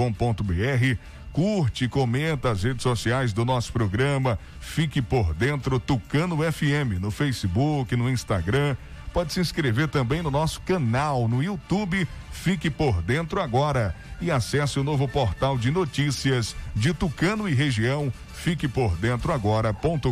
Curte, 1.33 1.89
comenta 1.89 2.53
as 2.53 2.63
redes 2.63 2.85
sociais 2.85 3.33
do 3.33 3.45
nosso 3.45 3.73
programa. 3.73 4.39
Fique 4.61 5.03
por 5.03 5.35
dentro 5.35 5.81
Tucano 5.81 6.39
FM 6.41 7.01
no 7.01 7.11
Facebook, 7.11 7.97
no 7.97 8.09
Instagram. 8.09 8.77
Pode 9.13 9.33
se 9.33 9.41
inscrever 9.41 9.89
também 9.89 10.23
no 10.23 10.31
nosso 10.31 10.61
canal 10.61 11.27
no 11.27 11.43
YouTube. 11.43 12.07
Fique 12.31 12.71
por 12.71 13.03
dentro 13.03 13.41
agora 13.41 13.95
e 14.21 14.31
acesse 14.31 14.79
o 14.79 14.85
novo 14.85 15.09
portal 15.09 15.59
de 15.59 15.71
notícias 15.71 16.55
de 16.75 16.95
Tucano 16.95 17.49
e 17.49 17.55
região 17.55 18.13
Fique 18.47 18.69
por 18.69 18.97
dentro 18.99 19.33
agora.com.br. 19.33 20.07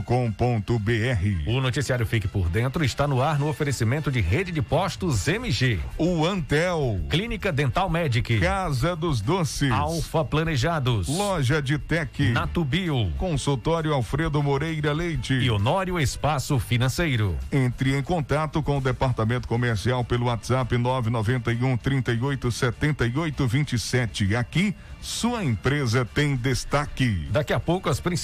O 1.46 1.60
noticiário 1.60 2.04
Fique 2.04 2.26
por 2.26 2.48
Dentro 2.48 2.84
está 2.84 3.06
no 3.06 3.22
ar 3.22 3.38
no 3.38 3.48
oferecimento 3.48 4.10
de 4.10 4.20
rede 4.20 4.50
de 4.50 4.60
postos 4.60 5.28
MG. 5.28 5.78
O 5.96 6.26
Antel. 6.26 7.00
Clínica 7.08 7.52
Dental 7.52 7.88
Medic. 7.88 8.40
Casa 8.40 8.96
dos 8.96 9.20
Doces. 9.20 9.70
Alfa 9.70 10.24
Planejados. 10.24 11.06
Loja 11.06 11.62
de 11.62 11.78
Tec. 11.78 12.32
Natubio. 12.32 13.12
Consultório 13.18 13.94
Alfredo 13.94 14.42
Moreira 14.42 14.92
Leite. 14.92 15.34
E 15.34 15.48
Honório 15.48 16.00
Espaço 16.00 16.58
Financeiro. 16.58 17.38
Entre 17.52 17.96
em 17.96 18.02
contato 18.02 18.60
com 18.64 18.78
o 18.78 18.80
departamento 18.80 19.46
comercial 19.46 20.04
pelo 20.04 20.26
WhatsApp 20.26 20.76
991 20.76 21.76
38 21.76 22.50
78 22.50 23.46
27. 23.46 24.34
Aqui, 24.34 24.74
sua 25.00 25.44
empresa 25.44 26.04
tem 26.04 26.34
destaque. 26.34 27.28
Daqui 27.30 27.52
a 27.52 27.60
pouco 27.60 27.88
as 27.88 28.00
principais 28.00 28.23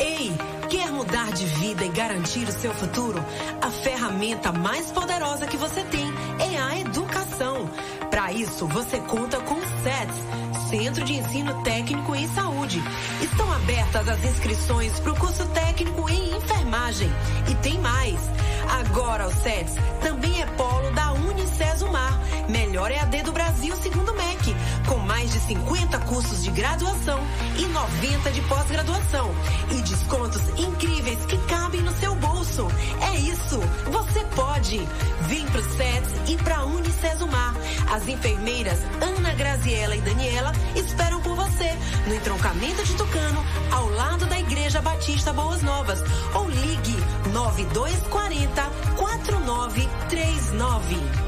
Ei, 0.00 0.32
quer 0.68 0.90
mudar 0.92 1.32
de 1.32 1.44
vida 1.44 1.84
e 1.84 1.88
garantir 1.88 2.48
o 2.48 2.52
seu 2.52 2.72
futuro? 2.72 3.24
A 3.60 3.70
ferramenta 3.70 4.52
mais 4.52 4.90
poderosa 4.90 5.46
que 5.46 5.56
você 5.56 5.82
tem 5.84 6.06
é 6.38 6.60
a 6.60 6.78
educação. 6.78 7.68
Para 8.10 8.32
isso, 8.32 8.66
você 8.66 8.98
conta 9.00 9.40
com 9.40 9.54
o 9.54 9.82
SETS, 9.82 10.68
Centro 10.70 11.04
de 11.04 11.14
Ensino 11.14 11.62
Técnico 11.62 12.14
em 12.14 12.28
Saúde. 12.28 12.82
Estão 13.20 13.52
abertas 13.52 14.08
as 14.08 14.24
inscrições 14.24 15.00
para 15.00 15.12
o 15.12 15.18
curso 15.18 15.46
técnico 15.46 16.08
em 16.08 16.36
enfermagem. 16.36 17.10
E 17.50 17.54
tem 17.56 17.78
mais. 17.78 18.20
Agora 18.80 19.26
o 19.26 19.32
SETS 19.32 19.74
50 25.48 25.98
cursos 26.00 26.44
de 26.44 26.50
graduação 26.50 27.18
e 27.56 27.64
90 27.64 28.30
de 28.32 28.42
pós-graduação 28.42 29.34
e 29.70 29.80
descontos 29.80 30.42
incríveis 30.58 31.24
que 31.24 31.38
cabem 31.46 31.80
no 31.80 31.90
seu 31.92 32.14
bolso. 32.16 32.68
É 33.00 33.16
isso, 33.16 33.58
você 33.90 34.22
pode. 34.36 34.86
Vem 35.22 35.46
pro 35.46 35.62
SETS 35.62 36.12
e 36.28 36.36
pra 36.36 36.66
Unicesumar. 36.66 37.54
As 37.90 38.06
enfermeiras 38.06 38.78
Ana 39.00 39.32
Graziela 39.32 39.96
e 39.96 40.02
Daniela 40.02 40.52
esperam 40.76 41.22
por 41.22 41.34
você 41.34 41.74
no 42.06 42.14
entroncamento 42.14 42.84
de 42.84 42.94
Tucano, 42.94 43.42
ao 43.72 43.88
lado 43.88 44.26
da 44.26 44.38
Igreja 44.38 44.82
Batista 44.82 45.32
Boas 45.32 45.62
Novas. 45.62 46.02
Ou 46.34 46.46
ligue 46.50 46.94
9240 47.32 48.62
4939. 48.96 51.27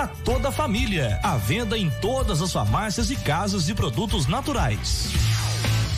para 0.01 0.07
toda 0.07 0.49
a 0.49 0.51
família. 0.51 1.19
À 1.21 1.37
venda 1.37 1.77
em 1.77 1.87
todas 2.01 2.41
as 2.41 2.51
farmácias 2.51 3.11
e 3.11 3.15
casas 3.15 3.67
de 3.67 3.75
produtos 3.75 4.25
naturais. 4.25 5.11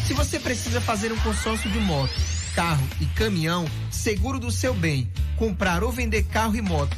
Se 0.05 0.13
você 0.13 0.37
precisa 0.37 0.81
fazer 0.81 1.13
um 1.13 1.17
consórcio 1.19 1.71
de 1.71 1.79
moto, 1.79 2.11
carro 2.53 2.85
e 2.99 3.05
caminhão, 3.05 3.65
seguro 3.89 4.39
do 4.39 4.51
seu 4.51 4.73
bem, 4.73 5.09
comprar 5.37 5.85
ou 5.85 5.91
vender 5.91 6.23
carro 6.23 6.57
e 6.57 6.61
moto 6.61 6.97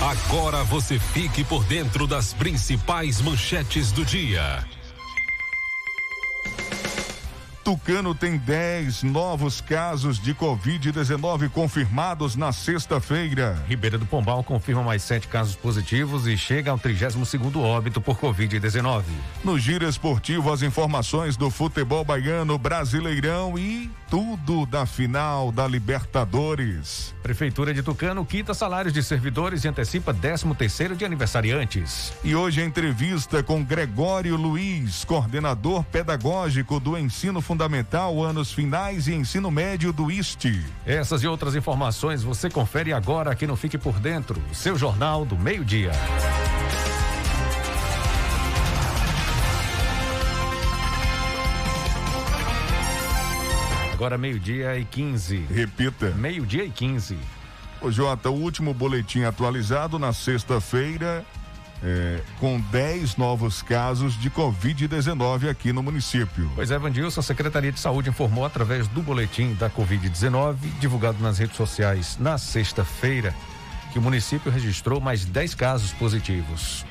Agora 0.00 0.64
você 0.64 0.98
fique 0.98 1.44
por 1.44 1.64
dentro 1.64 2.06
das 2.06 2.34
principais 2.34 3.20
manchetes 3.20 3.92
do 3.92 4.04
dia. 4.04 4.64
Tucano 7.64 8.14
tem 8.14 8.36
10 8.36 9.04
novos 9.04 9.62
casos 9.62 10.20
de 10.20 10.34
Covid-19 10.34 11.48
confirmados 11.48 12.36
na 12.36 12.52
sexta-feira. 12.52 13.64
Ribeira 13.66 13.96
do 13.96 14.04
Pombal 14.04 14.44
confirma 14.44 14.82
mais 14.82 15.02
sete 15.02 15.26
casos 15.26 15.56
positivos 15.56 16.26
e 16.26 16.36
chega 16.36 16.70
ao 16.70 16.78
32 16.78 17.26
segundo 17.26 17.62
óbito 17.62 18.02
por 18.02 18.18
Covid-19. 18.18 19.04
No 19.42 19.58
giro 19.58 19.88
esportivo, 19.88 20.52
as 20.52 20.60
informações 20.60 21.38
do 21.38 21.48
futebol 21.48 22.04
baiano, 22.04 22.58
brasileirão 22.58 23.58
e 23.58 23.90
tudo 24.14 24.64
da 24.64 24.86
final 24.86 25.50
da 25.50 25.66
Libertadores. 25.66 27.12
Prefeitura 27.20 27.74
de 27.74 27.82
Tucano 27.82 28.24
quita 28.24 28.54
salários 28.54 28.94
de 28.94 29.02
servidores 29.02 29.64
e 29.64 29.68
antecipa 29.68 30.14
13 30.14 30.54
terceiro 30.54 30.94
de 30.94 31.04
aniversariantes. 31.04 32.12
E 32.22 32.32
hoje 32.32 32.62
a 32.62 32.64
entrevista 32.64 33.42
com 33.42 33.64
Gregório 33.64 34.36
Luiz, 34.36 35.04
coordenador 35.04 35.82
pedagógico 35.82 36.78
do 36.78 36.96
ensino 36.96 37.40
fundamental, 37.40 38.22
anos 38.22 38.52
finais 38.52 39.08
e 39.08 39.14
ensino 39.14 39.50
médio 39.50 39.92
do 39.92 40.08
IST. 40.08 40.64
Essas 40.86 41.24
e 41.24 41.26
outras 41.26 41.56
informações 41.56 42.22
você 42.22 42.48
confere 42.48 42.92
agora 42.92 43.32
aqui 43.32 43.48
no 43.48 43.56
Fique 43.56 43.76
por 43.76 43.98
Dentro, 43.98 44.40
seu 44.52 44.78
jornal 44.78 45.24
do 45.24 45.36
meio-dia. 45.36 45.90
Agora 53.94 54.18
meio-dia 54.18 54.76
e 54.76 54.84
15. 54.84 55.46
Repita. 55.48 56.10
Meio-dia 56.10 56.64
e 56.64 56.70
15. 56.70 57.16
Ô 57.80 57.92
Jota, 57.92 58.28
o 58.28 58.34
último 58.34 58.74
boletim 58.74 59.22
atualizado 59.22 60.00
na 60.00 60.12
sexta-feira, 60.12 61.24
é, 61.80 62.20
com 62.40 62.60
10 62.60 63.16
novos 63.16 63.62
casos 63.62 64.18
de 64.20 64.28
Covid-19 64.30 65.48
aqui 65.48 65.72
no 65.72 65.80
município. 65.80 66.50
Pois 66.56 66.72
é, 66.72 66.78
Vandilson, 66.78 67.20
a 67.20 67.22
Secretaria 67.22 67.70
de 67.70 67.78
Saúde 67.78 68.10
informou 68.10 68.44
através 68.44 68.88
do 68.88 69.00
boletim 69.00 69.54
da 69.54 69.70
Covid-19, 69.70 70.56
divulgado 70.80 71.22
nas 71.22 71.38
redes 71.38 71.56
sociais 71.56 72.18
na 72.18 72.36
sexta-feira, 72.36 73.32
que 73.92 73.98
o 74.00 74.02
município 74.02 74.50
registrou 74.50 75.00
mais 75.00 75.24
10 75.24 75.54
casos 75.54 75.92
positivos. 75.92 76.84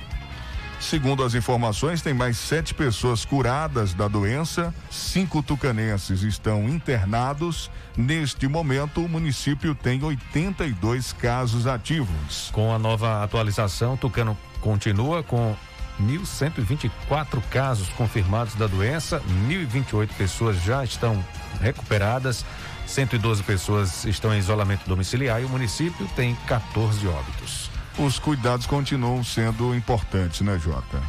Segundo 0.83 1.23
as 1.23 1.33
informações, 1.33 2.01
tem 2.01 2.13
mais 2.13 2.37
sete 2.37 2.73
pessoas 2.73 3.23
curadas 3.23 3.93
da 3.93 4.09
doença, 4.09 4.75
cinco 4.91 5.41
tucanenses 5.41 6.23
estão 6.23 6.67
internados. 6.67 7.71
Neste 7.95 8.49
momento, 8.49 9.03
o 9.03 9.07
município 9.07 9.73
tem 9.73 10.03
82 10.03 11.13
casos 11.13 11.67
ativos. 11.67 12.49
Com 12.51 12.73
a 12.73 12.77
nova 12.77 13.23
atualização, 13.23 13.95
Tucano 13.95 14.37
continua 14.59 15.23
com 15.23 15.55
1.124 16.01 17.41
casos 17.49 17.87
confirmados 17.89 18.53
da 18.55 18.67
doença, 18.67 19.21
1.028 19.47 20.09
pessoas 20.17 20.61
já 20.61 20.83
estão 20.83 21.23
recuperadas, 21.61 22.45
112 22.85 23.41
pessoas 23.43 24.03
estão 24.03 24.33
em 24.35 24.37
isolamento 24.37 24.85
domiciliar 24.85 25.41
e 25.41 25.45
o 25.45 25.49
município 25.49 26.05
tem 26.13 26.35
14 26.45 27.07
óbitos 27.07 27.62
os 27.97 28.19
cuidados 28.19 28.65
continuam 28.65 29.23
sendo 29.23 29.75
importantes, 29.75 30.41
né, 30.41 30.59
Jota? 30.59 31.01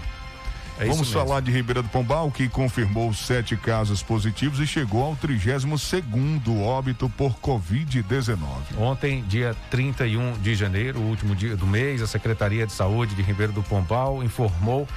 É 0.78 0.86
Vamos 0.86 1.12
falar 1.12 1.40
de 1.40 1.52
Ribeira 1.52 1.82
do 1.82 1.88
Pombal, 1.88 2.32
que 2.32 2.48
confirmou 2.48 3.14
sete 3.14 3.56
casos 3.56 4.02
positivos 4.02 4.58
e 4.58 4.66
chegou 4.66 5.04
ao 5.04 5.14
32 5.14 5.80
segundo 5.80 6.60
óbito 6.60 7.08
por 7.10 7.34
Covid-19. 7.34 8.36
Ontem, 8.76 9.22
dia 9.28 9.54
31 9.70 10.32
de 10.32 10.54
janeiro, 10.56 10.98
o 10.98 11.08
último 11.08 11.36
dia 11.36 11.56
do 11.56 11.64
mês, 11.64 12.02
a 12.02 12.08
Secretaria 12.08 12.66
de 12.66 12.72
Saúde 12.72 13.14
de 13.14 13.22
Ribeira 13.22 13.52
do 13.52 13.62
Pombal 13.62 14.24
informou 14.24 14.88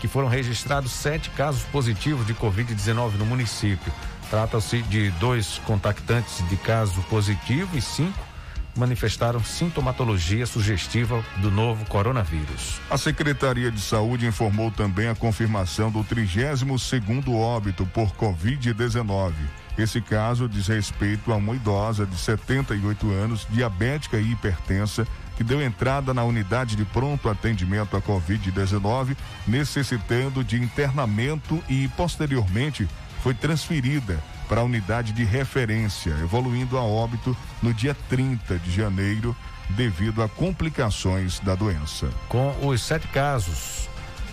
que 0.00 0.06
foram 0.06 0.28
registrados 0.28 0.92
sete 0.92 1.30
casos 1.30 1.64
positivos 1.64 2.24
de 2.26 2.34
Covid-19 2.34 3.14
no 3.14 3.26
município. 3.26 3.92
Trata-se 4.30 4.82
de 4.82 5.10
dois 5.12 5.60
contactantes 5.66 6.48
de 6.48 6.56
caso 6.58 7.02
positivo 7.10 7.76
e 7.76 7.82
cinco 7.82 8.33
manifestaram 8.76 9.42
sintomatologia 9.42 10.46
sugestiva 10.46 11.24
do 11.38 11.50
novo 11.50 11.84
coronavírus. 11.86 12.80
A 12.90 12.98
Secretaria 12.98 13.70
de 13.70 13.80
Saúde 13.80 14.26
informou 14.26 14.70
também 14.70 15.08
a 15.08 15.14
confirmação 15.14 15.90
do 15.90 16.02
32 16.02 16.82
segundo 16.82 17.34
óbito 17.34 17.86
por 17.86 18.08
Covid-19. 18.14 19.32
Esse 19.76 20.00
caso 20.00 20.48
diz 20.48 20.68
respeito 20.68 21.32
a 21.32 21.36
uma 21.36 21.54
idosa 21.54 22.06
de 22.06 22.16
78 22.16 23.10
anos, 23.10 23.46
diabética 23.50 24.18
e 24.18 24.32
hipertensa, 24.32 25.06
que 25.36 25.42
deu 25.42 25.60
entrada 25.60 26.14
na 26.14 26.22
unidade 26.22 26.76
de 26.76 26.84
pronto 26.84 27.28
atendimento 27.28 27.96
à 27.96 28.00
Covid-19, 28.00 29.16
necessitando 29.46 30.44
de 30.44 30.56
internamento 30.62 31.62
e, 31.68 31.88
posteriormente, 31.88 32.88
foi 33.20 33.34
transferida 33.34 34.22
para 34.48 34.60
a 34.60 34.64
unidade 34.64 35.12
de 35.12 35.24
referência, 35.24 36.10
evoluindo 36.22 36.78
a 36.78 36.82
óbito 36.82 37.36
no 37.62 37.72
dia 37.72 37.96
30 38.08 38.58
de 38.58 38.70
janeiro, 38.70 39.36
devido 39.70 40.22
a 40.22 40.28
complicações 40.28 41.40
da 41.40 41.54
doença. 41.54 42.08
Com 42.28 42.54
os 42.66 42.82
sete 42.82 43.08
casos, 43.08 43.88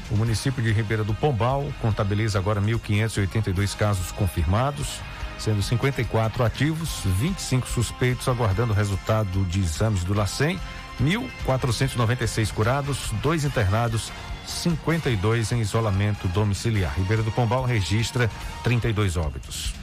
o 0.09 0.15
município 0.17 0.61
de 0.61 0.71
Ribeira 0.71 1.03
do 1.03 1.13
Pombal 1.13 1.71
contabiliza 1.81 2.37
agora 2.37 2.61
1.582 2.61 3.75
casos 3.77 4.11
confirmados, 4.11 4.99
sendo 5.39 5.61
54 5.61 6.43
ativos, 6.43 7.01
25 7.05 7.67
suspeitos 7.67 8.27
aguardando 8.27 8.73
o 8.73 8.75
resultado 8.75 9.43
de 9.45 9.59
exames 9.59 10.03
do 10.03 10.13
LACEN, 10.13 10.59
1.496 11.01 12.51
curados, 12.51 13.09
dois 13.23 13.45
internados, 13.45 14.11
52 14.45 15.51
em 15.53 15.61
isolamento 15.61 16.27
domiciliar. 16.27 16.93
Ribeira 16.95 17.23
do 17.23 17.31
Pombal 17.31 17.63
registra 17.63 18.29
32 18.63 19.17
óbitos. 19.17 19.80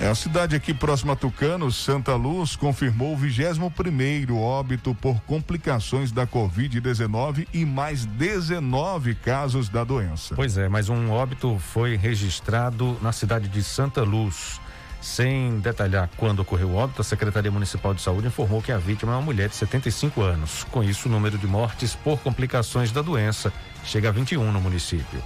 É, 0.00 0.06
a 0.06 0.14
cidade 0.14 0.54
aqui 0.54 0.72
próxima 0.72 1.14
a 1.14 1.16
Tucano, 1.16 1.72
Santa 1.72 2.14
Luz, 2.14 2.54
confirmou 2.54 3.14
o 3.14 3.16
21 3.16 3.68
primeiro 3.68 4.38
óbito 4.38 4.94
por 4.94 5.20
complicações 5.22 6.12
da 6.12 6.24
Covid-19 6.24 7.48
e 7.52 7.64
mais 7.64 8.04
19 8.04 9.16
casos 9.16 9.68
da 9.68 9.82
doença. 9.82 10.36
Pois 10.36 10.56
é, 10.56 10.68
mas 10.68 10.88
um 10.88 11.10
óbito 11.10 11.58
foi 11.58 11.96
registrado 11.96 12.96
na 13.02 13.10
cidade 13.10 13.48
de 13.48 13.60
Santa 13.60 14.04
Luz. 14.04 14.60
Sem 15.00 15.58
detalhar 15.58 16.08
quando 16.16 16.40
ocorreu 16.40 16.68
o 16.68 16.74
óbito, 16.76 17.00
a 17.00 17.04
Secretaria 17.04 17.50
Municipal 17.50 17.92
de 17.92 18.00
Saúde 18.00 18.28
informou 18.28 18.62
que 18.62 18.70
a 18.70 18.78
vítima 18.78 19.12
é 19.12 19.16
uma 19.16 19.22
mulher 19.22 19.48
de 19.48 19.56
75 19.56 20.22
anos. 20.22 20.64
Com 20.70 20.82
isso, 20.82 21.08
o 21.08 21.10
número 21.10 21.36
de 21.36 21.46
mortes 21.46 21.96
por 21.96 22.20
complicações 22.20 22.92
da 22.92 23.02
doença 23.02 23.52
chega 23.84 24.10
a 24.10 24.12
21 24.12 24.52
no 24.52 24.60
município. 24.60 25.20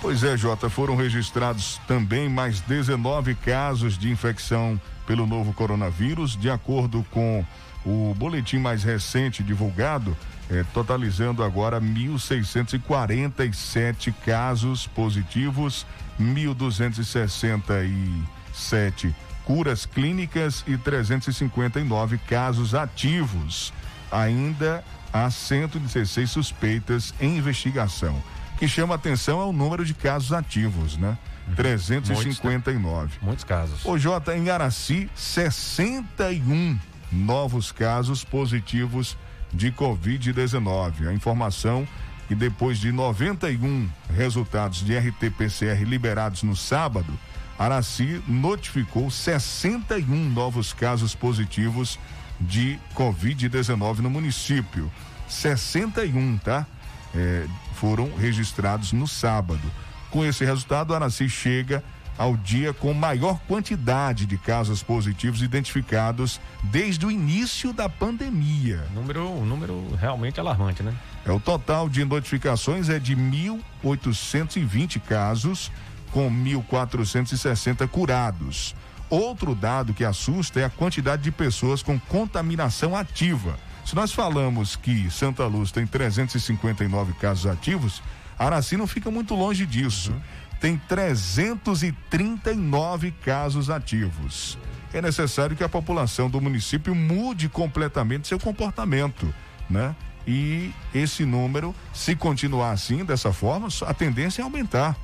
Pois 0.00 0.22
é, 0.22 0.36
Jota, 0.36 0.70
foram 0.70 0.94
registrados 0.94 1.80
também 1.88 2.28
mais 2.28 2.60
19 2.60 3.34
casos 3.34 3.98
de 3.98 4.08
infecção 4.08 4.80
pelo 5.06 5.26
novo 5.26 5.52
coronavírus, 5.52 6.36
de 6.36 6.48
acordo 6.48 7.04
com 7.10 7.44
o 7.84 8.14
boletim 8.16 8.58
mais 8.58 8.84
recente 8.84 9.42
divulgado, 9.42 10.16
é, 10.48 10.64
totalizando 10.72 11.42
agora 11.42 11.80
1.647 11.80 14.14
casos 14.24 14.86
positivos, 14.86 15.84
1.267 16.20 19.12
curas 19.44 19.84
clínicas 19.84 20.62
e 20.66 20.78
359 20.78 22.18
casos 22.18 22.72
ativos. 22.72 23.72
Ainda 24.12 24.84
há 25.12 25.28
116 25.28 26.30
suspeitas 26.30 27.12
em 27.20 27.38
investigação 27.38 28.22
que 28.58 28.68
chama 28.68 28.94
atenção 28.94 29.40
é 29.40 29.44
o 29.44 29.52
número 29.52 29.84
de 29.84 29.94
casos 29.94 30.32
ativos, 30.32 30.96
né? 30.96 31.16
359. 31.56 32.98
Muitos, 33.00 33.18
muitos 33.22 33.44
casos. 33.44 33.84
O 33.84 33.96
Jota, 33.96 34.36
em 34.36 34.50
Araci, 34.50 35.08
61 35.14 36.78
novos 37.10 37.72
casos 37.72 38.22
positivos 38.24 39.16
de 39.52 39.72
Covid-19. 39.72 41.08
A 41.08 41.12
informação 41.12 41.86
que 42.26 42.34
depois 42.34 42.78
de 42.78 42.92
91 42.92 43.88
resultados 44.14 44.84
de 44.84 44.94
RT-PCR 44.94 45.82
liberados 45.84 46.42
no 46.42 46.54
sábado, 46.54 47.18
Araci 47.58 48.22
notificou 48.28 49.10
61 49.10 50.28
novos 50.28 50.72
casos 50.72 51.14
positivos 51.14 51.98
de 52.38 52.78
Covid-19 52.94 53.98
no 53.98 54.10
município. 54.10 54.90
61, 55.26 56.38
tá? 56.38 56.66
É, 57.14 57.46
foram 57.78 58.12
registrados 58.16 58.92
no 58.92 59.06
sábado. 59.06 59.62
Com 60.10 60.24
esse 60.24 60.44
resultado, 60.44 60.94
Araci 60.94 61.28
chega 61.28 61.82
ao 62.16 62.36
dia 62.36 62.72
com 62.74 62.92
maior 62.92 63.38
quantidade 63.46 64.26
de 64.26 64.36
casos 64.36 64.82
positivos 64.82 65.40
identificados 65.40 66.40
desde 66.64 67.06
o 67.06 67.10
início 67.10 67.72
da 67.72 67.88
pandemia. 67.88 68.84
Número, 68.92 69.30
um 69.30 69.46
número 69.46 69.94
realmente 69.94 70.40
alarmante, 70.40 70.82
né? 70.82 70.92
É 71.24 71.30
o 71.30 71.38
total 71.38 71.88
de 71.88 72.04
notificações 72.04 72.88
é 72.88 72.98
de 72.98 73.14
1.820 73.14 75.00
casos, 75.00 75.70
com 76.10 76.28
1.460 76.28 77.86
curados. 77.86 78.74
Outro 79.08 79.54
dado 79.54 79.94
que 79.94 80.04
assusta 80.04 80.58
é 80.58 80.64
a 80.64 80.70
quantidade 80.70 81.22
de 81.22 81.30
pessoas 81.30 81.82
com 81.82 81.98
contaminação 81.98 82.96
ativa 82.96 83.56
se 83.88 83.94
nós 83.94 84.12
falamos 84.12 84.76
que 84.76 85.10
Santa 85.10 85.46
Luz 85.46 85.72
tem 85.72 85.86
359 85.86 87.14
casos 87.14 87.46
ativos, 87.46 88.02
Araci 88.38 88.76
não 88.76 88.86
fica 88.86 89.10
muito 89.10 89.34
longe 89.34 89.64
disso. 89.64 90.12
Uhum. 90.12 90.20
Tem 90.60 90.76
339 90.86 93.12
casos 93.12 93.70
ativos. 93.70 94.58
É 94.92 95.00
necessário 95.00 95.56
que 95.56 95.64
a 95.64 95.70
população 95.70 96.28
do 96.28 96.38
município 96.38 96.94
mude 96.94 97.48
completamente 97.48 98.28
seu 98.28 98.38
comportamento, 98.38 99.34
né? 99.70 99.96
E 100.26 100.70
esse 100.94 101.24
número, 101.24 101.74
se 101.94 102.14
continuar 102.14 102.72
assim, 102.72 103.06
dessa 103.06 103.32
forma, 103.32 103.68
a 103.86 103.94
tendência 103.94 104.42
é 104.42 104.44
aumentar. 104.44 104.94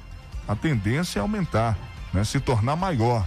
A 0.46 0.54
tendência 0.54 1.20
é 1.20 1.22
aumentar, 1.22 1.74
né? 2.12 2.22
Se 2.22 2.38
tornar 2.38 2.76
maior. 2.76 3.26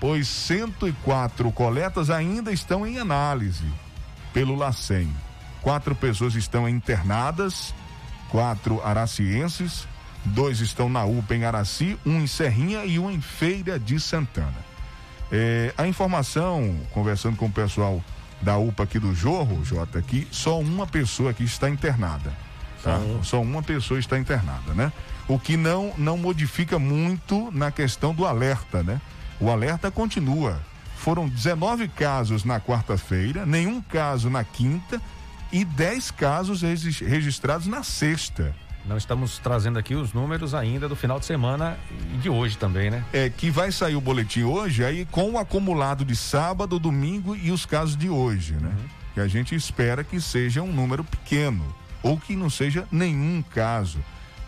Pois 0.00 0.26
104 0.28 1.52
coletas 1.52 2.08
ainda 2.08 2.50
estão 2.50 2.86
em 2.86 2.98
análise 2.98 3.66
pelo 4.34 4.56
LACEN. 4.56 5.08
Quatro 5.62 5.94
pessoas 5.94 6.34
estão 6.34 6.68
internadas, 6.68 7.72
quatro 8.28 8.82
aracienses, 8.84 9.88
dois 10.24 10.60
estão 10.60 10.88
na 10.90 11.04
UPA 11.04 11.36
em 11.36 11.44
Araci, 11.44 11.96
um 12.04 12.20
em 12.20 12.26
Serrinha 12.26 12.84
e 12.84 12.98
um 12.98 13.10
em 13.10 13.20
Feira 13.20 13.78
de 13.78 13.98
Santana. 13.98 14.52
É, 15.32 15.72
a 15.78 15.86
informação, 15.86 16.76
conversando 16.90 17.36
com 17.36 17.46
o 17.46 17.50
pessoal 17.50 18.04
da 18.42 18.58
UPA 18.58 18.82
aqui 18.82 18.98
do 18.98 19.14
Jorro, 19.14 19.64
Jota, 19.64 20.02
que 20.02 20.28
só 20.30 20.60
uma 20.60 20.86
pessoa 20.86 21.30
aqui 21.30 21.44
está 21.44 21.70
internada. 21.70 22.32
Tá? 22.82 23.00
Só 23.22 23.40
uma 23.40 23.62
pessoa 23.62 23.98
está 23.98 24.18
internada, 24.18 24.74
né? 24.74 24.92
O 25.26 25.38
que 25.38 25.56
não, 25.56 25.94
não 25.96 26.18
modifica 26.18 26.78
muito 26.78 27.50
na 27.50 27.70
questão 27.70 28.12
do 28.12 28.26
alerta, 28.26 28.82
né? 28.82 29.00
O 29.40 29.50
alerta 29.50 29.90
continua 29.90 30.60
foram 31.04 31.28
19 31.28 31.86
casos 31.88 32.44
na 32.44 32.58
quarta-feira, 32.58 33.44
nenhum 33.44 33.82
caso 33.82 34.30
na 34.30 34.42
quinta 34.42 34.98
e 35.52 35.62
10 35.62 36.10
casos 36.12 36.62
registrados 36.62 37.66
na 37.66 37.82
sexta. 37.82 38.56
Nós 38.86 39.02
estamos 39.02 39.38
trazendo 39.38 39.78
aqui 39.78 39.94
os 39.94 40.14
números 40.14 40.54
ainda 40.54 40.88
do 40.88 40.96
final 40.96 41.20
de 41.20 41.26
semana 41.26 41.76
e 42.14 42.16
de 42.16 42.30
hoje 42.30 42.56
também, 42.56 42.90
né? 42.90 43.04
É 43.12 43.28
que 43.28 43.50
vai 43.50 43.70
sair 43.70 43.96
o 43.96 44.00
boletim 44.00 44.44
hoje 44.44 44.82
aí 44.82 45.04
com 45.10 45.32
o 45.32 45.38
acumulado 45.38 46.06
de 46.06 46.16
sábado, 46.16 46.78
domingo 46.78 47.36
e 47.36 47.50
os 47.50 47.66
casos 47.66 47.98
de 47.98 48.08
hoje, 48.08 48.54
né? 48.54 48.70
Uhum. 48.70 48.88
Que 49.12 49.20
a 49.20 49.28
gente 49.28 49.54
espera 49.54 50.02
que 50.02 50.18
seja 50.22 50.62
um 50.62 50.72
número 50.72 51.04
pequeno 51.04 51.66
ou 52.02 52.18
que 52.18 52.34
não 52.34 52.48
seja 52.48 52.88
nenhum 52.90 53.42
caso 53.42 53.98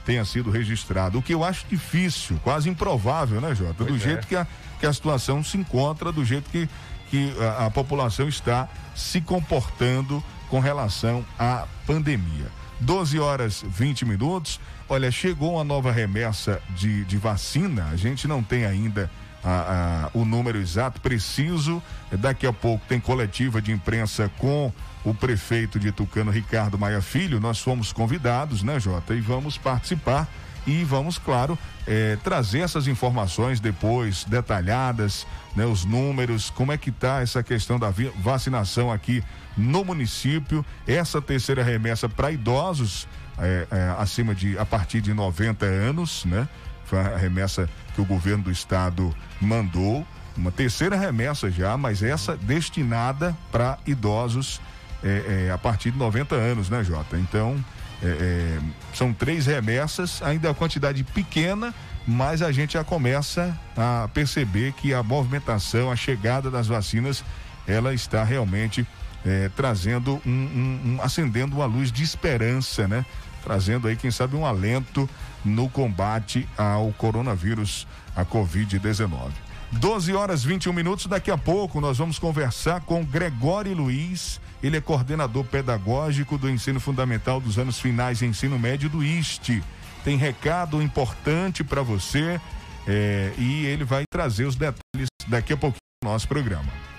tenha 0.07 0.25
sido 0.25 0.51
registrado. 0.51 1.19
O 1.19 1.23
que 1.23 1.35
eu 1.35 1.43
acho 1.43 1.67
difícil, 1.69 2.41
quase 2.45 2.71
improvável, 2.71 3.41
né, 3.41 3.55
Jota? 3.55 3.85
Pois 3.85 3.91
do 3.91 3.97
é. 3.97 3.99
jeito 3.99 4.27
que 4.27 4.37
a, 4.37 4.47
que 4.79 4.87
a 4.87 4.93
situação 4.93 5.43
se 5.43 5.59
encontra, 5.59 6.13
do 6.13 6.25
jeito 6.25 6.49
que, 6.49 6.69
que 7.11 7.35
a, 7.41 7.67
a 7.67 7.71
população 7.71 8.29
está 8.29 8.69
se 8.95 9.21
comportando 9.21 10.23
com 10.49 10.61
relação 10.61 11.27
à 11.37 11.67
pandemia. 11.85 12.47
12 12.81 13.19
horas 13.19 13.65
20 13.69 14.05
minutos. 14.05 14.61
Olha, 14.89 15.11
chegou 15.11 15.55
uma 15.55 15.65
nova 15.65 15.91
remessa 15.91 16.63
de, 16.71 17.05
de 17.05 17.17
vacina. 17.17 17.89
A 17.91 17.97
gente 17.97 18.29
não 18.29 18.43
tem 18.43 18.65
ainda 18.65 19.11
a, 19.47 20.11
a, 20.13 20.19
o 20.19 20.25
número 20.25 20.59
exato, 20.59 21.01
preciso. 21.01 21.81
Daqui 22.11 22.47
a 22.47 22.53
pouco 22.53 22.85
tem 22.89 22.99
coletiva 22.99 23.63
de 23.63 23.71
imprensa 23.71 24.29
com 24.39 24.73
o 25.05 25.15
prefeito 25.15 25.79
de 25.79 25.93
Tucano, 25.93 26.33
Ricardo 26.33 26.77
Maia 26.77 27.01
Filho. 27.01 27.39
Nós 27.39 27.61
fomos 27.61 27.93
convidados, 27.93 28.65
né, 28.65 28.81
Jota? 28.81 29.15
E 29.15 29.21
vamos 29.21 29.57
participar 29.57 30.29
e 30.67 30.83
vamos, 30.83 31.17
claro, 31.17 31.57
é, 31.87 32.17
trazer 32.25 32.59
essas 32.59 32.89
informações 32.89 33.61
depois, 33.61 34.25
detalhadas, 34.25 35.25
né, 35.55 35.65
os 35.65 35.85
números, 35.85 36.51
como 36.51 36.73
é 36.73 36.77
que 36.77 36.91
está 36.91 37.23
essa 37.23 37.41
questão 37.41 37.79
da 37.79 37.95
vacinação 38.19 38.91
aqui 38.91 39.23
no 39.57 39.85
município, 39.85 40.67
essa 40.89 41.23
terceira 41.23 41.63
remessa 41.63 42.09
para 42.09 42.33
idosos 42.33 43.07
é, 43.39 43.67
é, 43.71 43.95
acima 43.99 44.35
de, 44.35 44.59
a 44.59 44.67
partir 44.67 45.01
de 45.01 45.15
90 45.15 45.65
anos, 45.65 46.25
né? 46.25 46.49
Foi 46.87 46.99
a 46.99 47.17
remessa 47.17 47.69
que 47.95 48.01
o 48.01 48.05
governo 48.05 48.45
do 48.45 48.51
estado 48.51 49.15
mandou, 49.41 50.07
uma 50.37 50.53
terceira 50.53 50.97
remessa 50.97 51.51
já, 51.51 51.77
mas 51.77 52.03
essa 52.03 52.37
destinada 52.37 53.37
para 53.51 53.79
idosos 53.87 54.61
é, 55.03 55.47
é, 55.47 55.51
a 55.51 55.59
partir 55.59 55.91
de 55.91 55.99
90 55.99 56.35
anos, 56.35 56.69
né, 56.69 56.85
Jota? 56.85 57.19
Então, 57.19 57.63
é, 58.03 58.07
é, 58.07 58.59
são 58.93 59.13
três 59.13 59.47
remessas, 59.47 60.23
ainda 60.23 60.51
a 60.51 60.55
quantidade 60.55 61.03
pequena, 61.05 61.75
mas 62.07 62.43
a 62.43 62.53
gente 62.53 62.75
já 62.75 62.85
começa 62.85 63.59
a 63.77 64.09
perceber 64.13 64.73
que 64.73 64.93
a 64.93 65.03
movimentação, 65.03 65.91
a 65.91 65.97
chegada 65.97 66.51
das 66.51 66.67
vacinas, 66.67 67.25
ela 67.67 67.95
está 67.95 68.23
realmente 68.23 68.87
é, 69.25 69.51
trazendo 69.57 70.21
um, 70.25 70.31
um, 70.31 70.81
um, 70.85 71.03
acendendo 71.03 71.57
uma 71.57 71.67
luz 71.67 71.91
de 71.91 72.03
esperança, 72.03 72.87
né? 72.87 73.05
Trazendo 73.47 73.87
aí, 73.87 73.95
quem 73.95 74.11
sabe, 74.11 74.35
um 74.35 74.45
alento 74.45 75.09
no 75.45 75.69
combate 75.69 76.49
ao 76.59 76.93
coronavírus, 76.95 77.87
a 78.17 78.25
Covid-19. 78.25 79.31
12 79.71 80.13
horas 80.13 80.43
21 80.43 80.73
minutos. 80.73 81.07
Daqui 81.07 81.31
a 81.31 81.39
pouco 81.39 81.81
nós 81.81 81.97
vamos 81.97 82.19
conversar 82.19 82.81
com 82.81 83.05
Gregório 83.05 83.73
Luiz. 83.73 84.41
Ele 84.61 84.79
é 84.79 84.81
coordenador 84.81 85.45
pedagógico 85.45 86.37
do 86.37 86.51
ensino 86.51 86.81
fundamental 86.81 87.41
dos 87.41 87.57
anos 87.57 87.79
finais 87.79 88.21
e 88.21 88.27
ensino 88.27 88.59
médio 88.59 88.91
do 88.91 89.05
IST. 89.05 89.63
Tem 90.03 90.17
recado 90.17 90.83
importante 90.83 91.63
para 91.63 91.83
você 91.83 92.41
é, 92.85 93.33
e 93.39 93.65
ele 93.67 93.85
vai 93.85 94.03
trazer 94.11 94.47
os 94.47 94.57
detalhes 94.57 95.07
daqui 95.29 95.53
a 95.53 95.57
pouquinho 95.57 95.79
no 96.03 96.11
nosso 96.11 96.27
programa. 96.27 96.96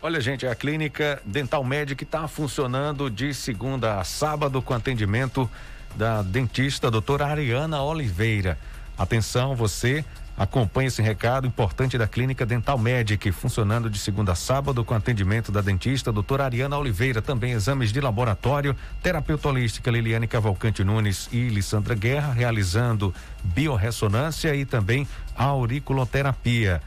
Olha, 0.00 0.20
gente, 0.20 0.46
a 0.46 0.54
clínica 0.54 1.20
Dental 1.24 1.64
Medic 1.64 2.04
está 2.04 2.28
funcionando 2.28 3.10
de 3.10 3.34
segunda 3.34 3.98
a 3.98 4.04
sábado 4.04 4.62
com 4.62 4.72
atendimento 4.72 5.50
da 5.96 6.22
dentista 6.22 6.88
doutora 6.88 7.26
Ariana 7.26 7.82
Oliveira. 7.82 8.56
Atenção, 8.96 9.56
você 9.56 10.04
acompanhe 10.36 10.86
esse 10.86 11.02
recado 11.02 11.48
importante 11.48 11.98
da 11.98 12.06
clínica 12.06 12.46
Dental 12.46 12.78
Medic, 12.78 13.32
funcionando 13.32 13.90
de 13.90 13.98
segunda 13.98 14.30
a 14.30 14.34
sábado 14.36 14.84
com 14.84 14.94
atendimento 14.94 15.50
da 15.50 15.60
dentista 15.60 16.12
doutora 16.12 16.44
Ariana 16.44 16.78
Oliveira. 16.78 17.20
Também 17.20 17.50
exames 17.50 17.92
de 17.92 18.00
laboratório, 18.00 18.76
terapeuta 19.02 19.48
holística 19.48 19.90
Liliane 19.90 20.28
Cavalcante 20.28 20.84
Nunes 20.84 21.28
e 21.32 21.48
Lissandra 21.48 21.96
Guerra, 21.96 22.32
realizando 22.32 23.12
biorressonância 23.42 24.54
e 24.54 24.64
também 24.64 25.08
auriculoterapia. 25.36 26.80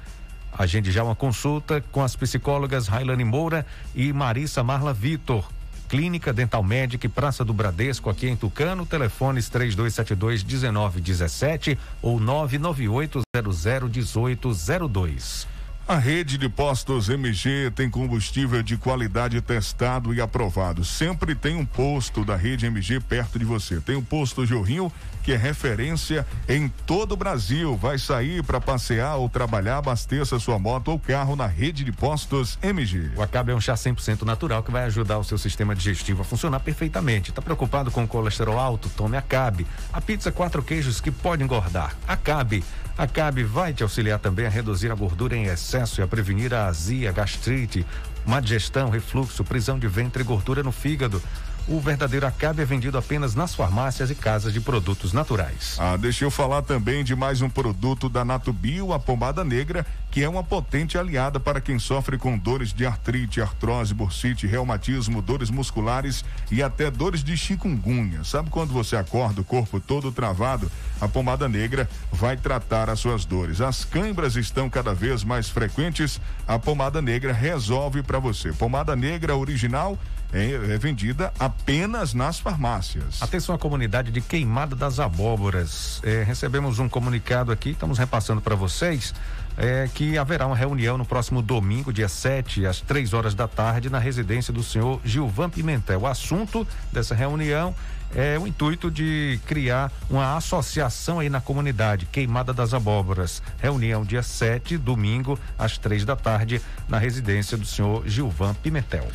Agende 0.57 0.91
já 0.91 1.03
uma 1.03 1.15
consulta 1.15 1.83
com 1.91 2.03
as 2.03 2.15
psicólogas 2.15 2.87
Railane 2.87 3.23
Moura 3.23 3.65
e 3.95 4.11
Marissa 4.11 4.63
Marla 4.63 4.93
Vitor. 4.93 5.49
Clínica 5.89 6.31
Dental 6.31 6.63
Medic, 6.63 7.07
Praça 7.09 7.43
do 7.43 7.53
Bradesco, 7.53 8.09
aqui 8.09 8.27
em 8.27 8.35
Tucano, 8.35 8.85
telefones 8.85 9.49
3272 9.49 10.41
1917 10.41 11.77
ou 12.01 12.17
998 12.17 13.21
00 13.53 13.89
1802. 13.89 15.47
A 15.87 15.97
rede 15.97 16.37
de 16.37 16.47
postos 16.47 17.09
MG 17.09 17.69
tem 17.75 17.89
combustível 17.89 18.63
de 18.63 18.77
qualidade 18.77 19.41
testado 19.41 20.13
e 20.13 20.21
aprovado. 20.21 20.85
Sempre 20.85 21.35
tem 21.35 21.57
um 21.57 21.65
posto 21.65 22.23
da 22.23 22.37
rede 22.37 22.65
MG 22.65 23.01
perto 23.01 23.37
de 23.37 23.43
você. 23.43 23.81
Tem 23.81 23.97
o 23.97 24.01
posto 24.01 24.45
Jorrinho, 24.45 24.89
que 25.23 25.33
é 25.33 25.37
referência 25.37 26.25
em 26.47 26.67
todo 26.85 27.13
o 27.13 27.17
Brasil. 27.17 27.75
Vai 27.75 27.97
sair 27.97 28.43
para 28.43 28.59
passear 28.59 29.15
ou 29.15 29.29
trabalhar, 29.29 29.77
abasteça 29.77 30.39
sua 30.39 30.57
moto 30.59 30.89
ou 30.89 30.99
carro 30.99 31.35
na 31.35 31.47
rede 31.47 31.83
de 31.83 31.91
postos 31.91 32.57
MG. 32.61 33.11
O 33.15 33.21
Acabe 33.21 33.51
é 33.51 33.55
um 33.55 33.61
chá 33.61 33.73
100% 33.73 34.23
natural 34.23 34.63
que 34.63 34.71
vai 34.71 34.83
ajudar 34.85 35.17
o 35.17 35.23
seu 35.23 35.37
sistema 35.37 35.75
digestivo 35.75 36.21
a 36.21 36.25
funcionar 36.25 36.59
perfeitamente. 36.59 37.29
Está 37.29 37.41
preocupado 37.41 37.91
com 37.91 38.07
colesterol 38.07 38.59
alto? 38.59 38.89
Tome 38.89 39.17
Acabe. 39.17 39.67
A 39.93 40.01
pizza 40.01 40.31
quatro 40.31 40.63
queijos 40.63 40.99
que 40.99 41.11
pode 41.11 41.43
engordar. 41.43 41.95
Acabe. 42.07 42.63
Acabe 42.97 43.43
vai 43.43 43.73
te 43.73 43.83
auxiliar 43.83 44.19
também 44.19 44.45
a 44.45 44.49
reduzir 44.49 44.91
a 44.91 44.95
gordura 44.95 45.35
em 45.35 45.45
excesso 45.45 46.01
e 46.01 46.03
a 46.03 46.07
prevenir 46.07 46.53
a 46.53 46.67
azia, 46.67 47.11
gastrite, 47.11 47.85
má 48.25 48.39
digestão, 48.39 48.89
refluxo, 48.89 49.43
prisão 49.43 49.79
de 49.79 49.87
ventre 49.87 50.21
e 50.21 50.25
gordura 50.25 50.61
no 50.61 50.71
fígado. 50.71 51.21
O 51.67 51.79
verdadeiro 51.79 52.25
Acabe 52.25 52.61
é 52.61 52.65
vendido 52.65 52.97
apenas 52.97 53.35
nas 53.35 53.53
farmácias 53.53 54.09
e 54.09 54.15
casas 54.15 54.51
de 54.51 54.59
produtos 54.59 55.13
naturais. 55.13 55.77
Ah, 55.79 55.95
deixa 55.95 56.25
eu 56.25 56.31
falar 56.31 56.63
também 56.63 57.03
de 57.03 57.15
mais 57.15 57.41
um 57.41 57.49
produto 57.49 58.09
da 58.09 58.25
Natubio, 58.25 58.91
a 58.91 58.99
pomada 58.99 59.43
negra, 59.43 59.85
que 60.09 60.23
é 60.23 60.27
uma 60.27 60.43
potente 60.43 60.97
aliada 60.97 61.39
para 61.39 61.61
quem 61.61 61.79
sofre 61.79 62.17
com 62.17 62.37
dores 62.37 62.73
de 62.73 62.85
artrite, 62.85 63.41
artrose, 63.41 63.93
bursite, 63.93 64.47
reumatismo, 64.47 65.21
dores 65.21 65.49
musculares 65.49 66.25
e 66.51 66.61
até 66.63 66.89
dores 66.89 67.23
de 67.23 67.37
chikungunya. 67.37 68.23
Sabe 68.23 68.49
quando 68.49 68.73
você 68.73 68.95
acorda 68.95 69.41
o 69.41 69.45
corpo 69.45 69.79
todo 69.79 70.11
travado? 70.11 70.69
A 70.99 71.07
pomada 71.07 71.47
negra 71.47 71.89
vai 72.11 72.35
tratar 72.35 72.89
as 72.89 72.99
suas 72.99 73.23
dores. 73.23 73.61
As 73.61 73.85
câimbras 73.85 74.35
estão 74.35 74.69
cada 74.69 74.93
vez 74.93 75.23
mais 75.23 75.47
frequentes, 75.47 76.19
a 76.47 76.59
pomada 76.59 77.01
negra 77.01 77.31
resolve 77.31 78.03
para 78.03 78.19
você. 78.19 78.51
Pomada 78.51 78.95
negra 78.95 79.35
original 79.35 79.97
é, 80.33 80.51
é, 80.51 80.77
vendida 80.77 81.33
apenas 81.39 82.13
nas 82.13 82.39
farmácias. 82.39 83.21
Atenção 83.21 83.53
à 83.53 83.57
comunidade 83.57 84.11
de 84.11 84.21
Queimada 84.21 84.75
das 84.75 84.99
Abóboras. 84.99 86.01
É, 86.03 86.23
recebemos 86.23 86.79
um 86.79 86.87
comunicado 86.87 87.51
aqui, 87.51 87.71
estamos 87.71 87.97
repassando 87.97 88.41
para 88.41 88.55
vocês. 88.55 89.13
É, 89.57 89.89
que 89.93 90.17
haverá 90.17 90.47
uma 90.47 90.55
reunião 90.55 90.97
no 90.97 91.05
próximo 91.05 91.41
domingo, 91.41 91.91
dia 91.91 92.07
7, 92.07 92.65
às 92.65 92.79
três 92.79 93.13
horas 93.13 93.35
da 93.35 93.49
tarde, 93.49 93.89
na 93.89 93.99
residência 93.99 94.53
do 94.53 94.63
senhor 94.63 95.01
Gilvan 95.03 95.49
Pimentel. 95.49 96.01
O 96.01 96.07
assunto 96.07 96.65
dessa 96.91 97.13
reunião 97.13 97.75
é 98.15 98.39
o 98.39 98.47
intuito 98.47 98.89
de 98.89 99.39
criar 99.45 99.91
uma 100.09 100.37
associação 100.37 101.19
aí 101.19 101.29
na 101.29 101.41
comunidade, 101.41 102.05
Queimada 102.05 102.53
das 102.53 102.73
Abóboras. 102.73 103.43
Reunião 103.61 104.03
dia 104.03 104.23
7, 104.23 104.77
domingo, 104.77 105.37
às 105.59 105.77
três 105.77 106.05
da 106.05 106.15
tarde, 106.15 106.61
na 106.87 106.97
residência 106.97 107.57
do 107.57 107.65
senhor 107.65 108.07
Gilvan 108.07 108.53
Pimentel. 108.53 109.07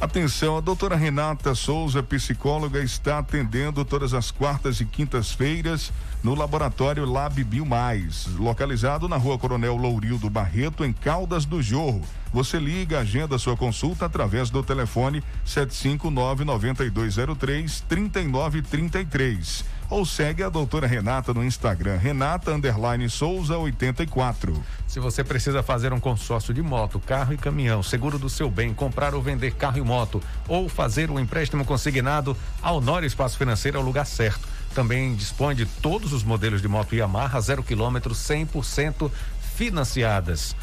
Atenção, 0.00 0.56
a 0.56 0.60
doutora 0.60 0.94
Renata 0.94 1.56
Souza, 1.56 2.04
psicóloga, 2.04 2.80
está 2.80 3.18
atendendo 3.18 3.84
todas 3.84 4.14
as 4.14 4.30
quartas 4.30 4.80
e 4.80 4.84
quintas-feiras 4.84 5.92
no 6.22 6.36
laboratório 6.36 7.04
Lab 7.04 7.42
Bio 7.42 7.66
Mais, 7.66 8.26
localizado 8.36 9.08
na 9.08 9.16
rua 9.16 9.36
Coronel 9.36 9.76
Lourildo 9.76 10.30
Barreto, 10.30 10.84
em 10.84 10.92
Caldas 10.92 11.44
do 11.44 11.60
Jorro. 11.60 12.02
Você 12.32 12.60
liga, 12.60 13.00
agenda 13.00 13.38
sua 13.38 13.56
consulta 13.56 14.06
através 14.06 14.50
do 14.50 14.62
telefone 14.62 15.20
759 15.44 16.44
9203 16.44 17.80
3933 17.88 19.77
ou 19.90 20.04
segue 20.04 20.42
a 20.42 20.48
doutora 20.48 20.86
Renata 20.86 21.32
no 21.32 21.42
Instagram, 21.42 21.96
Renata 21.96 22.52
Underline 22.52 23.08
Souza 23.08 23.56
84. 23.56 24.62
Se 24.86 25.00
você 25.00 25.24
precisa 25.24 25.62
fazer 25.62 25.92
um 25.92 26.00
consórcio 26.00 26.52
de 26.52 26.62
moto, 26.62 27.00
carro 27.00 27.32
e 27.32 27.38
caminhão, 27.38 27.82
seguro 27.82 28.18
do 28.18 28.28
seu 28.28 28.50
bem, 28.50 28.74
comprar 28.74 29.14
ou 29.14 29.22
vender 29.22 29.54
carro 29.54 29.78
e 29.78 29.82
moto, 29.82 30.22
ou 30.46 30.68
fazer 30.68 31.10
um 31.10 31.18
empréstimo 31.18 31.64
consignado, 31.64 32.36
a 32.62 32.72
Honório 32.72 33.06
Espaço 33.06 33.38
Financeiro 33.38 33.78
é 33.78 33.80
o 33.80 33.84
lugar 33.84 34.06
certo. 34.06 34.46
Também 34.74 35.14
dispõe 35.14 35.54
de 35.54 35.64
todos 35.64 36.12
os 36.12 36.22
modelos 36.22 36.60
de 36.60 36.68
moto 36.68 36.94
Yamaha 36.94 37.40
zero 37.40 37.62
quilômetro 37.62 38.14
100% 38.14 39.10
financiadas. 39.56 40.54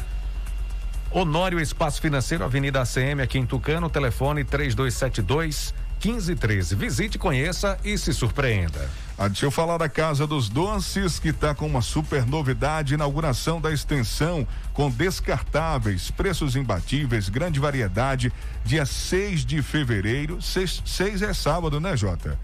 Honório 1.10 1.60
Espaço 1.60 2.00
Financeiro, 2.00 2.44
Avenida 2.44 2.80
ACM, 2.80 3.22
aqui 3.22 3.38
em 3.38 3.46
Tucano, 3.46 3.90
telefone 3.90 4.44
3272 4.44 5.74
1513. 6.04 6.74
Visite, 6.74 7.18
conheça 7.18 7.78
e 7.84 7.96
se 7.96 8.12
surpreenda. 8.12 8.88
Ah, 9.18 9.28
deixa 9.28 9.46
eu 9.46 9.50
falar 9.50 9.78
da 9.78 9.88
Casa 9.88 10.26
dos 10.26 10.50
Doces, 10.50 11.18
que 11.18 11.28
está 11.28 11.54
com 11.54 11.66
uma 11.66 11.80
super 11.80 12.26
novidade: 12.26 12.92
inauguração 12.92 13.60
da 13.60 13.72
extensão 13.72 14.46
com 14.74 14.90
descartáveis, 14.90 16.10
preços 16.10 16.54
imbatíveis, 16.54 17.30
grande 17.30 17.58
variedade. 17.58 18.30
Dia 18.62 18.84
6 18.84 19.46
de 19.46 19.62
fevereiro. 19.62 20.38
6, 20.42 21.22
é 21.22 21.32
sábado, 21.32 21.80
né, 21.80 21.96
Jota? 21.96 22.38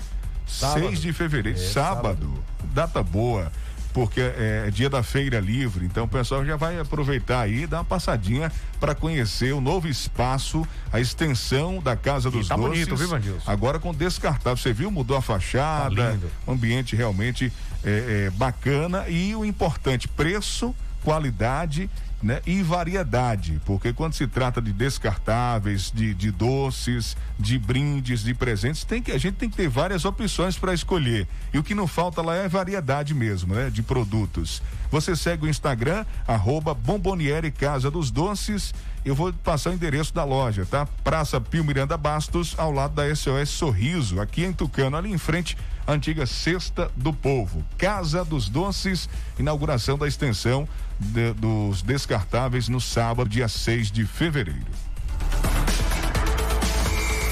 6 0.46 1.00
de 1.02 1.12
fevereiro, 1.12 1.58
é, 1.58 1.62
sábado. 1.62 2.26
sábado. 2.26 2.44
Data 2.72 3.02
boa 3.02 3.52
porque 3.92 4.20
é, 4.20 4.64
é 4.66 4.70
dia 4.70 4.88
da 4.88 5.02
feira 5.02 5.38
livre, 5.38 5.84
então 5.84 6.04
o 6.04 6.08
pessoal 6.08 6.44
já 6.44 6.56
vai 6.56 6.78
aproveitar 6.78 7.40
aí, 7.40 7.66
dar 7.66 7.78
uma 7.78 7.84
passadinha 7.84 8.50
para 8.80 8.94
conhecer 8.94 9.52
o 9.52 9.60
novo 9.60 9.88
espaço, 9.88 10.66
a 10.92 11.00
extensão 11.00 11.80
da 11.80 11.96
Casa 11.96 12.30
dos 12.30 12.46
e 12.46 12.48
tá 12.48 12.56
Doces. 12.56 12.70
bonito, 12.70 12.96
viu, 12.96 13.08
Vandilson? 13.08 13.50
Agora 13.50 13.78
com 13.78 13.92
descartável, 13.92 14.56
você 14.56 14.72
viu? 14.72 14.90
Mudou 14.90 15.16
a 15.16 15.22
fachada, 15.22 16.18
tá 16.18 16.52
ambiente 16.52 16.96
realmente 16.96 17.52
é, 17.84 18.26
é, 18.26 18.30
bacana 18.30 19.08
e 19.08 19.34
o 19.34 19.44
importante, 19.44 20.08
preço, 20.08 20.74
qualidade 21.02 21.90
né? 22.22 22.40
E 22.46 22.62
variedade, 22.62 23.60
porque 23.64 23.92
quando 23.92 24.14
se 24.14 24.26
trata 24.26 24.62
de 24.62 24.72
descartáveis, 24.72 25.90
de, 25.92 26.14
de 26.14 26.30
doces, 26.30 27.16
de 27.38 27.58
brindes, 27.58 28.22
de 28.22 28.32
presentes, 28.32 28.84
tem 28.84 29.02
que 29.02 29.10
a 29.10 29.18
gente 29.18 29.34
tem 29.34 29.50
que 29.50 29.56
ter 29.56 29.68
várias 29.68 30.04
opções 30.04 30.56
para 30.56 30.72
escolher. 30.72 31.26
E 31.52 31.58
o 31.58 31.62
que 31.62 31.74
não 31.74 31.86
falta 31.86 32.22
lá 32.22 32.36
é 32.36 32.48
variedade 32.48 33.14
mesmo, 33.14 33.54
né? 33.54 33.70
De 33.70 33.82
produtos. 33.82 34.62
Você 34.90 35.16
segue 35.16 35.46
o 35.46 35.48
Instagram, 35.48 36.04
arroba 36.26 36.74
Bomboniere 36.74 37.50
Casa 37.50 37.90
dos 37.90 38.10
Doces. 38.10 38.74
Eu 39.04 39.14
vou 39.14 39.32
passar 39.32 39.70
o 39.70 39.72
endereço 39.72 40.14
da 40.14 40.22
loja, 40.22 40.64
tá? 40.64 40.86
Praça 41.02 41.40
Pio 41.40 41.64
Miranda 41.64 41.96
Bastos, 41.96 42.54
ao 42.56 42.70
lado 42.70 42.94
da 42.94 43.14
SOS 43.14 43.48
Sorriso, 43.48 44.20
aqui 44.20 44.44
em 44.44 44.52
Tucano, 44.52 44.96
ali 44.96 45.10
em 45.10 45.18
frente 45.18 45.56
antiga 45.88 46.26
Cesta 46.26 46.90
do 46.96 47.12
Povo. 47.12 47.64
Casa 47.76 48.24
dos 48.24 48.48
Doces, 48.48 49.08
inauguração 49.38 49.98
da 49.98 50.06
extensão 50.06 50.68
de, 50.98 51.32
dos 51.32 51.82
descartáveis 52.12 52.68
no 52.68 52.78
sábado, 52.78 53.28
dia 53.28 53.48
6 53.48 53.90
de 53.90 54.04
fevereiro. 54.04 54.60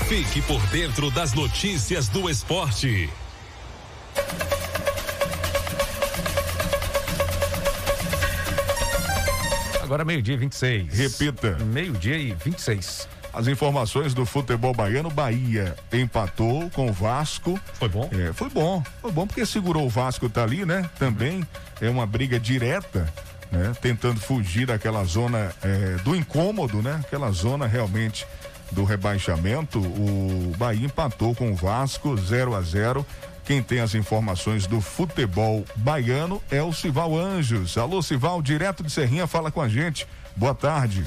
Fique 0.09 0.41
por 0.43 0.61
dentro 0.69 1.11
das 1.11 1.35
notícias 1.35 2.09
do 2.09 2.31
esporte. 2.31 3.11
Agora 9.83 10.03
meio-dia 10.03 10.35
e 10.35 10.39
26. 10.39 10.99
Repita. 10.99 11.59
Meio-dia 11.59 12.17
e 12.17 12.33
26. 12.33 13.07
As 13.35 13.47
informações 13.49 14.15
do 14.15 14.25
futebol 14.25 14.73
baiano, 14.73 15.11
Bahia 15.11 15.77
empatou 15.93 16.71
com 16.71 16.89
o 16.89 16.93
Vasco. 16.93 17.61
Foi 17.75 17.89
bom? 17.89 18.09
É, 18.13 18.33
foi 18.33 18.49
bom. 18.49 18.83
Foi 19.03 19.13
bom 19.13 19.27
porque 19.27 19.45
segurou 19.45 19.85
o 19.85 19.91
Vasco 19.91 20.29
tá 20.29 20.43
ali, 20.43 20.65
né? 20.65 20.89
Também 20.99 21.47
é 21.81 21.91
uma 21.91 22.07
briga 22.07 22.41
direta 22.41 23.13
né? 23.51 23.73
Tentando 23.81 24.21
fugir 24.21 24.67
daquela 24.67 25.05
zona 25.05 25.53
é, 25.63 25.97
do 26.05 26.15
incômodo, 26.15 26.83
né? 26.83 27.01
Aquela 27.05 27.31
zona 27.31 27.67
realmente 27.67 28.27
do 28.73 28.85
rebaixamento. 28.85 29.79
O 29.79 30.55
Bahia 30.57 30.87
empatou 30.87 31.35
com 31.35 31.53
o 31.53 31.57
Vasco 31.57 32.17
0 32.17 32.55
a 32.55 32.63
0. 32.63 33.05
Quem 33.45 33.63
tem 33.63 33.81
as 33.81 33.95
informações 33.95 34.67
do 34.67 34.81
futebol 34.81 35.65
baiano 35.77 36.41
é 36.51 36.63
o 36.63 36.73
Sival 36.73 37.17
Anjos. 37.17 37.77
Alô, 37.77 38.01
Sival, 38.01 38.41
direto 38.41 38.83
de 38.83 38.93
Serrinha, 38.93 39.27
fala 39.27 39.51
com 39.51 39.61
a 39.61 39.69
gente. 39.69 40.07
Boa 40.37 40.55
tarde. 40.55 41.05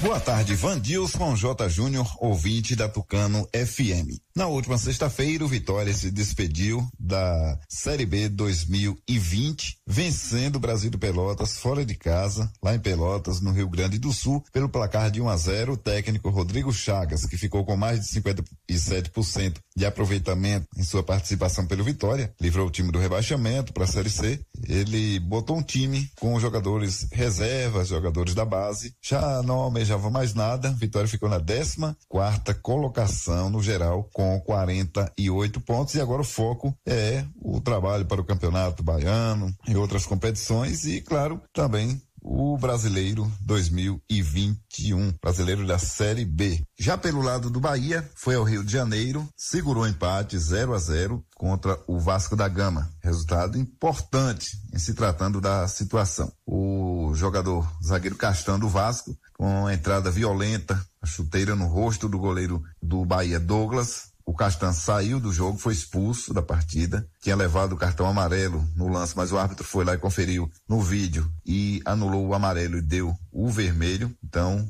Boa 0.00 0.20
tarde, 0.20 0.54
Vandilson 0.54 1.34
J. 1.34 1.68
Júnior, 1.70 2.06
ouvinte 2.20 2.76
da 2.76 2.86
Tucano 2.86 3.48
FM. 3.54 4.25
Na 4.36 4.48
última 4.48 4.76
sexta-feira, 4.76 5.46
o 5.46 5.48
Vitória 5.48 5.94
se 5.94 6.10
despediu 6.10 6.86
da 7.00 7.58
Série 7.70 8.04
B 8.04 8.28
2020, 8.28 9.78
vencendo 9.86 10.56
o 10.56 10.60
Brasil 10.60 10.90
de 10.90 10.98
Pelotas 10.98 11.56
fora 11.56 11.86
de 11.86 11.94
casa, 11.94 12.52
lá 12.62 12.74
em 12.74 12.78
Pelotas, 12.78 13.40
no 13.40 13.50
Rio 13.50 13.66
Grande 13.66 13.98
do 13.98 14.12
Sul, 14.12 14.44
pelo 14.52 14.68
placar 14.68 15.10
de 15.10 15.22
1 15.22 15.28
a 15.30 15.36
0. 15.38 15.72
O 15.72 15.76
técnico 15.78 16.28
Rodrigo 16.28 16.70
Chagas, 16.70 17.24
que 17.24 17.38
ficou 17.38 17.64
com 17.64 17.78
mais 17.78 18.00
de 18.00 18.20
57% 18.20 19.54
de 19.74 19.86
aproveitamento 19.86 20.66
em 20.76 20.82
sua 20.82 21.02
participação 21.02 21.66
pelo 21.66 21.82
Vitória, 21.82 22.30
livrou 22.38 22.66
o 22.66 22.70
time 22.70 22.92
do 22.92 22.98
rebaixamento 22.98 23.72
para 23.72 23.84
a 23.84 23.88
Série 23.88 24.10
C. 24.10 24.38
Ele 24.68 25.18
botou 25.18 25.56
um 25.56 25.62
time 25.62 26.10
com 26.20 26.38
jogadores 26.38 27.06
reservas, 27.10 27.88
jogadores 27.88 28.34
da 28.34 28.44
base, 28.44 28.92
já 29.02 29.42
não 29.42 29.60
almejava 29.60 30.10
mais 30.10 30.34
nada. 30.34 30.72
Vitória 30.72 31.08
ficou 31.08 31.30
na 31.30 31.40
14 31.40 31.96
quarta 32.06 32.52
colocação 32.52 33.48
no 33.48 33.62
geral 33.62 34.06
com 34.12 34.25
com 34.26 34.40
48 34.40 35.60
pontos 35.60 35.94
e 35.94 36.00
agora 36.00 36.22
o 36.22 36.24
foco 36.24 36.76
é 36.84 37.24
o 37.40 37.60
trabalho 37.60 38.04
para 38.06 38.20
o 38.20 38.24
Campeonato 38.24 38.82
Baiano 38.82 39.54
e 39.68 39.76
outras 39.76 40.04
competições 40.04 40.84
e, 40.84 41.00
claro, 41.00 41.40
também 41.52 42.00
o 42.28 42.58
Brasileiro 42.58 43.30
2021, 43.42 45.14
Brasileiro 45.22 45.64
da 45.64 45.78
Série 45.78 46.24
B. 46.24 46.60
Já 46.76 46.98
pelo 46.98 47.22
lado 47.22 47.48
do 47.48 47.60
Bahia, 47.60 48.08
foi 48.16 48.34
ao 48.34 48.42
Rio 48.42 48.64
de 48.64 48.72
Janeiro, 48.72 49.28
segurou 49.36 49.86
empate 49.86 50.36
0 50.36 50.74
a 50.74 50.78
0 50.78 51.24
contra 51.36 51.78
o 51.86 52.00
Vasco 52.00 52.34
da 52.34 52.48
Gama. 52.48 52.90
Resultado 53.00 53.56
importante 53.56 54.58
em 54.74 54.78
se 54.78 54.92
tratando 54.92 55.40
da 55.40 55.68
situação. 55.68 56.32
O 56.44 57.12
jogador 57.14 57.64
zagueiro 57.80 58.16
Castão 58.16 58.58
do 58.58 58.68
Vasco, 58.68 59.16
com 59.32 59.70
entrada 59.70 60.10
violenta, 60.10 60.84
a 61.00 61.06
chuteira 61.06 61.54
no 61.54 61.68
rosto 61.68 62.08
do 62.08 62.18
goleiro 62.18 62.60
do 62.82 63.04
Bahia 63.04 63.38
Douglas, 63.38 64.15
o 64.26 64.34
Castan 64.34 64.72
saiu 64.72 65.20
do 65.20 65.32
jogo, 65.32 65.56
foi 65.56 65.72
expulso 65.72 66.34
da 66.34 66.42
partida, 66.42 67.08
tinha 67.22 67.36
levado 67.36 67.74
o 67.74 67.76
cartão 67.76 68.06
amarelo 68.06 68.66
no 68.74 68.88
lance, 68.88 69.16
mas 69.16 69.30
o 69.30 69.38
árbitro 69.38 69.64
foi 69.64 69.84
lá 69.84 69.94
e 69.94 69.98
conferiu 69.98 70.50
no 70.68 70.82
vídeo 70.82 71.30
e 71.46 71.80
anulou 71.84 72.26
o 72.26 72.34
amarelo 72.34 72.76
e 72.76 72.82
deu 72.82 73.16
o 73.30 73.48
vermelho, 73.48 74.12
então 74.22 74.68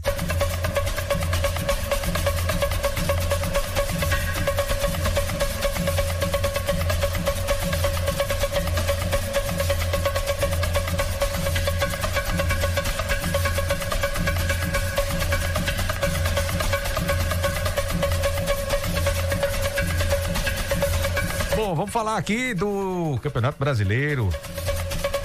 Vamos 21.88 21.94
falar 21.94 22.18
aqui 22.18 22.54
do 22.54 23.18
Campeonato 23.22 23.58
Brasileiro. 23.58 24.30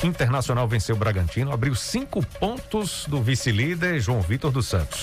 Internacional 0.05 0.69
venceu 0.69 0.95
o 0.95 0.99
Bragantino, 0.99 1.53
abriu 1.53 1.75
cinco 1.75 2.25
pontos 2.39 3.05
do 3.09 3.21
vice-líder 3.21 4.01
João 4.01 4.21
Vitor 4.21 4.53
dos 4.53 4.67
Santos. 4.67 5.03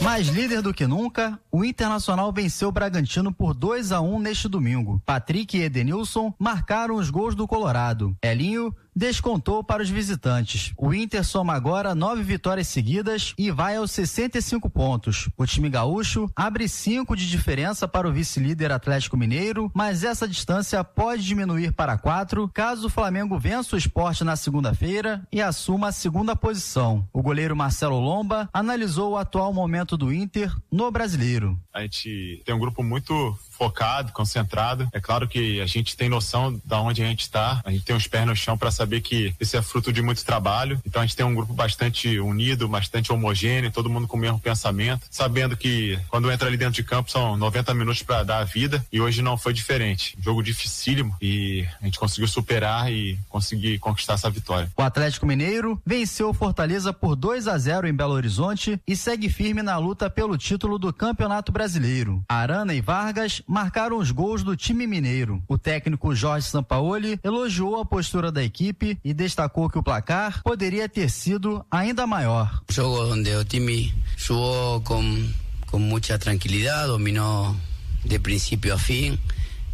Mais 0.00 0.28
líder 0.28 0.62
do 0.62 0.72
que 0.72 0.86
nunca, 0.86 1.38
o 1.50 1.64
Internacional 1.64 2.32
venceu 2.32 2.68
o 2.68 2.72
Bragantino 2.72 3.32
por 3.32 3.54
2 3.54 3.92
a 3.92 4.00
1 4.00 4.18
neste 4.18 4.48
domingo. 4.48 5.00
Patrick 5.04 5.56
e 5.56 5.62
Edenilson 5.62 6.32
marcaram 6.38 6.94
os 6.96 7.10
gols 7.10 7.34
do 7.34 7.46
Colorado. 7.46 8.16
Elinho 8.22 8.74
descontou 8.96 9.62
para 9.62 9.82
os 9.82 9.90
visitantes. 9.90 10.72
O 10.78 10.94
Inter 10.94 11.22
soma 11.22 11.52
agora 11.52 11.94
nove 11.94 12.22
vitórias 12.22 12.68
seguidas 12.68 13.34
e 13.36 13.50
vai 13.50 13.76
aos 13.76 13.90
65 13.90 14.70
pontos. 14.70 15.28
O 15.36 15.44
time 15.44 15.68
gaúcho 15.68 16.30
abre 16.34 16.66
cinco 16.66 17.14
de 17.14 17.28
diferença 17.28 17.86
para 17.86 18.08
o 18.08 18.12
vice-líder 18.12 18.72
Atlético 18.72 19.18
Mineiro, 19.18 19.70
mas 19.74 20.02
essa 20.02 20.26
distância 20.26 20.82
pode 20.82 21.22
diminuir 21.22 21.72
para 21.72 21.98
quatro 21.98 22.48
caso 22.54 22.86
o 22.86 22.90
Flamengo 22.90 23.38
vença 23.38 23.76
o 23.76 23.78
esporte 23.78 24.24
na 24.24 24.34
segunda-feira 24.36 25.26
e 25.30 25.42
assuma 25.42 25.88
a 25.88 25.92
segunda 25.92 26.34
posição. 26.34 27.06
O 27.12 27.20
goleiro 27.20 27.54
Marcelo 27.54 28.00
Lomba 28.00 28.48
analisou 28.52 29.12
o 29.12 29.16
atual 29.18 29.52
momento 29.52 29.96
do 29.96 30.12
Inter 30.12 30.54
no 30.72 30.90
brasileiro. 30.90 31.58
A 31.74 31.82
gente 31.82 32.42
tem 32.46 32.54
um 32.54 32.58
grupo 32.58 32.82
muito 32.82 33.36
focado, 33.56 34.12
concentrado. 34.12 34.88
É 34.92 35.00
claro 35.00 35.26
que 35.26 35.60
a 35.60 35.66
gente 35.66 35.96
tem 35.96 36.08
noção 36.08 36.60
da 36.64 36.80
onde 36.80 37.02
a 37.02 37.06
gente 37.06 37.22
está, 37.22 37.60
a 37.64 37.70
gente 37.70 37.84
tem 37.84 37.96
os 37.96 38.06
pés 38.06 38.26
no 38.26 38.36
chão 38.36 38.56
para 38.56 38.70
saber 38.70 39.00
que 39.00 39.34
isso 39.40 39.56
é 39.56 39.62
fruto 39.62 39.92
de 39.92 40.02
muito 40.02 40.24
trabalho. 40.24 40.80
Então 40.84 41.02
a 41.02 41.06
gente 41.06 41.16
tem 41.16 41.24
um 41.24 41.34
grupo 41.34 41.52
bastante 41.52 42.18
unido, 42.18 42.68
bastante 42.68 43.12
homogêneo, 43.12 43.70
todo 43.70 43.90
mundo 43.90 44.06
com 44.06 44.16
o 44.16 44.20
mesmo 44.20 44.38
pensamento, 44.38 45.06
sabendo 45.10 45.56
que 45.56 45.98
quando 46.08 46.30
entra 46.30 46.48
ali 46.48 46.56
dentro 46.56 46.74
de 46.74 46.82
campo 46.82 47.10
são 47.10 47.36
90 47.36 47.74
minutos 47.74 48.02
para 48.02 48.22
dar 48.22 48.38
a 48.38 48.44
vida 48.44 48.84
e 48.92 49.00
hoje 49.00 49.22
não 49.22 49.36
foi 49.36 49.52
diferente. 49.52 50.16
Jogo 50.20 50.42
dificílimo 50.42 51.16
e 51.20 51.66
a 51.80 51.84
gente 51.84 51.98
conseguiu 51.98 52.28
superar 52.28 52.92
e 52.92 53.18
conseguir 53.28 53.78
conquistar 53.78 54.14
essa 54.14 54.30
vitória. 54.30 54.70
O 54.76 54.82
Atlético 54.82 55.26
Mineiro 55.26 55.80
venceu 55.84 56.32
Fortaleza 56.34 56.92
por 56.92 57.16
2 57.16 57.48
a 57.48 57.56
0 57.56 57.88
em 57.88 57.94
Belo 57.94 58.12
Horizonte 58.12 58.80
e 58.86 58.96
segue 58.96 59.28
firme 59.28 59.62
na 59.62 59.78
luta 59.78 60.10
pelo 60.10 60.36
título 60.36 60.78
do 60.78 60.92
Campeonato 60.92 61.50
Brasileiro. 61.50 62.22
Arana 62.28 62.74
e 62.74 62.80
Vargas 62.80 63.42
marcaram 63.46 63.98
os 63.98 64.10
gols 64.10 64.42
do 64.42 64.56
time 64.56 64.86
mineiro. 64.86 65.42
O 65.48 65.56
técnico 65.56 66.14
Jorge 66.14 66.48
Sampaoli 66.48 67.18
elogiou 67.22 67.80
a 67.80 67.84
postura 67.84 68.32
da 68.32 68.42
equipe 68.42 68.98
e 69.04 69.14
destacou 69.14 69.70
que 69.70 69.78
o 69.78 69.82
placar 69.82 70.42
poderia 70.42 70.88
ter 70.88 71.10
sido 71.10 71.64
ainda 71.70 72.06
maior. 72.06 72.62
Jogo 72.68 73.12
onde 73.12 73.34
o 73.34 73.44
time 73.44 73.94
jugou 74.16 74.80
com, 74.82 75.28
com 75.66 75.78
muita 75.78 76.18
tranquilidade, 76.18 76.88
dominou 76.88 77.54
de 78.04 78.18
princípio 78.18 78.74
a 78.74 78.78
fim. 78.78 79.18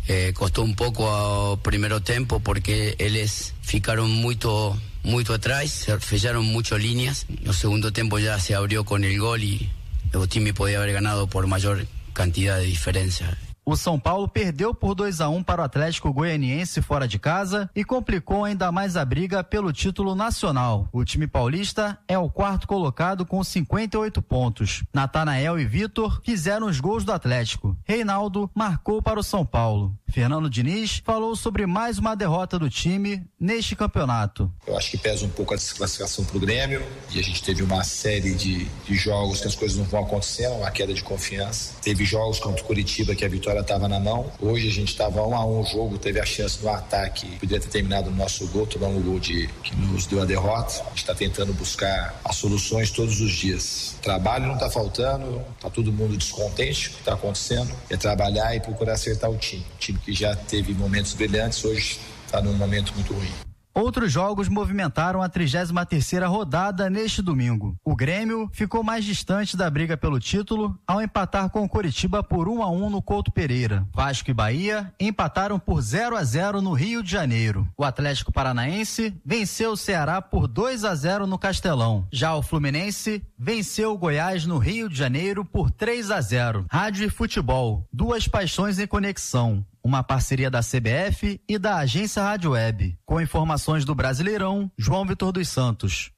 Eh, 0.08 0.32
costó 0.32 0.62
un 0.62 0.74
poco 0.74 1.56
primeiro 1.62 2.00
tempo 2.00 2.40
porque 2.40 2.96
eles 2.98 3.54
ficaram 3.62 4.08
muito 4.08 4.76
muito 5.04 5.32
atrás, 5.32 5.86
fecharam 6.00 6.42
mucho 6.42 6.76
líneas. 6.76 7.26
No 7.42 7.52
segundo 7.52 7.92
tempo 7.92 8.18
ya 8.18 8.38
se 8.38 8.54
abrió 8.54 8.84
con 8.84 9.04
el 9.04 9.18
gol 9.18 9.42
y 9.42 9.70
o 10.14 10.26
time 10.26 10.52
podía 10.52 10.78
haber 10.78 10.92
ganado 10.92 11.26
por 11.26 11.46
mayor 11.46 11.86
cantidad 12.12 12.58
de 12.58 12.66
diferencia. 12.66 13.36
O 13.64 13.76
São 13.76 13.98
Paulo 13.98 14.26
perdeu 14.26 14.74
por 14.74 14.92
2 14.92 15.20
a 15.20 15.28
1 15.28 15.44
para 15.44 15.62
o 15.62 15.64
Atlético 15.64 16.12
Goianiense 16.12 16.82
fora 16.82 17.06
de 17.06 17.16
casa 17.16 17.70
e 17.76 17.84
complicou 17.84 18.44
ainda 18.44 18.72
mais 18.72 18.96
a 18.96 19.04
briga 19.04 19.44
pelo 19.44 19.72
título 19.72 20.16
nacional. 20.16 20.88
O 20.92 21.04
time 21.04 21.28
paulista 21.28 21.96
é 22.08 22.18
o 22.18 22.28
quarto 22.28 22.66
colocado 22.66 23.24
com 23.24 23.42
58 23.42 24.20
pontos. 24.20 24.82
Natanael 24.92 25.60
e 25.60 25.64
Vitor 25.64 26.20
fizeram 26.24 26.66
os 26.66 26.80
gols 26.80 27.04
do 27.04 27.12
Atlético. 27.12 27.76
Reinaldo 27.84 28.50
marcou 28.52 29.00
para 29.00 29.20
o 29.20 29.22
São 29.22 29.46
Paulo. 29.46 29.96
Fernando 30.12 30.50
Diniz 30.50 31.00
falou 31.02 31.34
sobre 31.34 31.66
mais 31.66 31.96
uma 31.96 32.14
derrota 32.14 32.58
do 32.58 32.68
time 32.68 33.24
neste 33.40 33.74
campeonato. 33.74 34.52
Eu 34.66 34.76
acho 34.76 34.90
que 34.90 34.98
pesa 34.98 35.24
um 35.24 35.28
pouco 35.30 35.54
a 35.54 35.56
desclassificação 35.56 36.22
para 36.22 36.36
o 36.36 36.40
Grêmio 36.40 36.82
e 37.10 37.18
a 37.18 37.22
gente 37.22 37.42
teve 37.42 37.62
uma 37.62 37.82
série 37.82 38.34
de, 38.34 38.66
de 38.66 38.94
jogos 38.94 39.40
que 39.40 39.48
as 39.48 39.54
coisas 39.54 39.78
não 39.78 39.86
vão 39.86 40.04
acontecendo, 40.04 40.56
uma 40.56 40.70
queda 40.70 40.92
de 40.92 41.02
confiança. 41.02 41.72
Teve 41.80 42.04
jogos 42.04 42.38
contra 42.38 42.62
o 42.62 42.66
Curitiba 42.66 43.14
que 43.14 43.24
a 43.24 43.28
vitória 43.28 43.60
estava 43.60 43.88
na 43.88 43.98
mão. 43.98 44.30
Hoje 44.38 44.68
a 44.68 44.70
gente 44.70 44.88
estava 44.88 45.26
um 45.26 45.34
a 45.34 45.46
um 45.46 45.62
o 45.62 45.64
jogo, 45.64 45.96
teve 45.96 46.20
a 46.20 46.26
chance 46.26 46.62
no 46.62 46.68
ataque, 46.68 47.38
poderia 47.38 47.60
ter 47.60 47.70
terminado 47.70 48.10
no 48.10 48.16
nosso 48.16 48.46
gol, 48.48 48.66
tomamos 48.66 49.00
o 49.00 49.10
gol 49.12 49.18
de, 49.18 49.48
que 49.62 49.74
nos 49.74 50.04
deu 50.04 50.20
a 50.20 50.26
derrota. 50.26 50.82
A 50.82 50.88
gente 50.90 50.98
está 50.98 51.14
tentando 51.14 51.54
buscar 51.54 52.20
as 52.22 52.36
soluções 52.36 52.90
todos 52.90 53.18
os 53.18 53.32
dias. 53.32 53.96
Trabalho 54.02 54.46
não 54.46 54.54
está 54.54 54.68
faltando, 54.68 55.42
está 55.56 55.70
todo 55.70 55.90
mundo 55.90 56.18
descontente 56.18 56.90
com 56.90 56.92
o 56.92 56.96
que 56.96 57.00
está 57.00 57.14
acontecendo. 57.14 57.74
É 57.88 57.96
trabalhar 57.96 58.54
e 58.54 58.60
procurar 58.60 58.92
acertar 58.92 59.30
o 59.30 59.38
time. 59.38 59.64
O 59.74 59.78
time 59.78 60.01
que 60.04 60.12
já 60.12 60.34
teve 60.34 60.74
momentos 60.74 61.14
brilhantes, 61.14 61.64
hoje 61.64 61.98
está 62.26 62.40
num 62.40 62.54
momento 62.54 62.92
muito 62.94 63.12
ruim. 63.12 63.30
Outros 63.74 64.12
jogos 64.12 64.48
movimentaram 64.48 65.22
a 65.22 65.30
33ª 65.30 66.28
rodada 66.28 66.90
neste 66.90 67.22
domingo. 67.22 67.74
O 67.82 67.96
Grêmio 67.96 68.50
ficou 68.52 68.82
mais 68.82 69.02
distante 69.02 69.56
da 69.56 69.70
briga 69.70 69.96
pelo 69.96 70.20
título 70.20 70.78
ao 70.86 71.00
empatar 71.00 71.48
com 71.48 71.64
o 71.64 71.68
Coritiba 71.68 72.22
por 72.22 72.48
1 72.48 72.62
a 72.62 72.70
1 72.70 72.90
no 72.90 73.00
Couto 73.00 73.32
Pereira. 73.32 73.86
Vasco 73.94 74.30
e 74.30 74.34
Bahia 74.34 74.92
empataram 75.00 75.58
por 75.58 75.80
0 75.80 76.16
a 76.16 76.22
0 76.22 76.60
no 76.60 76.74
Rio 76.74 77.02
de 77.02 77.10
Janeiro. 77.10 77.66
O 77.74 77.82
Atlético 77.82 78.30
Paranaense 78.30 79.14
venceu 79.24 79.72
o 79.72 79.76
Ceará 79.76 80.20
por 80.20 80.46
2 80.46 80.84
a 80.84 80.94
0 80.94 81.26
no 81.26 81.38
Castelão. 81.38 82.06
Já 82.12 82.34
o 82.34 82.42
Fluminense 82.42 83.22
venceu 83.38 83.92
o 83.92 83.98
Goiás 83.98 84.44
no 84.44 84.58
Rio 84.58 84.86
de 84.86 84.96
Janeiro 84.96 85.46
por 85.46 85.70
3 85.70 86.10
a 86.10 86.20
0. 86.20 86.66
Rádio 86.70 87.06
e 87.06 87.10
futebol, 87.10 87.88
duas 87.90 88.28
paixões 88.28 88.78
em 88.78 88.86
conexão 88.86 89.64
uma 89.84 90.02
parceria 90.02 90.50
da 90.50 90.60
CBF 90.60 91.40
e 91.48 91.58
da 91.58 91.78
agência 91.78 92.22
Rádio 92.22 92.52
Web. 92.52 92.96
Com 93.04 93.20
informações 93.20 93.84
do 93.84 93.94
Brasileirão, 93.94 94.70
João 94.78 95.04
Vitor 95.04 95.32
dos 95.32 95.48
Santos. 95.48 96.10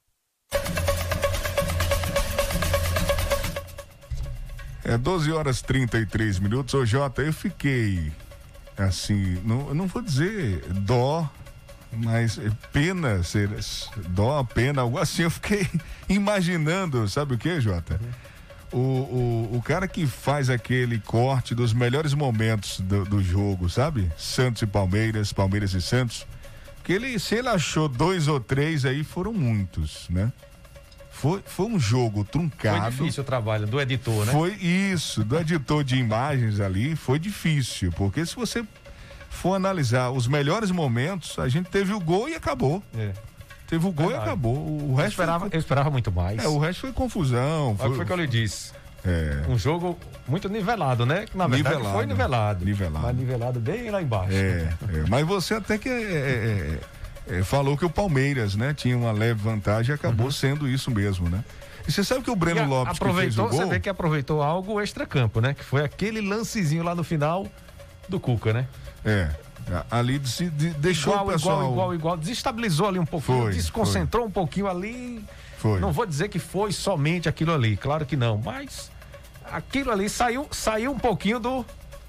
É 4.83 4.97
12 4.97 5.31
horas 5.31 5.61
33 5.61 6.39
minutos. 6.39 6.73
Ô 6.75 6.85
Jota, 6.85 7.23
eu 7.23 7.33
fiquei 7.33 8.11
assim, 8.77 9.41
não, 9.43 9.73
não 9.73 9.87
vou 9.87 10.01
dizer 10.01 10.61
dó, 10.81 11.27
mas 11.91 12.39
pena 12.71 13.23
ser 13.23 13.49
dó, 14.09 14.43
pena, 14.43 14.81
algo 14.81 14.99
assim. 14.99 15.23
Eu 15.23 15.31
fiquei 15.31 15.67
imaginando, 16.07 17.09
sabe 17.09 17.33
o 17.33 17.37
que, 17.37 17.59
Jota? 17.59 17.99
Uhum 18.01 18.34
o, 18.71 18.77
o, 18.77 19.57
o 19.57 19.61
cara 19.61 19.87
que 19.87 20.05
faz 20.05 20.49
aquele 20.49 20.99
corte 20.99 21.55
dos 21.55 21.73
melhores 21.73 22.13
momentos 22.13 22.79
do, 22.79 23.05
do 23.05 23.23
jogo, 23.23 23.69
sabe? 23.69 24.11
Santos 24.17 24.61
e 24.61 24.67
Palmeiras, 24.67 25.31
Palmeiras 25.31 25.73
e 25.73 25.81
Santos. 25.81 26.25
Que 26.83 26.93
ele, 26.93 27.17
se 27.17 27.35
ele 27.35 27.49
achou 27.49 27.87
dois 27.87 28.27
ou 28.27 28.39
três 28.39 28.85
aí, 28.85 29.03
foram 29.03 29.33
muitos, 29.33 30.07
né? 30.09 30.31
Foi, 31.09 31.41
foi 31.45 31.65
um 31.67 31.79
jogo 31.79 32.23
truncado. 32.25 32.91
Foi 32.91 33.05
difícil 33.05 33.23
o 33.23 33.25
trabalho 33.25 33.65
do 33.65 33.79
editor, 33.79 34.25
né? 34.25 34.31
Foi 34.31 34.53
isso, 34.53 35.23
do 35.23 35.39
editor 35.39 35.83
de 35.83 35.95
imagens 35.95 36.59
ali, 36.59 36.95
foi 36.95 37.17
difícil, 37.17 37.91
porque 37.93 38.25
se 38.25 38.35
você 38.35 38.65
for 39.29 39.55
analisar 39.55 40.11
os 40.11 40.27
melhores 40.27 40.71
momentos, 40.71 41.39
a 41.39 41.47
gente 41.47 41.69
teve 41.69 41.93
o 41.93 41.99
gol 41.99 42.27
e 42.27 42.35
acabou. 42.35 42.83
É. 42.95 43.13
Teve 43.67 43.87
o 43.87 43.91
gol 43.91 44.07
Verdade. 44.07 44.27
e 44.27 44.29
acabou. 44.29 44.55
O 44.55 44.95
resto 44.95 45.01
eu 45.01 45.09
esperava, 45.09 45.39
foi... 45.39 45.49
eu 45.55 45.59
esperava 45.59 45.89
muito 45.89 46.11
mais. 46.11 46.43
É, 46.43 46.47
o 46.47 46.59
resto 46.59 46.81
foi 46.81 46.91
confusão. 46.91 47.75
Foi, 47.77 47.89
o 47.89 48.05
que 48.05 48.11
eu 48.11 48.17
lhe 48.17 48.27
disse. 48.27 48.71
É. 49.05 49.43
Um 49.47 49.57
jogo 49.57 49.97
muito 50.27 50.49
nivelado, 50.49 51.05
né? 51.05 51.25
Que 51.25 51.37
na 51.37 51.47
verdade 51.47 51.75
nivelado, 51.75 51.95
foi 51.95 52.05
nivelado. 52.05 52.65
Nivelado. 52.65 53.05
Mas 53.05 53.15
nivelado 53.15 53.59
bem 53.59 53.91
lá 53.91 54.01
embaixo. 54.01 54.33
É, 54.33 54.73
é. 54.93 55.05
mas 55.07 55.25
você 55.25 55.53
até 55.53 55.77
que 55.77 55.87
é, 55.87 56.79
é, 57.29 57.37
é, 57.37 57.43
falou 57.43 57.77
que 57.77 57.85
o 57.85 57.89
Palmeiras, 57.89 58.55
né, 58.55 58.73
tinha 58.73 58.97
uma 58.97 59.11
leve 59.11 59.39
vantagem 59.41 59.91
e 59.91 59.95
acabou 59.95 60.27
uhum. 60.27 60.31
sendo 60.31 60.67
isso 60.67 60.89
mesmo, 60.89 61.29
né? 61.29 61.43
E 61.87 61.91
você 61.91 62.03
sabe 62.03 62.23
que 62.23 62.31
o 62.31 62.35
Breno 62.35 62.67
Lopes 62.67 62.95
aproveitou, 62.95 63.47
gol... 63.47 63.59
Você 63.59 63.65
vê 63.65 63.79
que 63.79 63.87
aproveitou 63.87 64.41
algo 64.41 64.81
extra-campo, 64.81 65.39
né? 65.39 65.53
Que 65.53 65.63
foi 65.63 65.83
aquele 65.83 66.19
lancezinho 66.19 66.83
lá 66.83 66.95
no 66.95 67.03
final 67.03 67.45
do 68.09 68.19
Cuca, 68.19 68.51
né? 68.53 68.67
É. 69.03 69.29
Ali 69.89 70.19
de, 70.19 70.49
de, 70.49 70.69
deixou 70.71 71.13
igual, 71.13 71.27
o 71.27 71.31
pessoal... 71.31 71.57
Igual, 71.57 71.71
igual, 71.71 71.95
igual. 71.95 72.17
Desestabilizou 72.17 72.87
ali 72.87 72.99
um 72.99 73.05
pouquinho, 73.05 73.43
foi, 73.43 73.53
desconcentrou 73.53 74.23
foi. 74.23 74.29
um 74.29 74.31
pouquinho 74.31 74.67
ali. 74.67 75.23
Foi. 75.57 75.79
Não 75.79 75.91
vou 75.91 76.05
dizer 76.05 76.29
que 76.29 76.37
foi 76.37 76.71
somente 76.71 77.27
aquilo 77.27 77.53
ali, 77.53 77.75
claro 77.75 78.05
que 78.05 78.15
não, 78.15 78.37
mas 78.37 78.91
aquilo 79.51 79.91
ali 79.91 80.09
saiu, 80.09 80.47
saiu 80.51 80.91
um 80.91 80.99
pouquinho 80.99 81.39
do, 81.39 81.65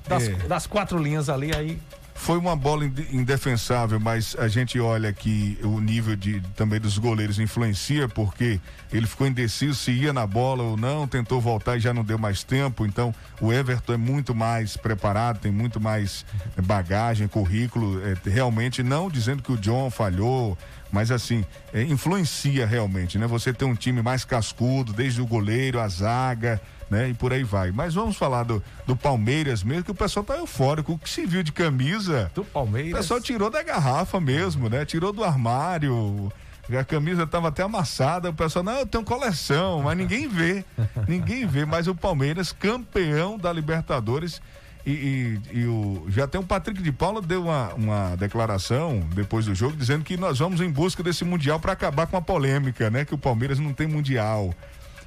das, 0.06 0.28
é. 0.28 0.32
das 0.46 0.66
quatro 0.66 0.98
linhas 0.98 1.28
ali, 1.28 1.54
aí 1.54 1.80
foi 2.16 2.38
uma 2.38 2.56
bola 2.56 2.84
indefensável, 3.12 4.00
mas 4.00 4.34
a 4.38 4.48
gente 4.48 4.80
olha 4.80 5.12
que 5.12 5.58
o 5.62 5.80
nível 5.80 6.16
de 6.16 6.40
também 6.56 6.80
dos 6.80 6.98
goleiros 6.98 7.38
influencia, 7.38 8.08
porque 8.08 8.58
ele 8.92 9.06
ficou 9.06 9.26
indeciso 9.26 9.74
se 9.74 9.92
ia 9.92 10.12
na 10.12 10.26
bola 10.26 10.62
ou 10.62 10.76
não, 10.76 11.06
tentou 11.06 11.40
voltar 11.40 11.76
e 11.76 11.80
já 11.80 11.92
não 11.92 12.02
deu 12.02 12.18
mais 12.18 12.42
tempo. 12.42 12.86
Então, 12.86 13.14
o 13.40 13.52
Everton 13.52 13.92
é 13.92 13.96
muito 13.96 14.34
mais 14.34 14.76
preparado, 14.76 15.38
tem 15.38 15.52
muito 15.52 15.80
mais 15.80 16.24
bagagem, 16.64 17.28
currículo. 17.28 18.00
É, 18.04 18.16
realmente, 18.28 18.82
não 18.82 19.08
dizendo 19.08 19.42
que 19.42 19.52
o 19.52 19.56
John 19.56 19.90
falhou, 19.90 20.58
mas 20.90 21.10
assim, 21.10 21.44
é, 21.72 21.82
influencia 21.82 22.66
realmente, 22.66 23.18
né? 23.18 23.26
Você 23.26 23.52
tem 23.52 23.68
um 23.68 23.74
time 23.74 24.02
mais 24.02 24.24
cascudo, 24.24 24.92
desde 24.92 25.20
o 25.20 25.26
goleiro, 25.26 25.78
a 25.78 25.86
zaga 25.86 26.60
né? 26.90 27.08
E 27.08 27.14
por 27.14 27.32
aí 27.32 27.42
vai. 27.42 27.72
Mas 27.72 27.94
vamos 27.94 28.16
falar 28.16 28.44
do, 28.44 28.62
do 28.86 28.96
Palmeiras 28.96 29.62
mesmo, 29.62 29.84
que 29.84 29.90
o 29.90 29.94
pessoal 29.94 30.24
tá 30.24 30.36
eufórico. 30.36 30.92
O 30.92 30.98
que 30.98 31.08
se 31.08 31.26
viu 31.26 31.42
de 31.42 31.52
camisa. 31.52 32.30
Do 32.34 32.44
Palmeiras. 32.44 32.92
O 32.92 32.96
pessoal 32.96 33.20
tirou 33.20 33.50
da 33.50 33.62
garrafa 33.62 34.20
mesmo, 34.20 34.68
né? 34.68 34.84
Tirou 34.84 35.12
do 35.12 35.24
armário. 35.24 36.32
A 36.78 36.84
camisa 36.84 37.22
estava 37.22 37.48
até 37.48 37.62
amassada, 37.62 38.30
o 38.30 38.34
pessoal, 38.34 38.64
não, 38.64 38.80
eu 38.80 38.86
tenho 38.86 39.04
coleção, 39.04 39.82
mas 39.82 39.96
ninguém 39.96 40.26
vê. 40.26 40.64
ninguém 41.06 41.46
vê. 41.46 41.64
Mas 41.64 41.86
o 41.86 41.94
Palmeiras, 41.94 42.52
campeão 42.52 43.38
da 43.38 43.52
Libertadores. 43.52 44.40
E, 44.84 44.90
e, 44.90 45.58
e, 45.58 45.66
o, 45.66 46.06
já 46.08 46.28
tem 46.28 46.40
o 46.40 46.44
Patrick 46.44 46.80
de 46.80 46.92
Paula 46.92 47.20
deu 47.20 47.42
uma, 47.42 47.74
uma 47.74 48.16
declaração 48.16 49.00
depois 49.16 49.44
do 49.46 49.52
jogo 49.52 49.76
dizendo 49.76 50.04
que 50.04 50.16
nós 50.16 50.38
vamos 50.38 50.60
em 50.60 50.70
busca 50.70 51.02
desse 51.02 51.24
mundial 51.24 51.58
para 51.58 51.72
acabar 51.72 52.06
com 52.06 52.16
a 52.16 52.22
polêmica, 52.22 52.88
né? 52.88 53.04
Que 53.04 53.12
o 53.12 53.18
Palmeiras 53.18 53.58
não 53.58 53.72
tem 53.72 53.88
mundial. 53.88 54.54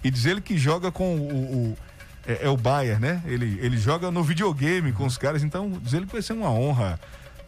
E 0.03 0.09
diz 0.09 0.25
ele 0.25 0.41
que 0.41 0.57
joga 0.57 0.91
com 0.91 1.15
o. 1.15 1.71
o 1.71 1.77
é, 2.27 2.45
é, 2.45 2.49
o 2.49 2.57
Bayer, 2.57 2.99
né? 2.99 3.21
Ele, 3.25 3.59
ele 3.61 3.77
joga 3.77 4.11
no 4.11 4.23
videogame 4.23 4.91
com 4.91 5.05
os 5.05 5.17
caras, 5.17 5.43
então 5.43 5.79
diz 5.81 5.93
ele 5.93 6.05
que 6.05 6.13
vai 6.13 6.21
ser 6.21 6.33
uma 6.33 6.51
honra. 6.51 6.99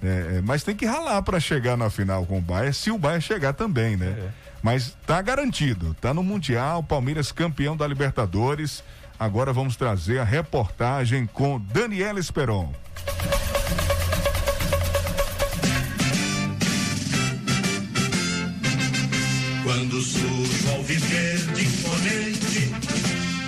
É, 0.04 0.38
é 0.38 0.42
mas 0.42 0.64
tem 0.64 0.76
que 0.76 0.86
ralar 0.86 1.22
para 1.22 1.40
chegar 1.40 1.78
na 1.78 1.90
final 1.90 2.26
com 2.26 2.40
o 2.40 2.42
Bayer, 2.42 2.74
se 2.74 2.90
o 2.90 2.98
Bayer 2.98 3.22
chegar 3.22 3.54
também, 3.54 3.96
né? 3.96 4.08
É. 4.08 4.30
Mas 4.62 4.96
tá 5.06 5.22
garantido, 5.22 5.96
tá 6.00 6.14
no 6.14 6.24
Mundial, 6.24 6.84
Palmeiras 6.84 7.32
campeão 7.32 7.76
da 7.76 7.88
Libertadores. 7.88 8.84
Agora 9.20 9.54
vamos 9.54 9.76
trazer 9.76 10.20
a 10.20 10.24
reportagem 10.24 11.28
com 11.28 11.60
Daniela 11.60 12.20
Esperon. 12.20 12.72
Quando 19.64 20.02
surge 20.02 20.70
ao 20.74 20.82
viver 20.82 21.38
imponente, 21.52 22.72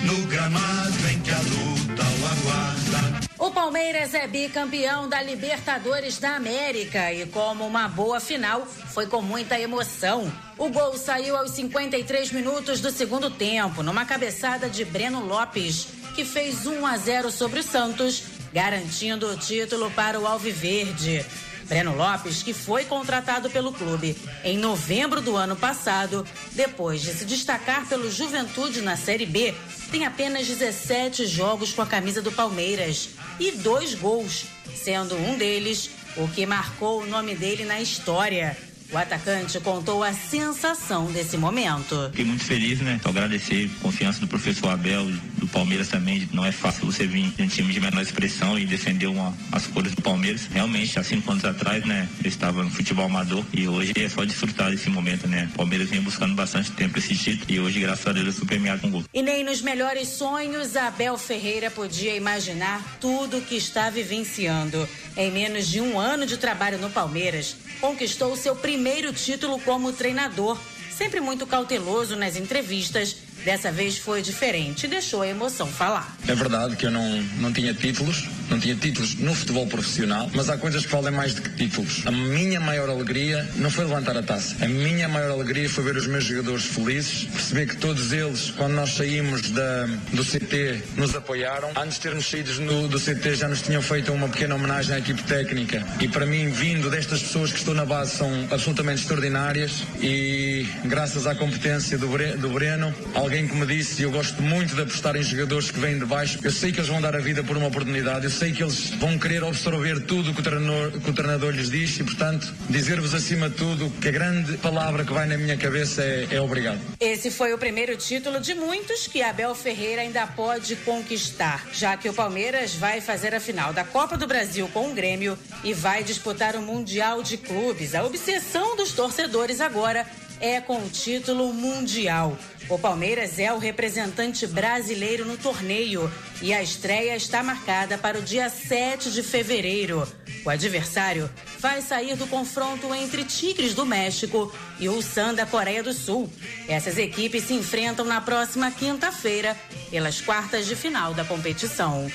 no 0.04 0.28
gramado 0.28 1.08
em 1.12 1.20
que 1.22 1.32
a 1.32 1.40
luta 1.40 2.04
o 2.04 2.26
aguarda. 2.28 3.24
O 3.40 3.50
Palmeiras 3.50 4.14
é 4.14 4.28
bicampeão 4.28 5.10
da 5.10 5.24
Libertadores 5.24 6.20
da 6.20 6.36
América 6.36 7.12
e, 7.12 7.26
como 7.26 7.66
uma 7.66 7.88
boa 7.88 8.20
final, 8.20 8.64
foi 8.66 9.08
com 9.08 9.24
muita 9.24 9.60
emoção. 9.60 10.32
O 10.56 10.70
gol 10.70 10.98
saiu 11.00 11.36
aos 11.36 11.50
53 11.52 12.32
minutos 12.32 12.80
do 12.80 12.92
segundo 12.92 13.32
tempo, 13.32 13.82
numa 13.82 14.06
cabeçada 14.06 14.70
de 14.70 14.86
Breno 14.86 15.26
Lopes, 15.26 15.88
que 16.16 16.24
fez 16.24 16.68
1 16.68 16.86
a 16.86 16.96
0 16.96 17.32
sobre 17.32 17.62
o 17.62 17.64
Santos, 17.64 18.24
garantindo 18.54 19.28
o 19.28 19.36
título 19.36 19.90
para 19.92 20.20
o 20.20 20.28
Alviverde. 20.28 21.26
Breno 21.68 21.96
Lopes, 21.96 22.44
que 22.44 22.54
foi 22.54 22.86
contratado 22.86 23.50
pelo 23.50 23.74
clube 23.74 24.16
em 24.44 24.58
novembro 24.58 25.22
do 25.22 25.36
ano 25.36 25.56
passado, 25.56 26.26
depois 26.52 27.02
de 27.02 27.14
se 27.14 27.26
destacar 27.26 27.88
pelo 27.88 28.12
Juventude 28.12 28.82
na 28.82 28.96
Série 28.96 29.26
B, 29.26 29.54
tem 29.92 30.06
apenas 30.06 30.48
17 30.48 31.26
jogos 31.26 31.74
com 31.74 31.82
a 31.82 31.86
camisa 31.86 32.22
do 32.22 32.32
Palmeiras 32.32 33.10
e 33.40 33.52
dois 33.52 33.94
gols, 33.94 34.46
sendo 34.76 35.16
um 35.16 35.38
deles 35.38 35.90
o 36.18 36.28
que 36.28 36.46
marcou 36.46 37.02
o 37.02 37.06
nome 37.06 37.36
dele 37.36 37.66
na 37.66 37.82
história. 37.82 38.56
O 38.94 38.98
atacante 38.98 39.60
contou 39.60 40.04
a 40.04 40.14
sensação 40.14 41.12
desse 41.12 41.36
momento. 41.36 42.10
Fiquei 42.12 42.26
muito 42.26 42.44
feliz, 42.44 42.80
né? 42.80 42.98
Então, 43.00 43.12
agradecer 43.12 43.68
a 43.80 43.82
confiança 43.82 44.20
do 44.20 44.28
professor 44.28 44.70
Abel, 44.70 45.04
do 45.40 45.48
Palmeiras 45.48 45.88
também. 45.88 46.30
Não 46.32 46.46
é 46.46 46.52
fácil 46.52 46.86
você 46.86 47.08
vir 47.08 47.32
de 47.32 47.42
um 47.42 47.48
time 47.48 47.74
de 47.74 47.80
menor 47.80 48.04
expressão 48.04 48.58
e 48.60 48.68
defender 48.68 49.08
uma, 49.08 49.36
as 49.52 49.66
cores 49.66 49.96
do 49.96 50.02
Palmeiras. 50.04 50.46
Realmente, 50.46 51.00
há 51.00 51.04
cinco 51.04 51.32
anos 51.32 51.44
atrás, 51.44 51.84
né? 51.84 52.08
Eu 52.24 52.30
estava 52.30 52.64
no 52.64 52.70
futebol 52.70 53.06
amador 53.06 53.44
e 53.52 53.68
hoje 53.68 53.94
é 53.96 54.08
só 54.08 54.24
desfrutar 54.26 54.70
desse 54.70 54.92
momento, 54.92 55.28
né? 55.28 55.50
O 55.54 55.58
Palmeiras 55.58 55.90
vem 55.90 56.00
buscando 56.00 56.36
bastante 56.36 56.72
tempo 56.74 57.00
esse 57.00 57.16
título 57.16 57.52
e 57.52 57.60
hoje, 57.60 57.80
graças 57.80 58.06
a 58.06 58.12
Deus, 58.12 58.28
eu 58.28 58.34
sou 58.34 58.46
premiado 58.46 58.80
com 58.82 58.92
gol. 58.92 59.04
E 59.12 59.24
nem 59.24 59.44
nos 59.44 59.60
melhores 59.60 60.10
sonhos, 60.10 60.76
Abel 60.76 61.18
Ferreira 61.18 61.72
podia 61.72 62.16
imaginar 62.16 63.00
tudo 63.02 63.42
que 63.42 63.56
está 63.56 63.90
vivenciando. 63.90 64.88
Em 65.18 65.32
menos 65.32 65.68
de 65.68 65.82
um 65.82 66.00
ano 66.00 66.28
de 66.28 66.38
trabalho 66.38 66.78
no 66.78 66.92
Palmeiras, 66.92 67.56
conquistou 67.82 68.36
seu 68.36 68.56
primeiro 68.56 68.83
título 69.14 69.60
como 69.60 69.94
treinador. 69.94 70.58
Sempre 70.96 71.22
muito 71.22 71.48
cauteloso 71.48 72.16
nas 72.16 72.36
entrevistas, 72.36 73.16
dessa 73.44 73.72
vez 73.72 73.98
foi 73.98 74.22
diferente, 74.22 74.88
deixou 74.88 75.22
a 75.22 75.28
emoção 75.28 75.68
falar. 75.68 76.16
É 76.28 76.36
verdade 76.36 76.76
que 76.76 76.86
eu 76.86 76.92
não, 76.92 77.22
não 77.40 77.52
tinha 77.52 77.74
títulos, 77.74 78.28
não 78.50 78.60
tinha 78.60 78.76
títulos 78.76 79.16
no 79.16 79.34
futebol 79.34 79.66
profissional, 79.68 80.30
mas 80.34 80.50
há 80.50 80.58
coisas 80.58 80.86
que 80.86 80.92
valem 80.92 81.12
mais 81.12 81.34
do 81.34 81.42
que 81.42 81.50
títulos. 81.50 82.04
A 82.06 82.12
minha 82.12 82.60
maior 82.60 82.90
alegria 82.90 83.50
não 83.56 83.70
foi 83.70 83.86
levantar 83.86 84.18
a 84.18 84.24
taça. 84.24 84.64
A 84.64 84.68
minha 84.68 85.08
maior 85.08 85.32
alegria 85.32 85.70
foi 85.70 85.84
ver 85.84 85.98
os 85.98 86.08
meus 86.08 86.24
jogadores 86.24 86.66
felizes, 86.66 87.26
perceber 87.26 87.68
que 87.68 87.78
todos 87.78 88.12
eles, 88.12 88.52
quando 88.52 88.74
nós 88.74 88.92
saímos 88.94 89.50
da, 89.50 89.86
do 90.12 90.24
CT, 90.24 90.84
nos 90.98 91.16
apoiaram. 91.16 91.72
Antes 91.76 91.96
de 91.96 92.02
termos 92.02 92.30
saído 92.30 92.62
no, 92.62 92.88
do 92.88 93.00
CT, 93.00 93.36
já 93.36 93.48
nos 93.48 93.62
tinham 93.62 93.82
feito 93.82 94.12
uma 94.12 94.28
pequena 94.30 94.56
homenagem 94.56 94.96
à 94.96 95.00
equipe 95.00 95.24
técnica. 95.24 95.84
E 96.00 96.08
para 96.08 96.26
mim, 96.26 96.50
vindo 96.50 96.90
destas 96.90 97.22
pessoas 97.22 97.52
que 97.52 97.58
estão 97.58 97.74
na 97.74 97.86
base, 97.86 98.18
são 98.18 98.30
absolutamente 98.52 99.02
extraordinárias 99.02 99.84
e 100.02 100.68
graças 100.86 101.26
à 101.26 101.34
competência 101.34 101.98
do, 101.98 102.08
Bre, 102.08 102.34
do 102.38 102.50
Breno, 102.50 102.94
alguém 103.14 103.33
que 103.48 103.56
me 103.56 103.66
disse, 103.66 104.02
e 104.02 104.06
eu 104.06 104.12
gosto 104.12 104.42
muito 104.44 104.76
de 104.76 104.82
apostar 104.82 105.16
em 105.16 105.24
jogadores 105.24 105.72
que 105.72 105.80
vêm 105.80 105.98
de 105.98 106.06
baixo, 106.06 106.38
eu 106.44 106.52
sei 106.52 106.72
que 106.72 106.80
eles 106.80 106.90
vão 106.90 107.02
dar 107.02 107.16
a 107.16 107.20
vida 107.20 107.44
por 107.44 107.58
uma 107.58 107.68
oportunidade, 107.68 108.26
eu 108.26 108.32
sei 108.32 108.52
que 108.52 108.62
eles 108.62 108.92
vão 108.92 109.18
querer 109.18 109.44
absorver 109.44 110.02
tudo 110.02 110.34
que 110.34 110.40
o 110.40 110.44
treinador, 110.44 110.92
que 110.92 111.10
o 111.10 111.14
treinador 111.14 111.52
lhes 111.52 111.70
diz 111.70 112.00
e, 112.00 112.04
portanto, 112.04 112.54
dizer-vos 112.70 113.16
acima 113.16 113.50
de 113.50 113.56
tudo 113.56 113.90
que 114.00 114.08
a 114.08 114.12
grande 114.12 114.56
palavra 114.58 115.04
que 115.04 115.12
vai 115.12 115.26
na 115.26 115.38
minha 115.38 115.58
cabeça 115.58 116.04
é, 116.04 116.28
é 116.30 116.42
obrigado. 116.42 116.80
Esse 117.00 117.32
foi 117.32 117.54
o 117.54 117.58
primeiro 117.58 117.98
título 117.98 118.40
de 118.40 118.54
muitos 118.54 119.08
que 119.08 119.24
Abel 119.24 119.56
Ferreira 119.56 120.02
ainda 120.02 120.28
pode 120.28 120.76
conquistar, 120.78 121.68
já 121.74 121.98
que 121.98 122.08
o 122.08 122.14
Palmeiras 122.14 122.76
vai 122.76 123.02
fazer 123.02 123.34
a 123.34 123.40
final 123.40 123.74
da 123.74 123.84
Copa 123.84 124.16
do 124.16 124.28
Brasil 124.28 124.70
com 124.72 124.92
o 124.92 124.94
Grêmio 124.94 125.38
e 125.64 125.74
vai 125.74 126.04
disputar 126.04 126.56
o 126.56 126.62
Mundial 126.62 127.24
de 127.24 127.38
Clubes. 127.38 127.96
A 127.96 128.04
obsessão 128.04 128.76
dos 128.76 128.92
torcedores 128.92 129.60
agora 129.60 130.06
é 130.44 130.60
com 130.60 130.76
o 130.76 130.90
título 130.90 131.54
mundial. 131.54 132.38
O 132.68 132.78
Palmeiras 132.78 133.40
é 133.40 133.54
o 133.54 133.58
representante 133.58 134.46
brasileiro 134.46 135.24
no 135.24 135.38
torneio 135.38 136.12
e 136.42 136.54
a 136.54 136.62
estreia 136.62 137.16
está 137.16 137.42
marcada 137.42 137.98
para 137.98 138.20
o 138.20 138.22
dia 138.22 138.50
7 138.50 139.10
de 139.10 139.24
fevereiro. 139.24 140.06
O 140.44 140.50
adversário 140.50 141.30
vai 141.60 141.82
sair 141.82 142.18
do 142.18 142.28
confronto 142.28 142.94
entre 142.94 143.24
Tigres 143.24 143.74
do 143.74 143.86
México 143.86 144.54
e 144.82 144.90
Ulsan 144.90 145.34
da 145.34 145.46
Coreia 145.46 145.82
do 145.82 145.94
Sul. 145.94 146.30
Essas 146.68 146.98
equipes 146.98 147.46
se 147.46 147.54
enfrentam 147.54 148.04
na 148.04 148.20
próxima 148.20 148.70
quinta-feira 148.70 149.56
pelas 149.90 150.20
quartas 150.20 150.66
de 150.68 150.76
final 150.76 151.14
da 151.14 151.24
competição. 151.24 152.12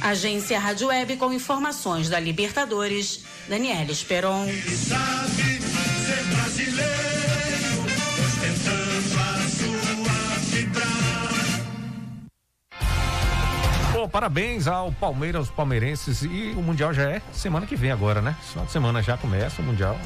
Agência 0.00 0.58
Rádio 0.60 0.86
Web 0.86 1.16
com 1.16 1.32
informações 1.32 2.08
da 2.08 2.20
Libertadores, 2.20 3.24
Daniela 3.48 3.90
Esperon. 3.90 4.46
Bom, 14.02 14.08
parabéns 14.08 14.66
ao 14.66 14.90
Palmeiras, 14.90 15.38
aos 15.38 15.50
palmeirenses. 15.50 16.22
E 16.22 16.54
o 16.56 16.60
Mundial 16.60 16.92
já 16.92 17.04
é 17.04 17.22
semana 17.32 17.66
que 17.68 17.76
vem 17.76 17.92
agora, 17.92 18.20
né? 18.20 18.34
Final 18.42 18.66
de 18.66 18.72
semana 18.72 19.00
já 19.00 19.16
começa 19.16 19.62
o 19.62 19.64
Mundial. 19.64 19.96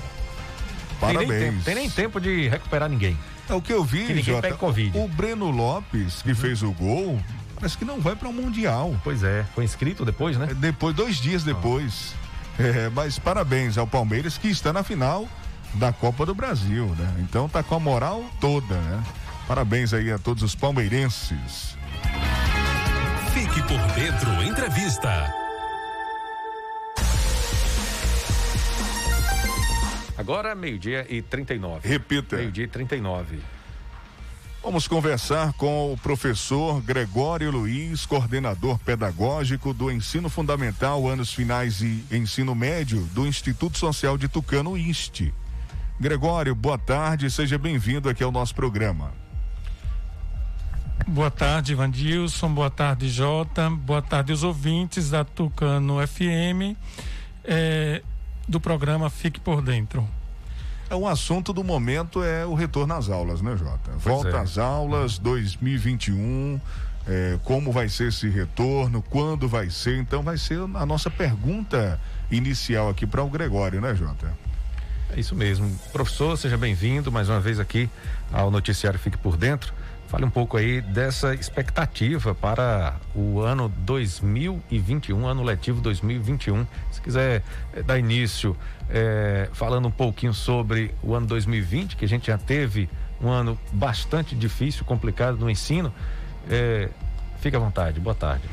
Parabéns. 1.01 1.31
Tem 1.31 1.39
nem 1.39 1.51
tempo, 1.51 1.65
tem 1.65 1.75
nem 1.75 1.91
tempo 1.91 2.21
de 2.21 2.47
recuperar 2.47 2.91
ninguém. 2.91 3.19
É 3.49 3.55
o 3.55 3.63
que 3.63 3.73
eu 3.73 3.83
vi, 3.83 4.01
Que 4.03 4.09
ninguém 4.09 4.23
Jota, 4.23 4.43
pega 4.43 4.57
Covid. 4.59 4.99
o 4.99 5.09
Breno 5.09 5.51
Lopes, 5.51 6.21
que 6.21 6.35
fez 6.35 6.63
o 6.63 6.73
gol, 6.73 7.19
parece 7.55 7.79
que 7.79 7.87
não 7.87 7.99
vai 7.99 8.15
para 8.15 8.29
o 8.29 8.33
Mundial. 8.35 8.95
Pois 9.03 9.25
é, 9.25 9.47
foi 9.55 9.65
inscrito 9.65 10.05
depois, 10.05 10.37
né? 10.37 10.49
Depois, 10.57 10.95
dois 10.95 11.17
dias 11.17 11.43
depois. 11.43 12.15
É, 12.59 12.91
mas 12.91 13.19
parabéns 13.19 13.79
ao 13.79 13.87
Palmeiras, 13.87 14.37
que 14.37 14.49
está 14.49 14.75
na 14.75 14.83
final 14.83 15.27
da 15.73 15.91
Copa 15.91 16.27
do 16.27 16.35
Brasil, 16.35 16.85
né? 16.99 17.15
Então 17.21 17.49
tá 17.49 17.63
com 17.63 17.75
a 17.75 17.81
moral 17.81 18.23
toda, 18.43 18.75
né? 18.75 19.03
Parabéns 19.49 19.95
aí 19.95 20.13
a 20.13 20.19
todos 20.19 20.43
os 20.43 20.55
palmeirenses. 20.55 21.79
Fique 23.57 23.69
por 23.69 23.81
dentro 23.95 24.43
entrevista. 24.43 25.33
Agora 30.19 30.55
meio-dia 30.55 31.07
e 31.09 31.23
39. 31.23 31.89
Repita. 31.89 32.37
Meio-dia 32.37 32.65
e 32.65 32.69
39. 32.69 33.39
Vamos 34.63 34.87
conversar 34.87 35.55
com 35.55 35.91
o 35.91 35.97
professor 35.97 36.83
Gregório 36.83 37.51
Luiz, 37.51 38.05
coordenador 38.05 38.79
pedagógico 38.81 39.73
do 39.73 39.91
Ensino 39.91 40.29
Fundamental, 40.29 41.09
anos 41.09 41.33
finais 41.33 41.81
e 41.81 42.05
ensino 42.11 42.55
médio 42.55 43.09
do 43.15 43.27
Instituto 43.27 43.79
Social 43.79 44.19
de 44.19 44.29
Tucano, 44.29 44.77
INSTE. 44.77 45.33
Gregório, 45.99 46.55
boa 46.55 46.77
tarde, 46.77 47.31
seja 47.31 47.57
bem-vindo 47.57 48.11
aqui 48.11 48.23
ao 48.23 48.31
nosso 48.31 48.55
programa. 48.55 49.26
Boa 51.07 51.31
tarde, 51.31 51.73
Vandilson. 51.73 52.53
Boa 52.53 52.69
tarde, 52.69 53.09
Jota. 53.09 53.71
Boa 53.71 54.03
tarde, 54.03 54.33
os 54.33 54.43
ouvintes 54.43 55.09
da 55.09 55.25
Tucano 55.25 56.05
FM, 56.05 56.77
eh, 57.45 58.03
do 58.49 58.61
programa 58.61 59.09
Fique 59.09 59.39
por 59.39 59.63
Dentro. 59.63 60.07
É 60.91 60.97
um 60.97 61.07
assunto 61.07 61.53
do 61.53 61.63
momento 61.63 62.25
é 62.25 62.45
o 62.45 62.55
retorno 62.55 62.95
às 62.95 63.09
aulas, 63.09 63.41
né, 63.41 63.57
Jota? 63.57 63.93
Volta 63.99 64.37
é. 64.37 64.41
às 64.41 64.59
aulas 64.59 65.17
2021. 65.19 66.61
é, 67.07 67.39
como 67.45 67.71
vai 67.71 67.89
ser 67.89 68.09
esse 68.09 68.29
retorno? 68.29 69.01
Quando 69.01 69.49
vai 69.49 69.71
ser? 69.71 69.99
Então 69.99 70.25
vai 70.25 70.37
ser 70.37 70.59
a 70.75 70.85
nossa 70.85 71.09
pergunta 71.09 72.01
inicial 72.33 72.89
aqui 72.89 73.07
para 73.07 73.23
o 73.23 73.31
Gregório, 73.31 73.81
né, 73.81 73.95
Jota? 73.95 74.37
É 75.15 75.21
isso 75.21 75.37
mesmo. 75.37 75.71
Professor, 75.93 76.37
seja 76.37 76.59
bem-vindo 76.59 77.13
mais 77.13 77.29
uma 77.29 77.39
vez 77.39 77.61
aqui 77.61 77.89
ao 78.33 78.51
Noticiário 78.51 78.99
Fique 78.99 79.17
por 79.17 79.37
Dentro. 79.37 79.73
Fale 80.17 80.25
um 80.25 80.31
pouco 80.31 80.57
aí 80.57 80.81
dessa 80.81 81.35
expectativa 81.35 82.35
para 82.35 82.97
o 83.15 83.41
ano 83.41 83.69
2021, 83.69 85.27
ano 85.27 85.43
letivo 85.43 85.79
2021. 85.83 86.67
Se 86.91 87.03
quiser 87.03 87.43
eh, 87.75 87.83
dar 87.83 87.99
início 87.99 88.57
eh, 88.89 89.51
falando 89.53 89.89
um 89.89 89.91
pouquinho 89.91 90.33
sobre 90.33 90.95
o 91.03 91.15
ano 91.15 91.27
2020, 91.27 91.97
que 91.97 92.07
a 92.07 92.09
gente 92.09 92.29
já 92.29 92.39
teve 92.39 92.89
um 93.21 93.29
ano 93.29 93.61
bastante 93.71 94.35
difícil, 94.35 94.87
complicado 94.87 95.37
no 95.37 95.51
ensino, 95.51 95.93
eh, 96.49 96.89
fique 97.39 97.55
à 97.55 97.59
vontade. 97.59 98.01
Boa 98.01 98.17
tarde. 98.17 98.49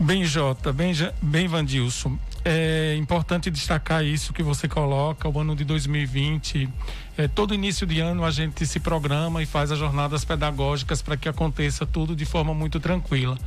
Bem, 0.00 0.24
Jota, 0.24 0.72
bem, 0.72 0.94
bem 1.20 1.46
Vandilson. 1.46 2.18
É 2.46 2.94
importante 2.96 3.50
destacar 3.50 4.04
isso 4.04 4.34
que 4.34 4.42
você 4.42 4.68
coloca, 4.68 5.26
o 5.26 5.40
ano 5.40 5.56
de 5.56 5.64
2020. 5.64 6.68
É, 7.16 7.26
todo 7.26 7.54
início 7.54 7.86
de 7.86 8.00
ano 8.00 8.22
a 8.22 8.30
gente 8.30 8.66
se 8.66 8.78
programa 8.78 9.42
e 9.42 9.46
faz 9.46 9.72
as 9.72 9.78
jornadas 9.78 10.26
pedagógicas 10.26 11.00
para 11.00 11.16
que 11.16 11.26
aconteça 11.26 11.86
tudo 11.86 12.14
de 12.14 12.26
forma 12.26 12.52
muito 12.52 12.78
tranquila. 12.78 13.38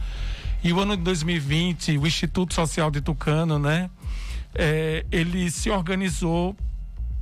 E 0.63 0.73
o 0.73 0.79
ano 0.79 0.97
de 0.97 1.03
2020, 1.03 1.99
o 1.99 2.07
Instituto 2.07 2.55
Social 2.55 2.89
de 2.89 2.99
Tucano, 2.99 3.59
né? 3.59 3.87
É, 4.55 5.05
ele 5.11 5.51
se 5.51 5.69
organizou 5.69 6.55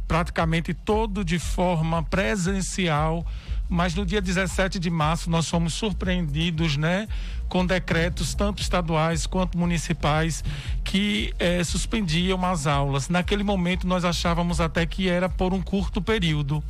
praticamente 0.08 0.74
todo 0.74 1.26
de 1.26 1.40
forma 1.40 2.02
presencial 2.04 3.26
mas 3.70 3.96
no 3.96 4.06
dia 4.06 4.22
17 4.22 4.80
de 4.80 4.90
março 4.90 5.30
nós 5.30 5.50
fomos 5.50 5.74
surpreendidos, 5.74 6.78
né, 6.78 7.08
com 7.48 7.66
decretos 7.66 8.34
tanto 8.34 8.62
estaduais 8.62 9.26
quanto 9.26 9.58
municipais 9.58 10.44
que 10.84 11.34
eh, 11.40 11.64
suspendiam 11.64 12.44
as 12.46 12.68
aulas. 12.68 13.10
Naquele 13.10 13.44
momento 13.44 13.88
nós 13.88 14.06
achávamos 14.06 14.60
até 14.62 14.86
que 14.86 15.10
era 15.10 15.30
por 15.30 15.54
um 15.54 15.62
curto 15.62 16.02
período, 16.02 16.64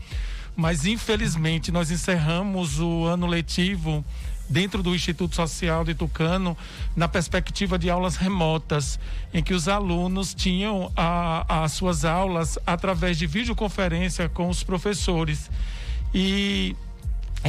mas 0.56 0.86
infelizmente 0.86 1.72
nós 1.72 1.92
encerramos 1.92 2.80
o 2.80 3.06
ano 3.06 3.28
letivo 3.28 4.04
dentro 4.50 4.84
do 4.84 4.94
Instituto 4.94 5.36
Social 5.36 5.84
de 5.84 5.94
Tucano, 5.94 6.58
na 6.96 7.08
perspectiva 7.08 7.78
de 7.78 7.90
aulas 7.90 8.16
remotas, 8.16 9.00
em 9.34 9.42
que 9.42 9.54
os 9.54 9.68
alunos 9.68 10.34
tinham 10.34 10.92
as 11.48 11.72
suas 11.74 12.06
aulas 12.06 12.58
através 12.66 13.18
de 13.18 13.26
videoconferência 13.26 14.30
com 14.30 14.50
os 14.50 14.64
professores. 14.64 15.50
E 16.14 16.76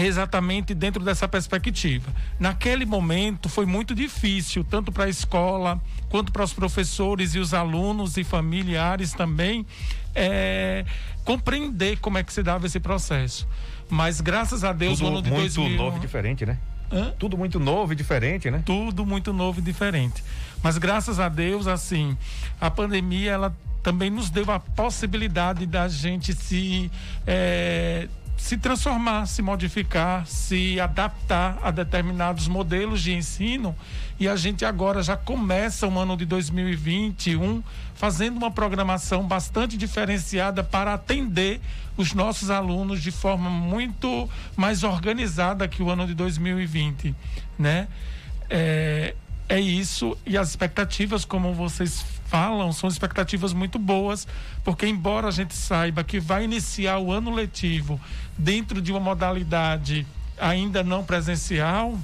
exatamente 0.04 0.74
dentro 0.74 1.02
dessa 1.02 1.26
perspectiva. 1.26 2.12
Naquele 2.38 2.84
momento 2.84 3.48
foi 3.48 3.64
muito 3.64 3.94
difícil, 3.94 4.62
tanto 4.62 4.92
para 4.92 5.04
a 5.04 5.08
escola 5.08 5.80
quanto 6.08 6.32
para 6.32 6.44
os 6.44 6.52
professores 6.52 7.34
e 7.34 7.38
os 7.38 7.54
alunos 7.54 8.16
e 8.16 8.24
familiares 8.24 9.12
também, 9.12 9.64
é, 10.14 10.84
compreender 11.24 11.98
como 11.98 12.18
é 12.18 12.22
que 12.22 12.32
se 12.32 12.42
dava 12.42 12.66
esse 12.66 12.78
processo. 12.78 13.48
Mas 13.88 14.20
graças 14.20 14.64
a 14.64 14.72
Deus, 14.72 14.98
Tudo 14.98 15.06
o 15.06 15.08
ano 15.12 15.22
de 15.22 15.30
muito 15.30 15.54
2000, 15.54 15.76
novo 15.78 15.96
e 15.96 16.00
diferente, 16.00 16.44
né? 16.44 16.58
Hã? 16.92 17.12
Tudo 17.18 17.36
muito 17.36 17.58
novo 17.58 17.92
e 17.92 17.96
diferente, 17.96 18.50
né? 18.50 18.62
Tudo 18.64 19.04
muito 19.04 19.32
novo 19.32 19.60
e 19.60 19.62
diferente. 19.62 20.22
Mas 20.62 20.78
graças 20.78 21.18
a 21.18 21.28
Deus, 21.28 21.66
assim, 21.66 22.16
a 22.60 22.70
pandemia 22.70 23.32
ela 23.32 23.56
também 23.82 24.10
nos 24.10 24.30
deu 24.30 24.50
a 24.50 24.58
possibilidade 24.58 25.64
da 25.64 25.86
gente 25.88 26.32
se 26.32 26.90
é, 27.26 28.08
se 28.36 28.58
transformar, 28.58 29.26
se 29.26 29.40
modificar, 29.40 30.26
se 30.26 30.78
adaptar 30.78 31.58
a 31.62 31.70
determinados 31.70 32.46
modelos 32.46 33.02
de 33.02 33.14
ensino. 33.14 33.74
E 34.20 34.28
a 34.28 34.36
gente 34.36 34.64
agora 34.64 35.02
já 35.02 35.16
começa 35.16 35.86
o 35.86 35.98
ano 35.98 36.16
de 36.16 36.24
2021 36.26 37.62
fazendo 37.94 38.36
uma 38.36 38.50
programação 38.50 39.26
bastante 39.26 39.76
diferenciada 39.76 40.62
para 40.62 40.94
atender 40.94 41.60
os 41.96 42.12
nossos 42.12 42.50
alunos 42.50 43.02
de 43.02 43.10
forma 43.10 43.48
muito 43.48 44.28
mais 44.54 44.84
organizada 44.84 45.66
que 45.66 45.82
o 45.82 45.90
ano 45.90 46.06
de 46.06 46.14
2020, 46.14 47.14
né? 47.58 47.88
É, 48.50 49.14
é 49.48 49.58
isso 49.58 50.16
e 50.26 50.36
as 50.36 50.50
expectativas, 50.50 51.24
como 51.24 51.54
vocês 51.54 52.04
falam, 52.28 52.72
são 52.72 52.88
expectativas 52.88 53.52
muito 53.52 53.78
boas, 53.78 54.26
porque 54.64 54.86
embora 54.86 55.28
a 55.28 55.30
gente 55.30 55.54
saiba 55.54 56.04
que 56.04 56.20
vai 56.20 56.44
iniciar 56.44 56.98
o 56.98 57.12
ano 57.12 57.30
letivo 57.32 58.00
dentro 58.36 58.80
de 58.80 58.90
uma 58.90 59.00
modalidade 59.00 60.06
ainda 60.38 60.82
não 60.82 61.04
presencial, 61.04 61.98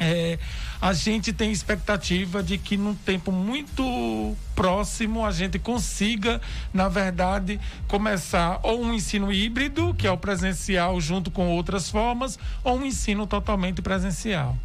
é, 0.00 0.38
a 0.80 0.92
gente 0.92 1.32
tem 1.32 1.50
expectativa 1.50 2.42
de 2.42 2.56
que 2.56 2.76
num 2.76 2.94
tempo 2.94 3.32
muito 3.32 4.36
próximo 4.54 5.26
a 5.26 5.32
gente 5.32 5.58
consiga, 5.58 6.40
na 6.72 6.88
verdade, 6.88 7.58
começar 7.88 8.60
ou 8.62 8.82
um 8.82 8.94
ensino 8.94 9.32
híbrido, 9.32 9.94
que 9.94 10.06
é 10.06 10.10
o 10.10 10.16
presencial 10.16 11.00
junto 11.00 11.30
com 11.30 11.48
outras 11.48 11.90
formas, 11.90 12.38
ou 12.62 12.78
um 12.78 12.86
ensino 12.86 13.26
totalmente 13.26 13.82
presencial 13.82 14.56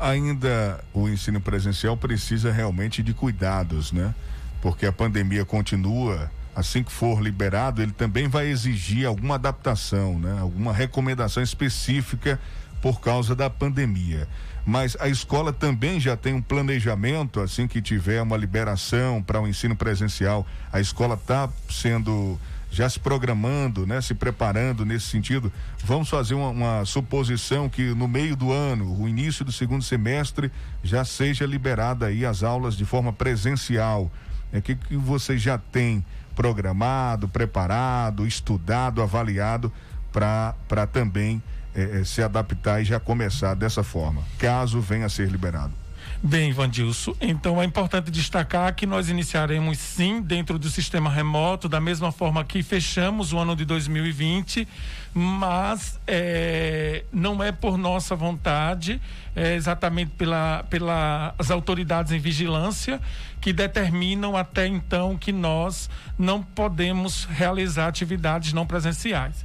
ainda 0.00 0.82
o 0.92 1.08
ensino 1.08 1.40
presencial 1.40 1.96
precisa 1.96 2.50
realmente 2.50 3.02
de 3.02 3.12
cuidados, 3.12 3.92
né? 3.92 4.14
Porque 4.62 4.86
a 4.86 4.92
pandemia 4.92 5.44
continua, 5.44 6.30
assim 6.54 6.82
que 6.82 6.92
for 6.92 7.20
liberado, 7.20 7.82
ele 7.82 7.92
também 7.92 8.28
vai 8.28 8.46
exigir 8.46 9.06
alguma 9.06 9.36
adaptação, 9.36 10.18
né? 10.18 10.38
Alguma 10.40 10.72
recomendação 10.72 11.42
específica 11.42 12.40
por 12.80 13.00
causa 13.00 13.34
da 13.34 13.50
pandemia. 13.50 14.26
Mas 14.64 14.96
a 15.00 15.08
escola 15.08 15.52
também 15.52 15.98
já 15.98 16.16
tem 16.16 16.34
um 16.34 16.42
planejamento, 16.42 17.40
assim 17.40 17.66
que 17.66 17.80
tiver 17.80 18.22
uma 18.22 18.36
liberação 18.36 19.22
para 19.22 19.40
o 19.40 19.48
ensino 19.48 19.74
presencial, 19.74 20.46
a 20.72 20.80
escola 20.80 21.14
está 21.14 21.48
sendo 21.68 22.38
já 22.70 22.88
se 22.88 23.00
programando, 23.00 23.86
né, 23.86 24.00
se 24.00 24.14
preparando 24.14 24.84
nesse 24.86 25.06
sentido. 25.06 25.52
Vamos 25.84 26.08
fazer 26.08 26.34
uma, 26.34 26.48
uma, 26.50 26.84
suposição 26.84 27.68
que 27.68 27.94
no 27.94 28.06
meio 28.06 28.36
do 28.36 28.52
ano, 28.52 29.00
o 29.00 29.08
início 29.08 29.44
do 29.44 29.50
segundo 29.50 29.82
semestre, 29.82 30.50
já 30.82 31.04
seja 31.04 31.44
liberada 31.44 32.06
aí 32.06 32.24
as 32.24 32.42
aulas 32.42 32.76
de 32.76 32.84
forma 32.84 33.12
presencial. 33.12 34.10
É 34.52 34.58
o 34.58 34.62
que, 34.62 34.76
que 34.76 34.96
você 34.96 35.36
já 35.36 35.58
tem 35.58 36.04
programado, 36.34 37.28
preparado, 37.28 38.26
estudado, 38.26 39.02
avaliado 39.02 39.72
para 40.12 40.86
também 40.92 41.42
eh, 41.74 42.00
eh, 42.00 42.04
se 42.04 42.22
adaptar 42.22 42.80
e 42.80 42.84
já 42.84 42.98
começar 42.98 43.54
dessa 43.54 43.82
forma, 43.82 44.22
caso 44.38 44.80
venha 44.80 45.06
a 45.06 45.08
ser 45.08 45.28
liberado. 45.28 45.79
Bem, 46.22 46.52
Vandilson, 46.52 47.14
então 47.18 47.62
é 47.62 47.64
importante 47.64 48.10
destacar 48.10 48.74
que 48.74 48.84
nós 48.84 49.08
iniciaremos 49.08 49.78
sim 49.78 50.20
dentro 50.20 50.58
do 50.58 50.68
sistema 50.68 51.08
remoto, 51.08 51.66
da 51.66 51.80
mesma 51.80 52.12
forma 52.12 52.44
que 52.44 52.62
fechamos 52.62 53.32
o 53.32 53.38
ano 53.38 53.56
de 53.56 53.64
2020, 53.64 54.68
mas 55.14 55.98
é, 56.06 57.04
não 57.10 57.42
é 57.42 57.50
por 57.50 57.78
nossa 57.78 58.14
vontade, 58.14 59.00
é 59.34 59.54
exatamente 59.54 60.10
pelas 60.10 60.66
pela 60.68 61.34
autoridades 61.48 62.12
em 62.12 62.18
vigilância 62.18 63.00
que 63.40 63.50
determinam 63.50 64.36
até 64.36 64.66
então 64.66 65.16
que 65.16 65.32
nós 65.32 65.88
não 66.18 66.42
podemos 66.42 67.24
realizar 67.24 67.86
atividades 67.86 68.52
não 68.52 68.66
presenciais 68.66 69.42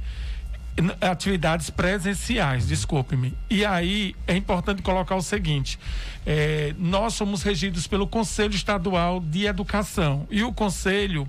atividades 1.00 1.70
presenciais, 1.70 2.66
desculpe-me. 2.66 3.34
E 3.48 3.64
aí 3.64 4.14
é 4.26 4.36
importante 4.36 4.82
colocar 4.82 5.16
o 5.16 5.22
seguinte: 5.22 5.78
é, 6.26 6.74
nós 6.78 7.14
somos 7.14 7.42
regidos 7.42 7.86
pelo 7.86 8.06
Conselho 8.06 8.54
Estadual 8.54 9.20
de 9.20 9.46
Educação 9.46 10.26
e 10.30 10.42
o 10.42 10.52
Conselho 10.52 11.28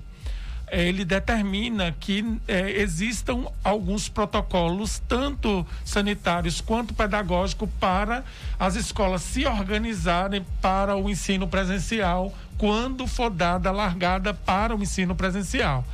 é, 0.70 0.86
ele 0.86 1.04
determina 1.04 1.94
que 1.98 2.38
é, 2.46 2.70
existam 2.82 3.46
alguns 3.64 4.08
protocolos, 4.08 5.00
tanto 5.08 5.66
sanitários 5.84 6.60
quanto 6.60 6.94
pedagógicos, 6.94 7.68
para 7.80 8.24
as 8.58 8.76
escolas 8.76 9.22
se 9.22 9.46
organizarem 9.46 10.44
para 10.60 10.96
o 10.96 11.08
ensino 11.08 11.48
presencial 11.48 12.34
quando 12.58 13.06
for 13.06 13.30
dada 13.30 13.68
a 13.68 13.72
largada 13.72 14.34
para 14.34 14.74
o 14.74 14.82
ensino 14.82 15.14
presencial. 15.14 15.84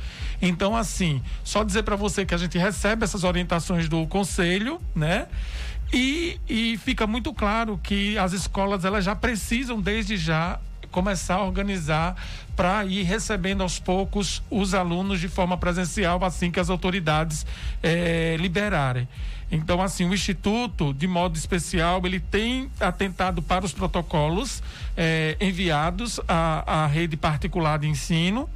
Então, 0.41 0.75
assim, 0.75 1.21
só 1.43 1.63
dizer 1.63 1.83
para 1.83 1.95
você 1.95 2.25
que 2.25 2.33
a 2.33 2.37
gente 2.37 2.57
recebe 2.57 3.03
essas 3.03 3.23
orientações 3.23 3.87
do 3.87 4.05
conselho, 4.07 4.79
né? 4.93 5.27
E, 5.93 6.39
e 6.49 6.77
fica 6.77 7.05
muito 7.05 7.33
claro 7.33 7.79
que 7.81 8.17
as 8.17 8.33
escolas 8.33 8.83
elas 8.85 9.05
já 9.05 9.15
precisam 9.15 9.79
desde 9.79 10.17
já 10.17 10.59
começar 10.91 11.35
a 11.35 11.43
organizar 11.43 12.15
para 12.55 12.85
ir 12.85 13.03
recebendo 13.03 13.61
aos 13.61 13.79
poucos 13.79 14.41
os 14.49 14.73
alunos 14.73 15.19
de 15.19 15.27
forma 15.27 15.57
presencial 15.57 16.23
assim 16.23 16.49
que 16.49 16.59
as 16.59 16.69
autoridades 16.69 17.45
eh, 17.83 18.37
liberarem. 18.39 19.07
Então, 19.51 19.81
assim, 19.81 20.09
o 20.09 20.13
Instituto, 20.13 20.93
de 20.93 21.07
modo 21.07 21.37
especial, 21.37 22.01
ele 22.05 22.19
tem 22.19 22.69
atentado 22.79 23.41
para 23.41 23.63
os 23.63 23.73
protocolos 23.73 24.63
eh, 24.97 25.37
enviados 25.39 26.19
à, 26.27 26.83
à 26.83 26.87
rede 26.87 27.15
particular 27.15 27.77
de 27.77 27.87
ensino. 27.87 28.49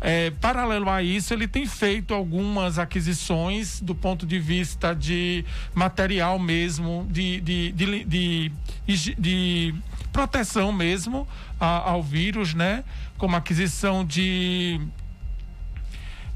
É, 0.00 0.30
paralelo 0.30 0.88
a 0.88 1.02
isso, 1.02 1.34
ele 1.34 1.48
tem 1.48 1.66
feito 1.66 2.14
algumas 2.14 2.78
aquisições 2.78 3.80
do 3.80 3.94
ponto 3.94 4.24
de 4.24 4.38
vista 4.38 4.94
de 4.94 5.44
material 5.74 6.38
mesmo, 6.38 7.06
de, 7.10 7.40
de, 7.40 7.72
de, 7.72 8.04
de, 8.86 9.14
de 9.18 9.74
proteção 10.12 10.70
mesmo 10.70 11.26
a, 11.58 11.90
ao 11.90 12.02
vírus, 12.02 12.54
né? 12.54 12.84
Como 13.16 13.34
aquisição 13.34 14.04
de 14.04 14.80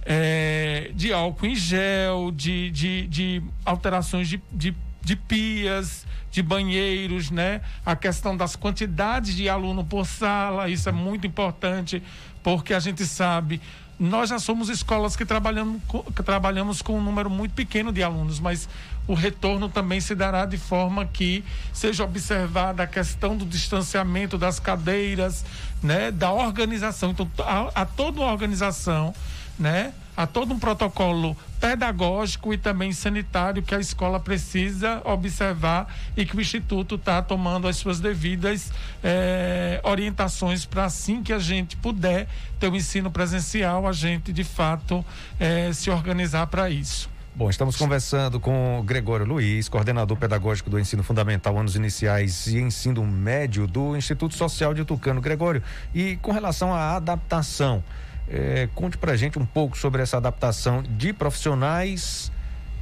é, 0.05 0.91
de 0.95 1.13
álcool 1.13 1.47
em 1.47 1.55
gel, 1.55 2.33
de, 2.33 2.71
de, 2.71 3.07
de 3.07 3.43
alterações 3.65 4.29
de, 4.29 4.43
de, 4.51 4.75
de, 5.01 5.15
pias, 5.17 6.05
de 6.31 6.43
banheiros, 6.43 7.31
né? 7.31 7.61
A 7.87 7.95
questão 7.95 8.37
das 8.37 8.57
quantidades 8.57 9.35
de 9.37 9.49
aluno 9.49 9.85
por 9.85 10.05
sala, 10.05 10.69
isso 10.69 10.89
é 10.89 10.93
muito 10.93 11.27
importante 11.27 12.03
porque 12.43 12.75
a 12.75 12.81
gente 12.81 13.07
sabe 13.07 13.61
nós 14.03 14.31
já 14.31 14.39
somos 14.41 14.69
escolas 14.69 15.15
que 15.15 15.25
trabalhamos 15.25 15.81
com, 15.87 16.03
que 16.03 16.23
trabalhamos 16.25 16.83
com 16.83 16.99
um 16.99 17.03
número 17.03 17.31
muito 17.31 17.53
pequeno 17.53 17.93
de 17.93 18.03
alunos, 18.03 18.41
mas 18.41 18.69
o 19.07 19.15
retorno 19.15 19.69
também 19.69 20.01
se 20.01 20.13
dará 20.15 20.45
de 20.45 20.59
forma 20.59 21.07
que 21.07 21.45
seja 21.73 22.03
observada 22.03 22.83
a 22.83 22.87
questão 22.87 23.37
do 23.37 23.45
distanciamento 23.45 24.37
das 24.37 24.59
cadeiras, 24.59 25.45
né, 25.81 26.11
da 26.11 26.33
organização. 26.33 27.11
Então, 27.11 27.31
a, 27.39 27.83
a 27.83 27.87
toda 27.87 28.21
uma 28.21 28.33
organização, 28.33 29.15
né, 29.57 29.93
a 30.17 30.27
todo 30.27 30.53
um 30.53 30.59
protocolo 30.59 31.37
pedagógico 31.61 32.53
e 32.53 32.59
também 32.59 32.93
sanitário 32.93 33.63
que 33.63 33.75
a 33.75 33.79
escola 33.79 34.19
precisa 34.21 35.01
observar 35.05 35.87
e 36.17 36.27
que 36.27 36.37
o 36.37 36.41
Instituto 36.41 36.97
está 36.97 37.23
tomando 37.23 37.69
as 37.69 37.77
suas 37.77 38.01
devidas 38.01 38.71
eh, 39.03 39.81
orientações 39.85 40.67
para 40.67 40.85
assim 40.85 41.23
que 41.23 41.33
a 41.33 41.39
gente 41.39 41.77
puder 41.77 42.29
ter 42.59 42.69
o 42.69 42.77
ensino 42.77 43.11
presencial, 43.11 43.87
a 43.87 43.93
gente 43.93 44.33
de 44.33 44.45
fato 44.45 45.05
eh, 45.39 45.73
se 45.73 45.89
organizar 45.91 46.47
para 46.49 46.69
isso. 46.69 47.13
Bom, 47.35 47.49
estamos 47.49 47.77
conversando 47.77 48.39
com 48.39 48.83
Gregório 48.85 49.25
Luiz, 49.25 49.67
coordenador 49.67 50.19
pedagógico 50.19 50.69
do 50.69 50.79
ensino 50.79 51.03
fundamental, 51.03 51.59
anos 51.59 51.75
iniciais 51.75 52.47
e 52.47 52.59
ensino 52.59 53.07
médio 53.07 53.67
do 53.67 53.97
Instituto 53.97 54.35
Social 54.35 54.75
de 54.75 54.85
Tucano. 54.85 55.19
Gregório, 55.19 55.63
e 55.95 56.17
com 56.17 56.31
relação 56.31 56.75
à 56.75 56.95
adaptação, 56.97 57.83
eh, 58.29 58.69
conte 58.75 58.97
pra 58.97 59.17
gente 59.17 59.39
um 59.39 59.47
pouco 59.47 59.77
sobre 59.77 60.03
essa 60.03 60.17
adaptação 60.17 60.83
de 60.83 61.13
profissionais, 61.13 62.31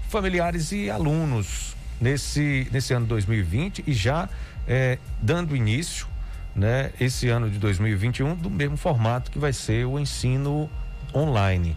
familiares 0.08 0.72
e 0.72 0.90
alunos 0.90 1.74
nesse, 2.00 2.68
nesse 2.72 2.92
ano 2.92 3.06
2020 3.06 3.84
e 3.86 3.92
já 3.92 4.28
eh, 4.66 4.98
dando 5.20 5.54
início, 5.56 6.06
né, 6.54 6.90
esse 7.00 7.28
ano 7.28 7.48
de 7.48 7.58
2021, 7.58 8.34
do 8.34 8.50
mesmo 8.50 8.76
formato 8.76 9.30
que 9.30 9.38
vai 9.38 9.52
ser 9.52 9.86
o 9.86 9.98
ensino 9.98 10.68
online. 11.14 11.76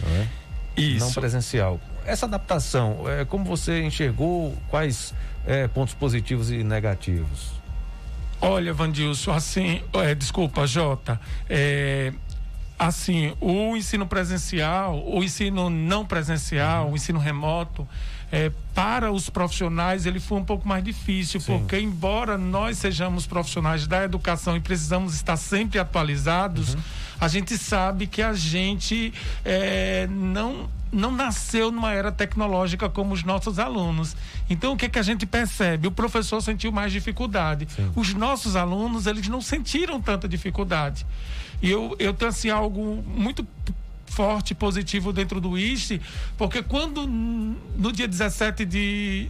Não 0.00 0.16
é? 0.16 0.28
Isso. 0.76 1.04
Não 1.04 1.12
presencial 1.12 1.80
essa 2.06 2.26
adaptação, 2.26 3.08
é, 3.08 3.24
como 3.24 3.44
você 3.44 3.82
enxergou, 3.82 4.56
quais 4.68 5.14
é, 5.46 5.66
pontos 5.68 5.94
positivos 5.94 6.50
e 6.50 6.62
negativos? 6.62 7.52
Olha, 8.40 8.72
Vandilson, 8.74 9.32
assim, 9.32 9.82
é, 9.94 10.14
desculpa, 10.14 10.66
Jota, 10.66 11.20
é, 11.48 12.12
assim, 12.78 13.32
o 13.40 13.76
ensino 13.76 14.06
presencial, 14.06 15.02
o 15.06 15.22
ensino 15.22 15.70
não 15.70 16.04
presencial, 16.04 16.90
o 16.90 16.96
ensino 16.96 17.18
remoto, 17.18 17.86
é, 18.32 18.50
para 18.74 19.12
os 19.12 19.30
profissionais 19.30 20.06
ele 20.06 20.18
foi 20.18 20.38
um 20.38 20.44
pouco 20.44 20.66
mais 20.66 20.82
difícil, 20.82 21.40
Sim. 21.40 21.58
porque 21.58 21.78
embora 21.78 22.36
nós 22.36 22.78
sejamos 22.78 23.26
profissionais 23.26 23.86
da 23.86 24.02
educação 24.02 24.56
e 24.56 24.60
precisamos 24.60 25.14
estar 25.14 25.36
sempre 25.36 25.78
atualizados, 25.78 26.74
uhum. 26.74 26.80
a 27.20 27.28
gente 27.28 27.56
sabe 27.56 28.08
que 28.08 28.20
a 28.20 28.32
gente 28.32 29.14
é, 29.44 30.08
não 30.10 30.68
não 30.94 31.10
nasceu 31.10 31.70
numa 31.70 31.92
era 31.92 32.12
tecnológica 32.12 32.88
como 32.88 33.12
os 33.12 33.24
nossos 33.24 33.58
alunos. 33.58 34.16
Então, 34.48 34.72
o 34.72 34.76
que, 34.76 34.86
é 34.86 34.88
que 34.88 34.98
a 34.98 35.02
gente 35.02 35.26
percebe? 35.26 35.88
O 35.88 35.90
professor 35.90 36.40
sentiu 36.40 36.70
mais 36.70 36.92
dificuldade. 36.92 37.66
Sim. 37.68 37.90
Os 37.96 38.14
nossos 38.14 38.56
alunos, 38.56 39.06
eles 39.06 39.28
não 39.28 39.40
sentiram 39.40 40.00
tanta 40.00 40.28
dificuldade. 40.28 41.04
E 41.60 41.70
eu, 41.70 41.96
eu 41.98 42.14
tenho, 42.14 42.28
assim, 42.28 42.50
algo 42.50 43.02
muito 43.06 43.46
forte, 44.06 44.54
positivo 44.54 45.12
dentro 45.12 45.40
do 45.40 45.58
ISTE, 45.58 46.00
porque 46.38 46.62
quando 46.62 47.06
no 47.06 47.92
dia 47.92 48.06
17 48.06 48.64
de 48.64 49.28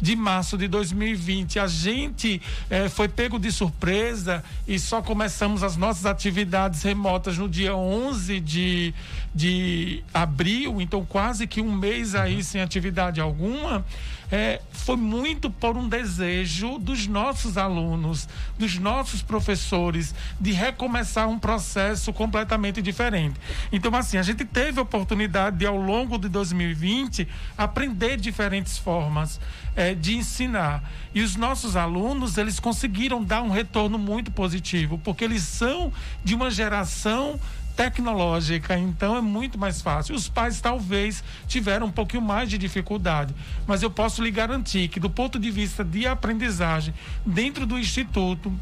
de 0.00 0.16
março 0.16 0.56
de 0.56 0.66
2020 0.68 1.58
a 1.58 1.66
gente 1.66 2.40
eh, 2.68 2.88
foi 2.88 3.08
pego 3.08 3.38
de 3.38 3.52
surpresa 3.52 4.42
e 4.66 4.78
só 4.78 5.02
começamos 5.02 5.62
as 5.62 5.76
nossas 5.76 6.06
atividades 6.06 6.82
remotas 6.82 7.36
no 7.36 7.48
dia 7.48 7.74
11 7.74 8.40
de, 8.40 8.94
de 9.34 10.02
abril, 10.12 10.80
então 10.80 11.04
quase 11.04 11.46
que 11.46 11.60
um 11.60 11.72
mês 11.72 12.14
aí 12.14 12.36
uhum. 12.36 12.42
sem 12.42 12.60
atividade 12.60 13.20
alguma 13.20 13.84
é, 14.30 14.60
foi 14.72 14.96
muito 14.96 15.50
por 15.50 15.76
um 15.76 15.88
desejo 15.88 16.78
dos 16.78 17.06
nossos 17.06 17.58
alunos, 17.58 18.28
dos 18.58 18.78
nossos 18.78 19.22
professores, 19.22 20.14
de 20.40 20.52
recomeçar 20.52 21.28
um 21.28 21.38
processo 21.38 22.12
completamente 22.12 22.80
diferente. 22.80 23.38
Então, 23.72 23.94
assim, 23.94 24.18
a 24.18 24.22
gente 24.22 24.44
teve 24.44 24.78
a 24.78 24.82
oportunidade 24.82 25.58
de, 25.58 25.66
ao 25.66 25.76
longo 25.76 26.18
de 26.18 26.28
2020, 26.28 27.26
aprender 27.58 28.16
diferentes 28.16 28.78
formas 28.78 29.40
é, 29.74 29.94
de 29.94 30.16
ensinar. 30.16 30.82
E 31.14 31.22
os 31.22 31.36
nossos 31.36 31.76
alunos, 31.76 32.38
eles 32.38 32.60
conseguiram 32.60 33.22
dar 33.22 33.42
um 33.42 33.50
retorno 33.50 33.98
muito 33.98 34.30
positivo, 34.30 34.98
porque 34.98 35.24
eles 35.24 35.42
são 35.42 35.92
de 36.24 36.34
uma 36.34 36.50
geração 36.50 37.38
tecnológica, 37.80 38.78
então 38.78 39.16
é 39.16 39.22
muito 39.22 39.58
mais 39.58 39.80
fácil. 39.80 40.14
Os 40.14 40.28
pais 40.28 40.60
talvez 40.60 41.24
tiveram 41.48 41.86
um 41.86 41.90
pouquinho 41.90 42.20
mais 42.20 42.50
de 42.50 42.58
dificuldade, 42.58 43.34
mas 43.66 43.82
eu 43.82 43.90
posso 43.90 44.22
lhe 44.22 44.30
garantir 44.30 44.88
que 44.88 45.00
do 45.00 45.08
ponto 45.08 45.38
de 45.38 45.50
vista 45.50 45.82
de 45.82 46.06
aprendizagem 46.06 46.92
dentro 47.24 47.64
do 47.64 47.78
instituto, 47.78 48.52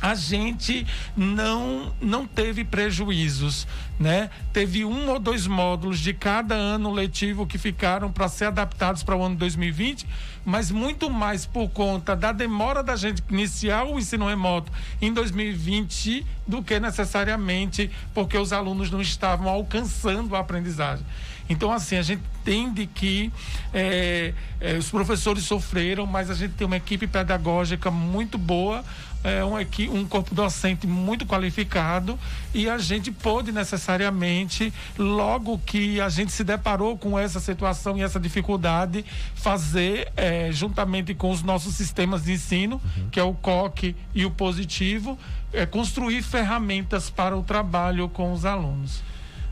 a 0.00 0.14
gente 0.14 0.86
não 1.16 1.92
não 2.00 2.26
teve 2.26 2.64
prejuízos, 2.64 3.66
né? 3.98 4.30
Teve 4.52 4.84
um 4.84 5.08
ou 5.08 5.18
dois 5.18 5.46
módulos 5.46 5.98
de 5.98 6.12
cada 6.12 6.54
ano 6.54 6.92
letivo 6.92 7.46
que 7.46 7.58
ficaram 7.58 8.12
para 8.12 8.28
ser 8.28 8.46
adaptados 8.46 9.02
para 9.02 9.16
o 9.16 9.22
ano 9.22 9.36
2020, 9.36 10.06
mas 10.44 10.70
muito 10.70 11.10
mais 11.10 11.46
por 11.46 11.68
conta 11.70 12.14
da 12.14 12.32
demora 12.32 12.82
da 12.82 12.96
gente 12.96 13.22
iniciar 13.30 13.84
o 13.84 13.98
ensino 13.98 14.28
remoto 14.28 14.70
em 15.00 15.12
2020 15.12 16.24
do 16.46 16.62
que 16.62 16.78
necessariamente 16.78 17.90
porque 18.14 18.36
os 18.36 18.52
alunos 18.52 18.90
não 18.90 19.00
estavam 19.00 19.48
alcançando 19.48 20.36
a 20.36 20.40
aprendizagem. 20.40 21.04
Então, 21.48 21.72
assim, 21.72 21.96
a 21.96 22.02
gente 22.02 22.22
entende 22.40 22.86
que 22.86 23.32
é, 23.72 24.34
é, 24.60 24.74
os 24.74 24.90
professores 24.90 25.44
sofreram, 25.44 26.04
mas 26.04 26.30
a 26.30 26.34
gente 26.34 26.54
tem 26.54 26.66
uma 26.66 26.76
equipe 26.76 27.06
pedagógica 27.06 27.90
muito 27.90 28.36
boa 28.36 28.84
é, 29.26 29.44
um, 29.44 29.56
um 29.98 30.06
corpo 30.06 30.32
docente 30.32 30.86
muito 30.86 31.26
qualificado 31.26 32.16
e 32.54 32.70
a 32.70 32.78
gente 32.78 33.10
pôde 33.10 33.50
necessariamente, 33.50 34.72
logo 34.96 35.58
que 35.58 36.00
a 36.00 36.08
gente 36.08 36.30
se 36.30 36.44
deparou 36.44 36.96
com 36.96 37.18
essa 37.18 37.40
situação 37.40 37.98
e 37.98 38.02
essa 38.02 38.20
dificuldade, 38.20 39.04
fazer, 39.34 40.12
é, 40.16 40.52
juntamente 40.52 41.12
com 41.12 41.32
os 41.32 41.42
nossos 41.42 41.74
sistemas 41.74 42.22
de 42.22 42.34
ensino, 42.34 42.80
uhum. 42.96 43.08
que 43.10 43.18
é 43.18 43.22
o 43.24 43.34
COC 43.34 43.96
e 44.14 44.24
o 44.24 44.30
Positivo, 44.30 45.18
é, 45.52 45.66
construir 45.66 46.22
ferramentas 46.22 47.10
para 47.10 47.36
o 47.36 47.42
trabalho 47.42 48.08
com 48.08 48.32
os 48.32 48.44
alunos. 48.44 49.02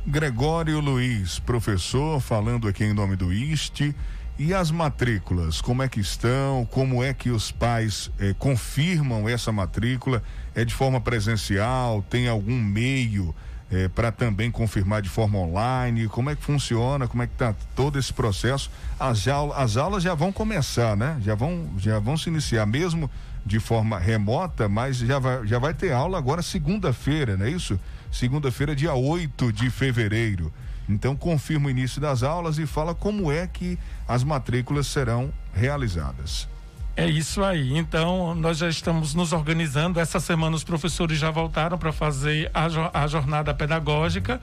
Gregório 0.07 0.79
Luiz, 0.79 1.41
professor, 1.41 2.21
falando 2.21 2.69
aqui 2.69 2.85
em 2.85 2.93
nome 2.93 3.17
do 3.17 3.33
ISTE. 3.33 3.93
E 4.37 4.53
as 4.53 4.69
matrículas, 4.73 5.61
como 5.61 5.81
é 5.81 5.89
que 5.89 6.01
estão? 6.01 6.67
Como 6.67 7.05
é 7.05 7.15
que 7.15 7.31
os 7.31 7.53
pais 7.53 8.11
eh, 8.19 8.35
confirmam 8.37 9.29
essa 9.29 9.53
matrícula? 9.53 10.25
É 10.57 10.65
de 10.65 10.75
forma 10.75 11.01
presencial? 11.01 12.05
Tem 12.11 12.27
algum 12.27 12.61
meio 12.61 13.33
eh, 13.71 13.87
para 13.87 14.11
também 14.11 14.51
confirmar 14.51 15.03
de 15.03 15.09
forma 15.09 15.39
online? 15.39 16.09
Como 16.09 16.31
é 16.31 16.35
que 16.35 16.43
funciona? 16.43 17.07
Como 17.07 17.23
é 17.23 17.29
que 17.29 17.33
está 17.35 17.55
todo 17.77 17.97
esse 17.97 18.13
processo? 18.13 18.73
As, 18.99 19.25
as 19.55 19.77
aulas 19.77 20.03
já 20.03 20.15
vão 20.15 20.33
começar, 20.33 20.97
né? 20.97 21.17
Já 21.23 21.37
vão, 21.37 21.71
já 21.79 22.01
vão 22.01 22.17
se 22.17 22.29
iniciar, 22.29 22.67
mesmo 22.67 23.09
de 23.47 23.61
forma 23.61 24.01
remota, 24.01 24.69
mas 24.69 24.97
já 24.97 25.21
vai, 25.21 25.47
já 25.47 25.61
vai 25.61 25.75
ter 25.75 25.93
aula 25.93 26.19
agora 26.19 26.43
segunda-feira, 26.43 27.37
não 27.37 27.47
é 27.47 27.51
isso? 27.51 27.79
Segunda-feira, 28.11 28.75
dia 28.75 28.95
8 28.95 29.53
de 29.53 29.71
fevereiro. 29.71 30.53
Então 30.89 31.17
confirma 31.17 31.69
o 31.69 31.71
início 31.71 32.01
das 32.01 32.23
aulas 32.23 32.59
e 32.59 32.67
fala 32.67 32.95
como 32.95 33.33
é 33.33 33.47
que 33.47 33.79
as 34.07 34.23
matrículas 34.23 34.87
serão 34.87 35.33
realizadas. 35.53 36.49
É 36.97 37.09
isso 37.09 37.43
aí. 37.43 37.77
Então, 37.77 38.35
nós 38.37 38.59
já 38.59 38.69
estamos 38.69 39.15
nos 39.15 39.33
organizando. 39.33 39.99
Essa 39.99 40.21
semana 40.21 40.55
os 40.55 40.63
professores 40.63 41.19
já 41.19 41.31
voltaram 41.31 41.77
para 41.77 41.93
fazer 41.93 42.51
a, 42.55 43.03
a 43.03 43.07
jornada 43.09 43.53
pedagógica, 43.53 44.41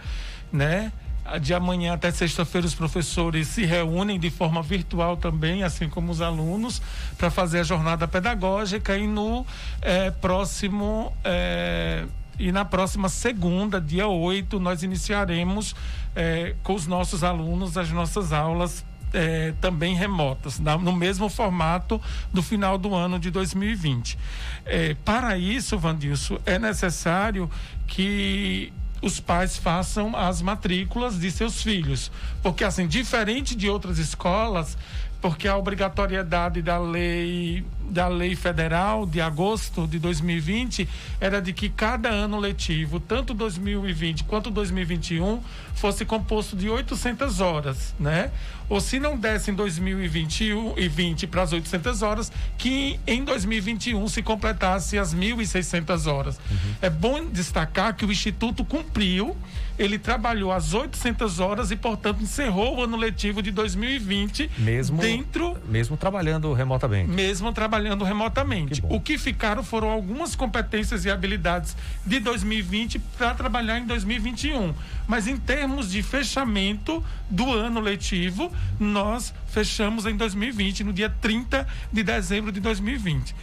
né? 0.51 0.91
De 1.39 1.53
amanhã 1.53 1.93
até 1.93 2.11
sexta-feira 2.11 2.67
os 2.67 2.75
professores 2.75 3.47
se 3.47 3.63
reúnem 3.63 4.19
de 4.19 4.29
forma 4.29 4.61
virtual 4.61 5.15
também, 5.15 5.63
assim 5.63 5.87
como 5.87 6.11
os 6.11 6.19
alunos, 6.19 6.81
para 7.17 7.29
fazer 7.29 7.59
a 7.59 7.63
jornada 7.63 8.05
pedagógica 8.07 8.97
e 8.97 9.07
no 9.07 9.45
é, 9.81 10.11
próximo 10.11 11.15
é, 11.23 12.05
e 12.41 12.51
na 12.51 12.65
próxima 12.65 13.07
segunda, 13.07 13.79
dia 13.79 14.07
8, 14.07 14.59
nós 14.59 14.83
iniciaremos 14.83 15.75
é, 16.15 16.55
com 16.63 16.73
os 16.73 16.87
nossos 16.87 17.23
alunos 17.23 17.77
as 17.77 17.91
nossas 17.91 18.33
aulas 18.33 18.83
é, 19.13 19.53
também 19.61 19.95
remotas, 19.95 20.59
no 20.59 20.93
mesmo 20.93 21.29
formato 21.29 22.01
do 22.33 22.41
final 22.41 22.77
do 22.77 22.95
ano 22.95 23.19
de 23.19 23.29
2020. 23.29 24.17
É, 24.65 24.95
para 25.05 25.37
isso, 25.37 25.77
Vandilson, 25.77 26.39
é 26.45 26.57
necessário 26.57 27.49
que 27.87 28.71
os 29.01 29.19
pais 29.19 29.57
façam 29.57 30.15
as 30.15 30.41
matrículas 30.41 31.19
de 31.19 31.31
seus 31.31 31.61
filhos. 31.61 32.11
Porque, 32.41 32.63
assim, 32.63 32.87
diferente 32.87 33.55
de 33.55 33.69
outras 33.69 33.97
escolas, 33.97 34.77
porque 35.21 35.47
a 35.47 35.57
obrigatoriedade 35.57 36.61
da 36.61 36.79
lei 36.79 37.63
da 37.91 38.07
lei 38.07 38.35
federal 38.35 39.05
de 39.05 39.19
agosto 39.19 39.85
de 39.85 39.99
2020 39.99 40.87
era 41.19 41.41
de 41.41 41.51
que 41.51 41.69
cada 41.69 42.09
ano 42.09 42.39
letivo, 42.39 42.99
tanto 42.99 43.33
2020 43.33 44.23
quanto 44.23 44.49
2021, 44.49 45.41
fosse 45.75 46.05
composto 46.05 46.55
de 46.55 46.69
800 46.69 47.41
horas, 47.41 47.93
né? 47.99 48.31
Ou 48.69 48.79
se 48.79 48.99
não 48.99 49.17
desse 49.17 49.51
em 49.51 49.53
2021 49.53 50.75
e 50.77 50.87
20 50.87 51.27
para 51.27 51.41
as 51.41 51.51
800 51.51 52.01
horas, 52.01 52.31
que 52.57 52.97
em 53.05 53.23
2021 53.25 54.07
se 54.07 54.21
completasse 54.21 54.97
as 54.97 55.13
1.600 55.13 56.09
horas. 56.09 56.39
Uhum. 56.49 56.75
É 56.81 56.89
bom 56.89 57.25
destacar 57.25 57.93
que 57.93 58.05
o 58.05 58.11
Instituto 58.11 58.63
cumpriu 58.63 59.35
ele 59.81 59.97
trabalhou 59.97 60.51
as 60.51 60.73
800 60.73 61.39
horas 61.39 61.71
e, 61.71 61.75
portanto, 61.75 62.21
encerrou 62.21 62.77
o 62.77 62.83
ano 62.83 62.95
letivo 62.95 63.41
de 63.41 63.51
2020 63.51 64.49
mesmo 64.57 65.01
dentro 65.01 65.57
mesmo 65.67 65.97
trabalhando 65.97 66.53
remotamente. 66.53 67.09
Mesmo 67.09 67.51
trabalhando 67.51 67.80
remotamente. 68.03 68.81
Que 68.81 68.87
o 68.89 68.99
que 68.99 69.17
ficaram 69.17 69.63
foram 69.63 69.89
algumas 69.89 70.35
competências 70.35 71.05
e 71.05 71.11
habilidades 71.11 71.75
de 72.05 72.19
2020 72.19 72.99
para 73.17 73.33
trabalhar 73.33 73.79
em 73.79 73.85
2021. 73.85 74.73
Mas 75.07 75.27
em 75.27 75.37
termos 75.37 75.91
de 75.91 76.01
fechamento 76.01 77.03
do 77.29 77.51
ano 77.51 77.79
letivo, 77.79 78.51
nós 78.79 79.33
fechamos 79.47 80.05
em 80.05 80.15
2020, 80.15 80.83
no 80.83 80.93
dia 80.93 81.09
30 81.09 81.67
de 81.91 82.03
dezembro 82.03 82.51
de 82.51 82.59
2020. 82.59 83.35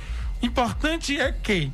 Importante 0.42 1.18
é 1.18 1.32
que 1.32 1.70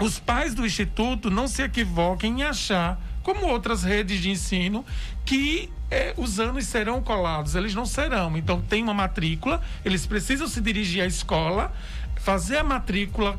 os 0.00 0.18
pais 0.18 0.54
do 0.54 0.64
instituto 0.64 1.30
não 1.30 1.48
se 1.48 1.62
equivoquem 1.62 2.40
em 2.40 2.44
achar 2.44 3.00
como 3.22 3.46
outras 3.46 3.82
redes 3.82 4.20
de 4.20 4.30
ensino, 4.30 4.84
que 5.24 5.70
é, 5.90 6.14
os 6.16 6.38
anos 6.38 6.66
serão 6.66 7.02
colados. 7.02 7.54
Eles 7.54 7.74
não 7.74 7.86
serão. 7.86 8.36
Então, 8.36 8.60
tem 8.60 8.82
uma 8.82 8.94
matrícula, 8.94 9.60
eles 9.84 10.06
precisam 10.06 10.46
se 10.46 10.60
dirigir 10.60 11.02
à 11.02 11.06
escola, 11.06 11.72
fazer 12.16 12.58
a 12.58 12.64
matrícula 12.64 13.38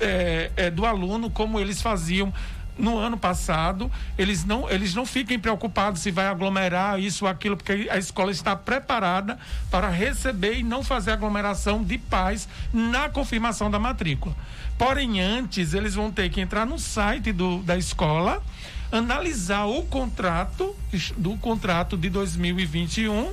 é, 0.00 0.50
é, 0.56 0.70
do 0.70 0.86
aluno 0.86 1.30
como 1.30 1.60
eles 1.60 1.82
faziam 1.82 2.32
no 2.78 2.96
ano 2.96 3.18
passado, 3.18 3.90
eles 4.16 4.44
não, 4.44 4.68
eles 4.70 4.94
não 4.94 5.04
fiquem 5.04 5.38
preocupados 5.38 6.00
se 6.00 6.10
vai 6.10 6.26
aglomerar 6.26 6.98
isso 6.98 7.26
ou 7.26 7.30
aquilo, 7.30 7.56
porque 7.56 7.88
a 7.90 7.98
escola 7.98 8.30
está 8.30 8.56
preparada 8.56 9.38
para 9.70 9.88
receber 9.88 10.58
e 10.58 10.62
não 10.62 10.82
fazer 10.82 11.10
aglomeração 11.10 11.82
de 11.84 11.98
pais 11.98 12.48
na 12.72 13.08
confirmação 13.10 13.70
da 13.70 13.78
matrícula. 13.78 14.34
Porém, 14.78 15.20
antes, 15.20 15.74
eles 15.74 15.94
vão 15.94 16.10
ter 16.10 16.30
que 16.30 16.40
entrar 16.40 16.64
no 16.64 16.78
site 16.78 17.32
do, 17.32 17.58
da 17.62 17.76
escola 17.76 18.42
analisar 18.92 19.66
o 19.66 19.82
contrato 19.82 20.74
do 21.16 21.36
contrato 21.36 21.96
de 21.96 22.10
2021, 22.10 23.32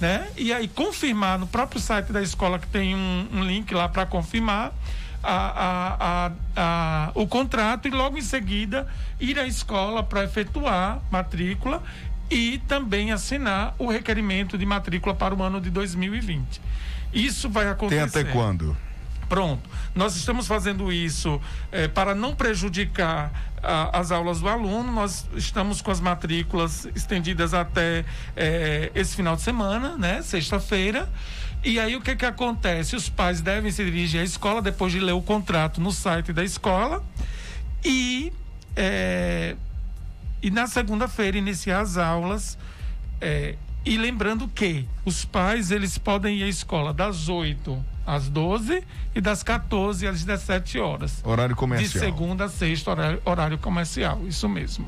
né? 0.00 0.28
E 0.36 0.52
aí 0.52 0.68
confirmar 0.68 1.38
no 1.38 1.46
próprio 1.46 1.80
site 1.80 2.12
da 2.12 2.22
escola 2.22 2.58
que 2.58 2.66
tem 2.66 2.94
um, 2.94 3.28
um 3.32 3.44
link 3.44 3.72
lá 3.74 3.88
para 3.88 4.06
confirmar 4.06 4.72
a, 5.22 5.96
a, 6.00 6.32
a, 6.56 7.10
o 7.14 7.26
contrato 7.26 7.86
e 7.86 7.90
logo 7.90 8.16
em 8.16 8.22
seguida 8.22 8.86
ir 9.18 9.38
à 9.38 9.46
escola 9.46 10.02
para 10.02 10.24
efetuar 10.24 11.00
matrícula 11.10 11.82
e 12.30 12.58
também 12.68 13.12
assinar 13.12 13.74
o 13.78 13.86
requerimento 13.86 14.56
de 14.56 14.64
matrícula 14.64 15.14
para 15.14 15.34
o 15.34 15.42
ano 15.42 15.60
de 15.60 15.70
2020. 15.70 16.60
Isso 17.12 17.50
vai 17.50 17.68
acontecer. 17.68 18.08
Tem 18.10 18.22
até 18.22 18.32
quando? 18.32 18.76
Pronto. 19.28 19.68
Nós 19.94 20.16
estamos 20.16 20.46
fazendo 20.46 20.92
isso 20.92 21.40
eh, 21.70 21.88
para 21.88 22.14
não 22.14 22.34
prejudicar 22.34 23.32
as 23.62 24.10
aulas 24.10 24.40
do 24.40 24.48
aluno. 24.48 24.92
Nós 24.92 25.28
estamos 25.34 25.82
com 25.82 25.90
as 25.90 26.00
matrículas 26.00 26.86
estendidas 26.94 27.54
até 27.54 28.04
eh, 28.36 28.90
esse 28.94 29.16
final 29.16 29.36
de 29.36 29.42
semana, 29.42 29.96
né? 29.96 30.22
Sexta-feira. 30.22 31.08
E 31.64 31.78
aí 31.78 31.94
o 31.94 32.00
que 32.00 32.16
que 32.16 32.24
acontece? 32.24 32.96
Os 32.96 33.08
pais 33.08 33.40
devem 33.40 33.70
se 33.70 33.84
dirigir 33.84 34.20
à 34.20 34.24
escola 34.24 34.62
depois 34.62 34.92
de 34.92 35.00
ler 35.00 35.12
o 35.12 35.20
contrato 35.20 35.80
no 35.80 35.92
site 35.92 36.32
da 36.32 36.42
escola 36.42 37.02
e 37.84 38.32
eh, 38.76 39.56
e 40.42 40.50
na 40.50 40.66
segunda-feira 40.66 41.36
iniciar 41.36 41.80
as 41.80 41.96
aulas. 41.98 42.56
E 43.84 43.96
lembrando 43.96 44.48
que 44.48 44.86
os 45.04 45.24
pais 45.24 45.70
eles 45.70 45.98
podem 45.98 46.38
ir 46.38 46.44
à 46.44 46.48
escola 46.48 46.92
das 46.92 47.28
8 47.28 47.84
às 48.06 48.28
12 48.28 48.82
e 49.14 49.20
das 49.20 49.42
14 49.42 50.06
às 50.06 50.24
17 50.24 50.78
horas. 50.78 51.22
Horário 51.24 51.54
comercial. 51.54 51.90
De 51.90 51.98
segunda 51.98 52.44
a 52.44 52.48
sexta, 52.48 52.90
horário, 52.90 53.22
horário 53.24 53.58
comercial, 53.58 54.20
isso 54.26 54.48
mesmo. 54.48 54.86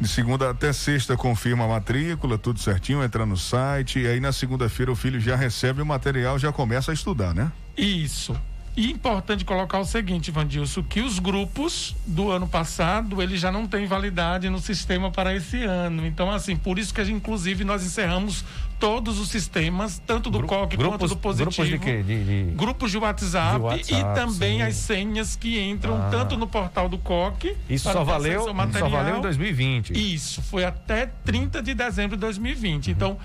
De 0.00 0.08
segunda 0.08 0.50
até 0.50 0.72
sexta 0.72 1.16
confirma 1.16 1.64
a 1.64 1.68
matrícula, 1.68 2.38
tudo 2.38 2.60
certinho, 2.60 3.02
entra 3.02 3.26
no 3.26 3.36
site, 3.36 3.98
e 3.98 4.06
aí 4.06 4.20
na 4.20 4.32
segunda-feira 4.32 4.92
o 4.92 4.96
filho 4.96 5.20
já 5.20 5.34
recebe 5.34 5.82
o 5.82 5.86
material, 5.86 6.38
já 6.38 6.52
começa 6.52 6.92
a 6.92 6.94
estudar, 6.94 7.34
né? 7.34 7.50
Isso. 7.76 8.36
E 8.78 8.92
importante 8.92 9.44
colocar 9.44 9.80
o 9.80 9.84
seguinte, 9.84 10.30
Vandilson, 10.30 10.84
que 10.84 11.00
os 11.00 11.18
grupos 11.18 11.96
do 12.06 12.30
ano 12.30 12.46
passado, 12.46 13.20
eles 13.20 13.40
já 13.40 13.50
não 13.50 13.66
têm 13.66 13.88
validade 13.88 14.48
no 14.48 14.60
sistema 14.60 15.10
para 15.10 15.34
esse 15.34 15.64
ano. 15.64 16.06
Então, 16.06 16.30
assim, 16.30 16.54
por 16.54 16.78
isso 16.78 16.94
que, 16.94 17.02
inclusive, 17.02 17.64
nós 17.64 17.84
encerramos 17.84 18.44
todos 18.78 19.18
os 19.18 19.30
sistemas, 19.30 20.00
tanto 20.06 20.30
do 20.30 20.38
Gru 20.38 20.46
COC 20.46 20.76
grupos, 20.76 20.98
quanto 20.98 21.08
do 21.08 21.16
positivo. 21.16 21.50
Grupos 21.50 21.68
de 21.68 21.78
quê? 21.80 22.02
De, 22.04 22.44
de... 22.44 22.54
Grupos 22.54 22.92
de 22.92 22.98
WhatsApp, 22.98 23.56
de 23.56 23.62
WhatsApp 23.62 24.00
e 24.00 24.14
também 24.14 24.58
sim. 24.58 24.62
as 24.62 24.76
senhas 24.76 25.34
que 25.34 25.60
entram 25.60 25.96
ah. 25.96 26.08
tanto 26.12 26.36
no 26.36 26.46
portal 26.46 26.88
do 26.88 26.98
COC. 26.98 27.56
Isso 27.68 27.90
só 27.90 28.04
valeu, 28.04 28.44
só 28.44 28.88
valeu 28.88 29.16
em 29.16 29.20
2020. 29.20 30.14
Isso, 30.14 30.40
foi 30.42 30.64
até 30.64 31.06
30 31.24 31.60
de 31.60 31.74
dezembro 31.74 32.16
de 32.16 32.20
2020. 32.20 32.86
Uhum. 32.86 32.92
Então, 32.92 33.18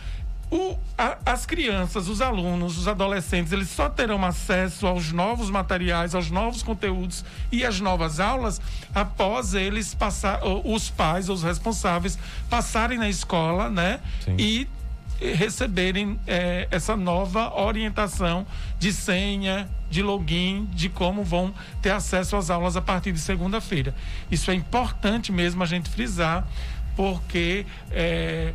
o, 0.54 0.78
a, 0.96 1.18
as 1.26 1.48
crianças, 1.48 2.08
os 2.08 2.22
alunos, 2.22 2.78
os 2.78 2.88
adolescentes, 2.88 3.52
eles 3.52 3.72
só 3.72 3.90
terão 3.90 4.24
acesso 4.24 4.86
aos 4.86 5.12
novos 5.12 5.50
materiais, 5.50 6.14
aos 6.14 6.30
novos 6.30 6.62
conteúdos 6.62 7.26
e 7.52 7.66
às 7.66 7.80
novas 7.80 8.20
aulas 8.20 8.62
após 8.94 9.56
eles 9.56 9.96
passar, 9.96 10.42
os 10.44 10.92
pais, 10.92 11.28
os 11.28 11.42
responsáveis, 11.42 12.20
passarem 12.52 13.00
na 13.00 13.10
escola, 13.10 13.68
né? 13.68 14.00
Sim. 14.24 14.36
E 14.38 14.68
receberem 15.20 16.20
é, 16.28 16.68
essa 16.70 16.96
nova 16.96 17.60
orientação 17.60 18.46
de 18.78 18.94
senha, 18.94 19.68
de 19.90 20.04
login, 20.04 20.66
de 20.72 20.88
como 20.88 21.24
vão 21.24 21.52
ter 21.82 21.92
acesso 21.92 22.36
às 22.36 22.52
aulas 22.52 22.78
a 22.78 22.82
partir 22.82 23.12
de 23.12 23.20
segunda-feira. 23.20 23.96
Isso 24.30 24.52
é 24.52 24.54
importante 24.54 25.32
mesmo 25.32 25.64
a 25.64 25.66
gente 25.66 25.90
frisar, 25.90 26.46
porque 26.96 27.66
é, 27.90 28.54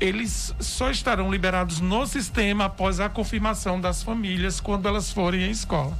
eles 0.00 0.54
só 0.60 0.90
estarão 0.90 1.30
liberados 1.30 1.80
no 1.80 2.06
sistema 2.06 2.66
após 2.66 3.00
a 3.00 3.08
confirmação 3.08 3.80
das 3.80 4.02
famílias 4.02 4.60
quando 4.60 4.86
elas 4.86 5.10
forem 5.10 5.44
à 5.44 5.48
escola. 5.48 5.96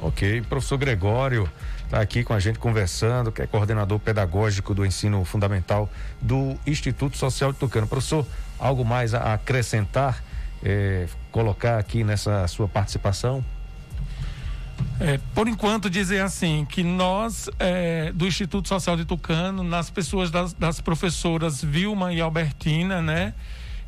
Ok, 0.00 0.42
professor 0.42 0.78
Gregório 0.78 1.50
está 1.84 2.00
aqui 2.00 2.24
com 2.24 2.32
a 2.32 2.40
gente 2.40 2.58
conversando, 2.58 3.30
que 3.30 3.42
é 3.42 3.46
coordenador 3.46 3.98
pedagógico 3.98 4.72
do 4.72 4.86
ensino 4.86 5.24
fundamental 5.24 5.90
do 6.20 6.56
Instituto 6.66 7.18
Social 7.18 7.52
de 7.52 7.58
Tucano. 7.58 7.86
Professor, 7.86 8.24
algo 8.58 8.84
mais 8.84 9.12
a 9.12 9.34
acrescentar, 9.34 10.22
eh, 10.62 11.06
colocar 11.30 11.78
aqui 11.78 12.04
nessa 12.04 12.46
sua 12.46 12.68
participação? 12.68 13.44
É, 14.98 15.18
por 15.34 15.48
enquanto, 15.48 15.88
dizer 15.88 16.20
assim, 16.20 16.66
que 16.68 16.82
nós, 16.82 17.48
é, 17.58 18.12
do 18.12 18.26
Instituto 18.26 18.68
Social 18.68 18.96
de 18.96 19.04
Tucano, 19.04 19.64
nas 19.64 19.88
pessoas 19.90 20.30
das, 20.30 20.52
das 20.52 20.80
professoras 20.80 21.62
Vilma 21.62 22.12
e 22.12 22.20
Albertina, 22.20 23.00
né? 23.00 23.34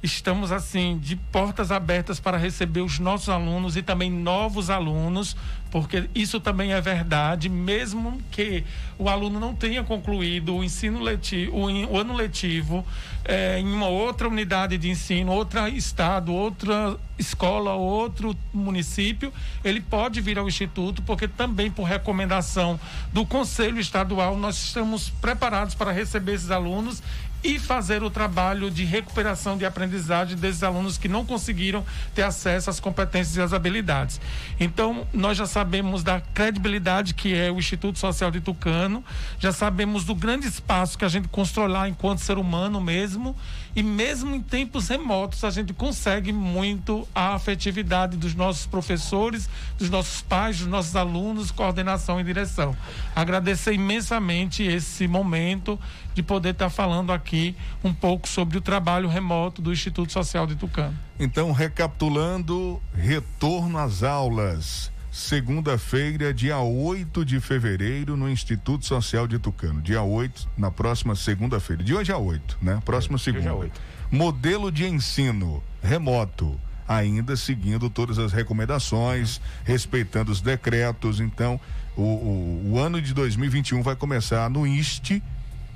estamos 0.02 0.50
assim 0.50 0.98
de 0.98 1.14
portas 1.14 1.70
abertas 1.70 2.18
para 2.18 2.36
receber 2.36 2.80
os 2.80 2.98
nossos 2.98 3.28
alunos 3.28 3.76
e 3.76 3.82
também 3.82 4.10
novos 4.10 4.68
alunos, 4.68 5.36
porque 5.72 6.06
isso 6.14 6.38
também 6.38 6.74
é 6.74 6.80
verdade, 6.82 7.48
mesmo 7.48 8.20
que 8.30 8.62
o 8.98 9.08
aluno 9.08 9.40
não 9.40 9.54
tenha 9.54 9.82
concluído 9.82 10.54
o 10.54 10.62
ensino 10.62 11.00
letivo, 11.00 11.56
o, 11.56 11.98
ano 11.98 12.12
letivo 12.12 12.84
é, 13.24 13.58
em 13.58 13.72
uma 13.72 13.88
outra 13.88 14.28
unidade 14.28 14.76
de 14.76 14.90
ensino, 14.90 15.32
outro 15.32 15.66
estado, 15.68 16.30
outra 16.30 16.94
escola, 17.18 17.72
outro 17.72 18.36
município, 18.52 19.32
ele 19.64 19.80
pode 19.80 20.20
vir 20.20 20.38
ao 20.38 20.46
instituto, 20.46 21.00
porque 21.00 21.26
também 21.26 21.70
por 21.70 21.84
recomendação 21.84 22.78
do 23.10 23.24
Conselho 23.24 23.80
Estadual 23.80 24.36
nós 24.36 24.62
estamos 24.62 25.08
preparados 25.08 25.74
para 25.74 25.90
receber 25.90 26.34
esses 26.34 26.50
alunos 26.50 27.02
e 27.44 27.58
fazer 27.58 28.02
o 28.02 28.10
trabalho 28.10 28.70
de 28.70 28.84
recuperação 28.84 29.56
de 29.56 29.64
aprendizagem 29.64 30.36
desses 30.36 30.62
alunos 30.62 30.96
que 30.96 31.08
não 31.08 31.24
conseguiram 31.26 31.84
ter 32.14 32.22
acesso 32.22 32.70
às 32.70 32.78
competências 32.78 33.36
e 33.36 33.40
às 33.40 33.52
habilidades. 33.52 34.20
Então, 34.60 35.06
nós 35.12 35.36
já 35.36 35.46
sabemos 35.46 36.02
da 36.02 36.20
credibilidade 36.20 37.14
que 37.14 37.34
é 37.34 37.50
o 37.50 37.58
Instituto 37.58 37.98
Social 37.98 38.30
de 38.30 38.40
Tucano, 38.40 39.04
já 39.38 39.52
sabemos 39.52 40.04
do 40.04 40.14
grande 40.14 40.46
espaço 40.46 40.96
que 40.96 41.04
a 41.04 41.08
gente 41.08 41.28
constrói 41.28 41.68
lá 41.68 41.88
enquanto 41.88 42.18
ser 42.18 42.38
humano 42.38 42.80
mesmo, 42.80 43.36
e 43.74 43.82
mesmo 43.82 44.34
em 44.34 44.40
tempos 44.40 44.88
remotos 44.88 45.44
a 45.44 45.50
gente 45.50 45.72
consegue 45.72 46.32
muito 46.32 47.08
a 47.14 47.34
afetividade 47.34 48.16
dos 48.16 48.34
nossos 48.34 48.66
professores, 48.66 49.48
dos 49.78 49.88
nossos 49.88 50.20
pais, 50.20 50.58
dos 50.58 50.66
nossos 50.66 50.94
alunos, 50.94 51.50
coordenação 51.50 52.20
e 52.20 52.24
direção. 52.24 52.76
Agradecer 53.16 53.72
imensamente 53.72 54.62
esse 54.62 55.08
momento 55.08 55.78
de 56.14 56.22
poder 56.22 56.50
estar 56.50 56.68
falando 56.68 57.12
aqui 57.12 57.56
um 57.82 57.94
pouco 57.94 58.28
sobre 58.28 58.58
o 58.58 58.60
trabalho 58.60 59.08
remoto 59.08 59.62
do 59.62 59.72
Instituto 59.72 60.12
Social 60.12 60.46
de 60.46 60.54
Tucano. 60.56 60.96
Então, 61.18 61.52
recapitulando, 61.52 62.80
retorno 62.94 63.78
às 63.78 64.02
aulas. 64.02 64.91
Segunda-feira, 65.12 66.32
dia 66.32 66.58
8 66.58 67.22
de 67.22 67.38
fevereiro, 67.38 68.16
no 68.16 68.30
Instituto 68.30 68.86
Social 68.86 69.28
de 69.28 69.38
Tucano. 69.38 69.82
Dia 69.82 70.02
8, 70.02 70.48
na 70.56 70.70
próxima 70.70 71.14
segunda-feira. 71.14 71.84
De 71.84 71.94
hoje 71.94 72.10
a 72.10 72.16
8, 72.16 72.58
né? 72.62 72.80
Próxima 72.82 73.18
segunda. 73.18 73.70
Modelo 74.10 74.72
de 74.72 74.86
ensino 74.86 75.62
remoto 75.82 76.58
ainda 76.88 77.36
seguindo 77.36 77.88
todas 77.90 78.18
as 78.18 78.32
recomendações, 78.32 79.40
respeitando 79.64 80.32
os 80.32 80.40
decretos. 80.40 81.20
Então, 81.20 81.60
o, 81.94 82.02
o, 82.02 82.70
o 82.72 82.78
ano 82.78 83.00
de 83.00 83.12
2021 83.12 83.82
vai 83.82 83.94
começar 83.94 84.48
no 84.48 84.66
IST 84.66 85.22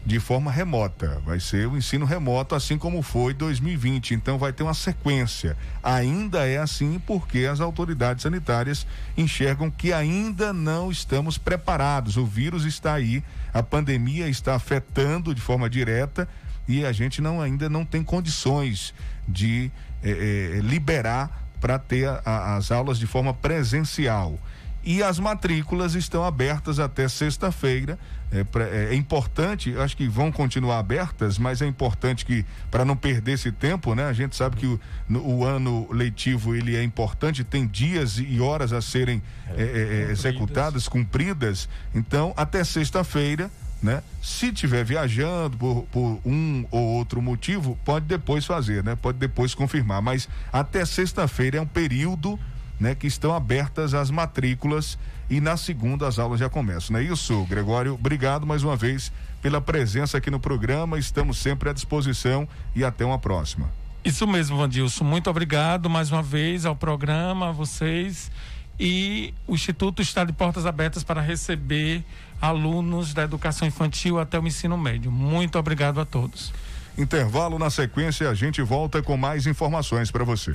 de 0.06 0.20
forma 0.20 0.52
remota. 0.52 1.20
Vai 1.26 1.40
ser 1.40 1.66
o 1.66 1.76
ensino 1.76 2.06
remoto, 2.06 2.54
assim 2.54 2.78
como 2.78 3.02
foi 3.02 3.34
2020. 3.34 4.14
Então, 4.14 4.38
vai 4.38 4.52
ter 4.52 4.62
uma 4.62 4.72
sequência. 4.72 5.56
Ainda 5.82 6.46
é 6.46 6.58
assim 6.58 7.02
porque 7.04 7.40
as 7.40 7.60
autoridades 7.60 8.22
sanitárias 8.22 8.86
enxergam 9.16 9.68
que 9.68 9.92
ainda 9.92 10.52
não 10.52 10.92
estamos 10.92 11.36
preparados. 11.36 12.16
O 12.16 12.24
vírus 12.24 12.64
está 12.64 12.94
aí, 12.94 13.22
a 13.52 13.64
pandemia 13.64 14.28
está 14.28 14.54
afetando 14.54 15.34
de 15.34 15.40
forma 15.40 15.68
direta 15.68 16.28
e 16.68 16.84
a 16.84 16.92
gente 16.92 17.20
não 17.20 17.42
ainda 17.42 17.68
não 17.68 17.84
tem 17.84 18.04
condições 18.04 18.94
de 19.26 19.72
é, 20.04 20.10
é, 20.10 20.60
liberar 20.60 21.48
para 21.60 21.80
ter 21.80 22.08
a, 22.08 22.22
a, 22.24 22.56
as 22.56 22.70
aulas 22.70 22.96
de 22.96 23.08
forma 23.08 23.34
presencial. 23.34 24.38
E 24.84 25.02
as 25.02 25.18
matrículas 25.18 25.96
estão 25.96 26.24
abertas 26.24 26.78
até 26.78 27.08
sexta-feira. 27.08 27.98
É, 28.32 28.40
é, 28.40 28.92
é, 28.92 28.94
importante, 28.94 29.76
acho 29.76 29.96
que 29.96 30.08
vão 30.08 30.32
continuar 30.32 30.78
abertas, 30.78 31.38
mas 31.38 31.62
é 31.62 31.66
importante 31.66 32.26
que, 32.26 32.44
para 32.70 32.84
não 32.84 32.96
perder 32.96 33.32
esse 33.32 33.52
tempo, 33.52 33.94
né? 33.94 34.04
A 34.04 34.12
gente 34.12 34.34
sabe 34.34 34.56
que 34.56 34.66
o, 34.66 34.80
no, 35.08 35.24
o 35.24 35.44
ano 35.44 35.86
letivo 35.92 36.54
ele 36.54 36.74
é 36.74 36.82
importante, 36.82 37.44
tem 37.44 37.66
dias 37.66 38.18
e 38.18 38.40
horas 38.40 38.72
a 38.72 38.82
serem 38.82 39.22
é, 39.56 39.62
é, 39.62 40.08
é 40.08 40.10
executadas, 40.10 40.88
cumpridas. 40.88 41.68
Então, 41.94 42.34
até 42.36 42.64
sexta-feira 42.64 43.50
né? 43.82 44.02
Se 44.22 44.52
tiver 44.52 44.84
viajando 44.84 45.56
por, 45.56 45.82
por, 45.92 46.20
um 46.24 46.64
ou 46.70 46.82
outro 46.96 47.20
motivo, 47.20 47.78
pode 47.84 48.06
depois 48.06 48.44
fazer, 48.44 48.82
né? 48.82 48.96
Pode 48.96 49.18
depois 49.18 49.54
confirmar, 49.54 50.00
mas 50.00 50.28
até 50.52 50.84
sexta-feira 50.84 51.58
é 51.58 51.60
um 51.60 51.66
período, 51.66 52.38
né, 52.78 52.94
que 52.94 53.06
estão 53.06 53.34
abertas 53.34 53.94
as 53.94 54.10
matrículas 54.10 54.98
e 55.28 55.40
na 55.40 55.56
segunda 55.56 56.06
as 56.06 56.18
aulas 56.18 56.40
já 56.40 56.48
começam, 56.48 56.94
não 56.94 57.00
é 57.00 57.04
isso, 57.04 57.44
Gregório? 57.44 57.94
Obrigado 57.94 58.46
mais 58.46 58.62
uma 58.62 58.76
vez 58.76 59.12
pela 59.42 59.60
presença 59.60 60.18
aqui 60.18 60.30
no 60.30 60.40
programa, 60.40 60.98
estamos 60.98 61.38
sempre 61.38 61.68
à 61.68 61.72
disposição 61.72 62.48
e 62.74 62.84
até 62.84 63.04
uma 63.04 63.18
próxima. 63.18 63.70
Isso 64.04 64.26
mesmo, 64.26 64.56
Vandilson. 64.56 65.04
Muito 65.04 65.28
obrigado 65.28 65.90
mais 65.90 66.12
uma 66.12 66.22
vez 66.22 66.64
ao 66.64 66.76
programa, 66.76 67.48
a 67.48 67.52
vocês. 67.52 68.30
E 68.78 69.34
o 69.46 69.54
Instituto 69.54 70.00
está 70.00 70.22
de 70.22 70.32
portas 70.32 70.66
abertas 70.66 71.02
para 71.02 71.20
receber 71.20 72.04
alunos 72.40 73.14
da 73.14 73.24
educação 73.24 73.66
infantil 73.66 74.20
até 74.20 74.38
o 74.38 74.46
ensino 74.46 74.76
médio. 74.76 75.10
Muito 75.10 75.58
obrigado 75.58 76.00
a 76.00 76.04
todos. 76.04 76.52
Intervalo 76.96 77.58
na 77.58 77.68
sequência, 77.68 78.30
a 78.30 78.34
gente 78.34 78.62
volta 78.62 79.02
com 79.02 79.16
mais 79.16 79.46
informações 79.46 80.10
para 80.10 80.24
você. 80.24 80.54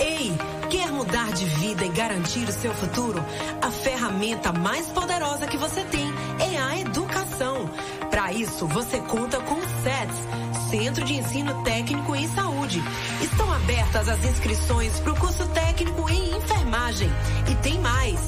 Ei, 0.00 0.32
quer 0.68 0.90
mudar 0.90 1.30
de 1.32 1.44
vida 1.44 1.84
e 1.84 1.88
garantir 1.90 2.48
o 2.48 2.52
seu 2.52 2.74
futuro? 2.74 3.24
A 3.62 3.70
ferramenta 3.70 4.52
mais 4.52 4.86
poderosa 4.88 5.46
que 5.46 5.56
você 5.56 5.84
tem 5.84 6.12
é 6.40 6.60
a 6.60 6.80
educação. 6.80 7.70
Para 8.10 8.32
isso, 8.32 8.66
você 8.66 8.98
conta 8.98 9.38
com 9.40 9.54
o 9.54 9.68
SETS, 9.82 10.70
Centro 10.70 11.04
de 11.04 11.14
Ensino 11.14 11.62
Técnico 11.62 12.16
em 12.16 12.28
Saúde. 12.34 12.82
Estão 13.22 13.52
abertas 13.52 14.08
as 14.08 14.24
inscrições 14.24 14.98
para 15.00 15.12
o 15.12 15.16
curso 15.16 15.46
técnico 15.48 16.10
em 16.10 16.36
enfermagem. 16.36 17.10
E 17.48 17.54
tem 17.62 17.78
mais. 17.78 18.18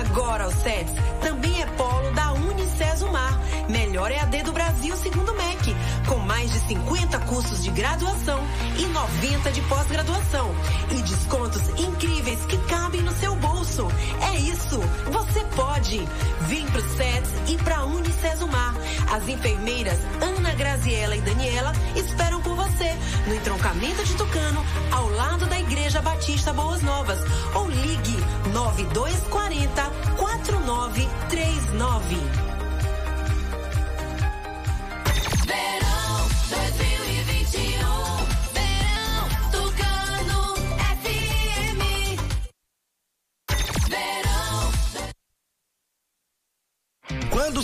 Agora 0.00 0.48
o 0.48 0.52
SETS 0.52 0.92
também 1.20 1.62
é 1.62 1.66
polo 1.66 2.10
da 2.12 2.32
Unicesumar, 2.32 3.40
melhor 3.68 4.10
EAD 4.10 4.42
do 4.42 4.52
Brasil 4.52 4.96
segundo 4.96 5.09
50 6.70 7.18
cursos 7.20 7.62
de 7.64 7.70
graduação 7.72 8.40
e 8.78 8.86
90 8.86 9.50
de 9.50 9.60
pós-graduação 9.62 10.54
e 10.92 11.02
descontos 11.02 11.68
incríveis 11.70 12.38
que 12.46 12.56
cabem 12.68 13.02
no 13.02 13.10
seu 13.14 13.34
bolso. 13.34 13.88
É 14.20 14.36
isso, 14.38 14.78
você 15.10 15.42
pode. 15.56 16.06
Vem 16.42 16.64
pro 16.66 16.80
SETS 16.96 17.28
e 17.48 17.56
pra 17.58 17.84
Unicesumar. 17.84 18.76
As 19.10 19.28
enfermeiras 19.28 19.98
Ana 20.20 20.54
Graziela 20.54 21.16
e 21.16 21.20
Daniela 21.20 21.72
esperam 21.96 22.40
por 22.40 22.54
você 22.54 22.96
no 23.26 23.34
entroncamento 23.34 24.04
de 24.04 24.14
Tucano, 24.14 24.64
ao 24.92 25.10
lado 25.10 25.46
da 25.46 25.58
Igreja 25.58 26.00
Batista 26.00 26.52
Boas 26.52 26.82
Novas. 26.82 27.18
Ou 27.52 27.68
ligue 27.68 28.16
9240 28.52 29.90
4939. 30.16 32.49
Let's 36.50 36.89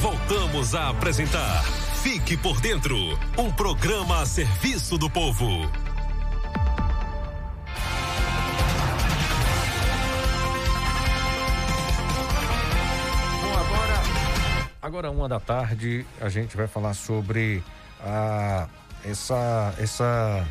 Voltamos 0.00 0.74
a 0.74 0.88
apresentar 0.88 1.62
Fique 2.02 2.34
por 2.34 2.58
Dentro 2.58 2.96
um 3.36 3.52
programa 3.52 4.22
a 4.22 4.26
serviço 4.26 4.96
do 4.96 5.10
povo. 5.10 5.46
Agora 14.80 15.10
uma 15.10 15.28
da 15.28 15.38
tarde, 15.38 16.06
a 16.18 16.30
gente 16.30 16.56
vai 16.56 16.66
falar 16.66 16.94
sobre 16.94 17.62
a, 18.02 18.68
essa, 19.04 19.74
essa 19.78 20.48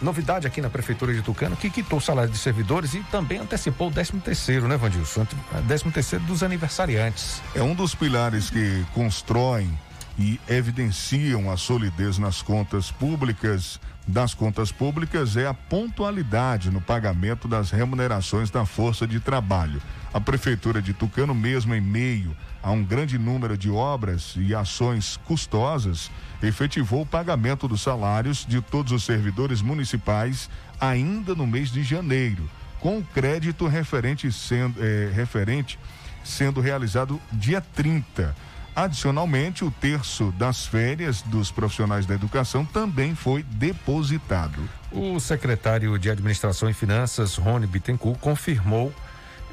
novidade 0.00 0.46
aqui 0.46 0.60
na 0.60 0.70
Prefeitura 0.70 1.12
de 1.12 1.22
Tucano, 1.22 1.56
que 1.56 1.70
quitou 1.70 1.98
o 1.98 2.02
salário 2.02 2.30
de 2.30 2.38
servidores 2.38 2.94
e 2.94 3.00
também 3.04 3.38
antecipou 3.38 3.88
o 3.88 3.92
13 3.92 4.12
terceiro, 4.20 4.68
né, 4.68 4.76
Vandilson? 4.76 5.26
13 5.66 5.90
terceiro 5.90 6.24
dos 6.24 6.42
aniversariantes. 6.42 7.40
É 7.54 7.62
um 7.62 7.74
dos 7.74 7.94
pilares 7.94 8.50
que 8.50 8.84
constroem 8.92 9.78
e 10.18 10.40
evidenciam 10.48 11.50
a 11.50 11.56
solidez 11.56 12.18
nas 12.18 12.40
contas 12.40 12.90
públicas 12.90 13.80
das 14.06 14.34
contas 14.34 14.70
públicas 14.70 15.36
é 15.36 15.46
a 15.46 15.54
pontualidade 15.54 16.70
no 16.70 16.80
pagamento 16.80 17.48
das 17.48 17.70
remunerações 17.70 18.50
da 18.50 18.66
força 18.66 19.06
de 19.06 19.18
trabalho. 19.18 19.80
A 20.12 20.20
prefeitura 20.20 20.82
de 20.82 20.92
Tucano, 20.92 21.34
mesmo 21.34 21.74
em 21.74 21.80
meio 21.80 22.36
a 22.64 22.70
um 22.70 22.82
grande 22.82 23.18
número 23.18 23.58
de 23.58 23.70
obras 23.70 24.32
e 24.38 24.54
ações 24.54 25.18
custosas, 25.26 26.10
efetivou 26.42 27.02
o 27.02 27.06
pagamento 27.06 27.68
dos 27.68 27.82
salários 27.82 28.46
de 28.46 28.62
todos 28.62 28.90
os 28.90 29.04
servidores 29.04 29.60
municipais 29.60 30.48
ainda 30.80 31.34
no 31.34 31.46
mês 31.46 31.70
de 31.70 31.82
janeiro, 31.82 32.48
com 32.80 32.98
o 32.98 33.04
crédito 33.04 33.66
referente 33.66 34.32
sendo, 34.32 34.82
eh, 34.82 35.12
referente 35.14 35.78
sendo 36.24 36.62
realizado 36.62 37.20
dia 37.30 37.60
30. 37.60 38.34
Adicionalmente, 38.74 39.62
o 39.62 39.70
terço 39.70 40.32
das 40.32 40.66
férias 40.66 41.20
dos 41.22 41.50
profissionais 41.50 42.06
da 42.06 42.14
educação 42.14 42.64
também 42.64 43.14
foi 43.14 43.42
depositado. 43.42 44.58
O 44.90 45.20
secretário 45.20 45.96
de 45.98 46.10
Administração 46.10 46.68
e 46.68 46.72
Finanças, 46.72 47.36
Rony 47.36 47.66
Bittencourt, 47.66 48.18
confirmou, 48.18 48.92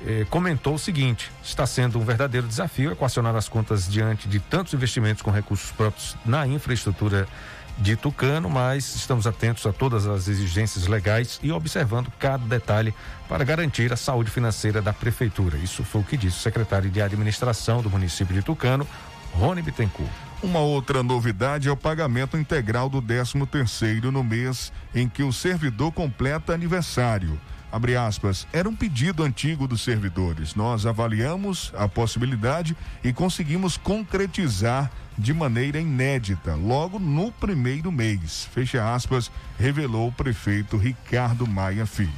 eh, 0.06 0.26
comentou 0.30 0.76
o 0.76 0.80
seguinte: 0.80 1.32
está 1.44 1.66
sendo 1.66 2.00
um 2.00 2.06
verdadeiro 2.06 2.48
desafio 2.48 2.92
equacionar 2.92 3.36
as 3.36 3.48
contas 3.48 3.88
diante 3.88 4.28
de 4.28 4.40
tantos 4.40 4.74
investimentos 4.74 5.22
com 5.22 5.32
recursos 5.32 5.72
próprios 5.72 6.16
na 6.26 6.48
infraestrutura 6.48 7.28
de 7.78 7.96
Tucano, 7.96 8.50
mas 8.50 8.96
estamos 8.96 9.26
atentos 9.26 9.66
a 9.66 9.74
todas 9.74 10.06
as 10.06 10.28
exigências 10.28 10.88
legais 10.88 11.40
e 11.42 11.52
observando 11.52 12.12
cada 12.20 12.46
detalhe 12.46 12.94
para 13.28 13.44
garantir 13.44 13.92
a 13.92 13.98
saúde 13.98 14.30
financeira 14.30 14.82
da 14.82 14.94
prefeitura. 14.94 15.58
Isso 15.58 15.84
foi 15.84 16.02
o 16.02 16.04
que 16.04 16.18
disse 16.18 16.38
o 16.38 16.42
secretário 16.42 16.90
de 16.90 17.02
Administração 17.02 17.82
do 17.82 17.90
município 17.90 18.36
de 18.36 18.42
Tucano, 18.42 18.88
Rony 19.34 19.62
Bittencourt. 19.62 20.12
Uma 20.44 20.60
outra 20.60 21.04
novidade 21.04 21.70
é 21.70 21.72
o 21.72 21.78
pagamento 21.78 22.36
integral 22.36 22.90
do 22.90 23.02
13 23.02 23.46
terceiro 23.46 24.12
no 24.12 24.24
mês 24.24 24.72
em 24.94 25.08
que 25.08 25.24
o 25.24 25.32
servidor 25.32 25.92
completa 25.92 26.54
aniversário. 26.54 27.40
Abre 27.72 27.96
aspas, 27.96 28.46
era 28.52 28.68
um 28.68 28.76
pedido 28.76 29.24
antigo 29.24 29.68
dos 29.68 29.82
servidores. 29.82 30.56
Nós 30.56 30.86
avaliamos 30.86 31.72
a 31.78 31.88
possibilidade 31.88 32.76
e 33.04 33.14
conseguimos 33.14 33.78
concretizar 33.78 34.92
de 35.18 35.34
maneira 35.34 35.80
inédita, 35.80 36.56
logo 36.56 37.00
no 37.00 37.32
primeiro 37.32 37.92
mês. 37.92 38.48
Fecha 38.54 38.94
aspas, 38.94 39.32
revelou 39.58 40.10
o 40.10 40.12
prefeito 40.12 40.76
Ricardo 40.76 41.48
Maia 41.48 41.86
Filho. 41.86 42.12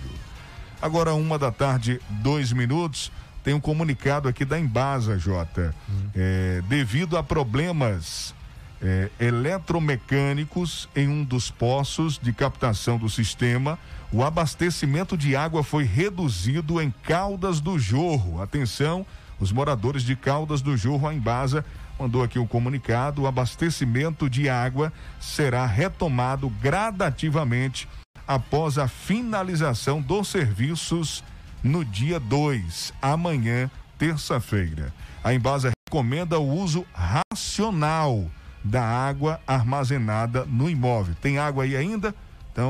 Agora, 0.81 1.13
uma 1.13 1.37
da 1.37 1.51
tarde, 1.51 2.01
dois 2.09 2.51
minutos. 2.51 3.11
Tem 3.43 3.53
um 3.53 3.59
comunicado 3.59 4.27
aqui 4.29 4.45
da 4.45 4.57
Embasa, 4.57 5.19
Jota. 5.19 5.75
É, 6.15 6.61
devido 6.67 7.17
a 7.17 7.23
problemas 7.23 8.33
é, 8.81 9.09
eletromecânicos 9.19 10.89
em 10.95 11.07
um 11.07 11.23
dos 11.23 11.49
poços 11.49 12.19
de 12.21 12.33
captação 12.33 12.97
do 12.97 13.09
sistema, 13.09 13.79
o 14.13 14.23
abastecimento 14.23 15.17
de 15.17 15.35
água 15.35 15.63
foi 15.63 15.83
reduzido 15.85 16.79
em 16.79 16.93
Caldas 17.01 17.59
do 17.59 17.79
Jorro. 17.79 18.39
Atenção, 18.39 19.03
os 19.39 19.51
moradores 19.51 20.03
de 20.03 20.15
Caldas 20.15 20.61
do 20.61 20.77
Jorro, 20.77 21.07
a 21.07 21.13
Embasa 21.15 21.65
mandou 21.99 22.21
aqui 22.21 22.37
o 22.37 22.43
um 22.43 22.47
comunicado: 22.47 23.23
o 23.23 23.27
abastecimento 23.27 24.29
de 24.29 24.47
água 24.47 24.93
será 25.19 25.65
retomado 25.65 26.47
gradativamente 26.61 27.89
após 28.27 28.77
a 28.77 28.87
finalização 28.87 29.99
dos 29.99 30.27
serviços 30.27 31.23
no 31.63 31.83
dia 31.83 32.19
2, 32.19 32.93
amanhã, 33.01 33.69
terça-feira. 33.97 34.93
A 35.23 35.33
Embasa 35.33 35.71
recomenda 35.87 36.37
o 36.37 36.47
uso 36.47 36.85
racional 36.93 38.29
da 38.63 38.83
água 38.83 39.41
armazenada 39.47 40.45
no 40.45 40.69
imóvel. 40.69 41.15
Tem 41.19 41.39
água 41.39 41.63
aí 41.63 41.75
ainda? 41.75 42.13
Então, 42.51 42.69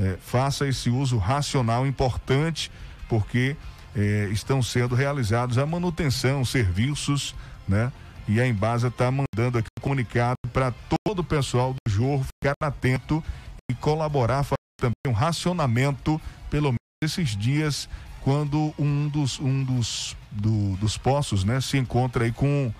é, 0.00 0.16
faça 0.20 0.66
esse 0.66 0.88
uso 0.88 1.18
racional 1.18 1.86
importante, 1.86 2.70
porque 3.08 3.54
é, 3.94 4.28
estão 4.32 4.62
sendo 4.62 4.94
realizados 4.94 5.58
a 5.58 5.66
manutenção, 5.66 6.44
serviços, 6.44 7.34
né? 7.68 7.92
E 8.26 8.40
a 8.40 8.46
Embasa 8.46 8.88
está 8.88 9.10
mandando 9.10 9.58
aqui 9.58 9.68
um 9.78 9.82
comunicado 9.82 10.36
para 10.52 10.72
todo 11.04 11.20
o 11.20 11.24
pessoal 11.24 11.74
do 11.74 11.92
Jorro 11.92 12.24
ficar 12.24 12.54
atento 12.62 13.22
e 13.70 13.74
colaborar, 13.74 14.44
fazer 14.44 14.56
também 14.80 14.94
um 15.08 15.12
racionamento, 15.12 16.20
pelo 16.48 16.68
menos 16.68 16.78
esses 17.02 17.36
dias, 17.36 17.88
quando 18.22 18.72
um 18.78 19.08
dos, 19.08 19.40
um 19.40 19.64
dos, 19.64 20.16
do, 20.30 20.76
dos 20.76 20.96
poços, 20.96 21.44
né, 21.44 21.60
se 21.60 21.76
encontra 21.76 22.24
aí 22.24 22.32
com, 22.32 22.72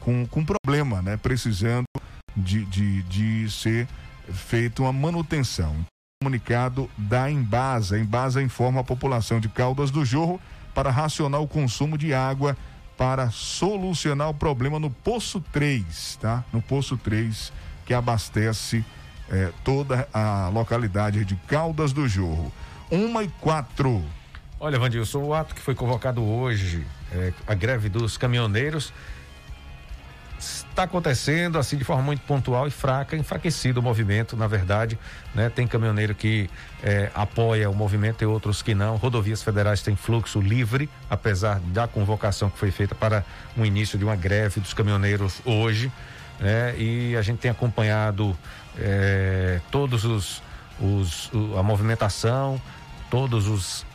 com, 0.00 0.26
com 0.26 0.44
problema, 0.44 1.02
né? 1.02 1.16
Precisando 1.16 1.84
de, 2.36 2.64
de, 2.64 3.02
de 3.02 3.50
ser 3.50 3.86
feita 4.32 4.82
uma 4.82 4.92
manutenção 4.92 5.84
comunicado 6.24 6.88
da 6.96 7.30
Embasa. 7.30 7.96
A 7.96 7.98
Embasa 7.98 8.42
informa 8.42 8.80
a 8.80 8.84
população 8.84 9.38
de 9.38 9.46
Caldas 9.46 9.90
do 9.90 10.06
Jorro 10.06 10.40
para 10.74 10.90
racionar 10.90 11.42
o 11.42 11.46
consumo 11.46 11.98
de 11.98 12.14
água 12.14 12.56
para 12.96 13.28
solucionar 13.30 14.30
o 14.30 14.34
problema 14.34 14.80
no 14.80 14.88
Poço 14.88 15.38
3, 15.52 16.16
tá? 16.22 16.42
No 16.50 16.62
Poço 16.62 16.96
3, 16.96 17.52
que 17.84 17.92
abastece 17.92 18.82
eh, 19.28 19.52
toda 19.62 20.08
a 20.14 20.48
localidade 20.48 21.26
de 21.26 21.36
Caldas 21.46 21.92
do 21.92 22.08
Jorro. 22.08 22.50
Uma 22.90 23.22
e 23.22 23.28
quatro. 23.40 24.02
Olha, 24.58 24.78
Vandilson, 24.78 25.24
o 25.24 25.34
ato 25.34 25.54
que 25.54 25.60
foi 25.60 25.74
convocado 25.74 26.22
hoje, 26.22 26.86
eh, 27.12 27.34
a 27.46 27.52
greve 27.52 27.90
dos 27.90 28.16
caminhoneiros, 28.16 28.94
está 30.38 30.82
acontecendo 30.82 31.58
assim 31.58 31.76
de 31.76 31.84
forma 31.84 32.02
muito 32.02 32.20
pontual 32.22 32.66
e 32.66 32.70
fraca, 32.70 33.16
enfraquecido 33.16 33.80
o 33.80 33.82
movimento, 33.82 34.36
na 34.36 34.46
verdade, 34.46 34.98
né? 35.34 35.48
Tem 35.48 35.66
caminhoneiro 35.66 36.14
que 36.14 36.50
eh, 36.82 37.10
apoia 37.14 37.70
o 37.70 37.74
movimento 37.74 38.22
e 38.22 38.26
outros 38.26 38.62
que 38.62 38.74
não. 38.74 38.96
Rodovias 38.96 39.42
federais 39.42 39.82
têm 39.82 39.96
fluxo 39.96 40.40
livre, 40.40 40.88
apesar 41.08 41.60
da 41.60 41.86
convocação 41.86 42.50
que 42.50 42.58
foi 42.58 42.70
feita 42.70 42.94
para 42.94 43.24
o 43.56 43.64
início 43.64 43.98
de 43.98 44.04
uma 44.04 44.16
greve 44.16 44.60
dos 44.60 44.74
caminhoneiros 44.74 45.40
hoje, 45.44 45.90
né? 46.40 46.74
E 46.76 47.16
a 47.16 47.22
gente 47.22 47.38
tem 47.38 47.50
acompanhado 47.50 48.36
eh, 48.78 49.60
todos 49.70 50.04
os, 50.04 50.42
os 50.80 51.30
a 51.56 51.62
movimentação, 51.62 52.60
todos 53.10 53.48
os 53.48 53.86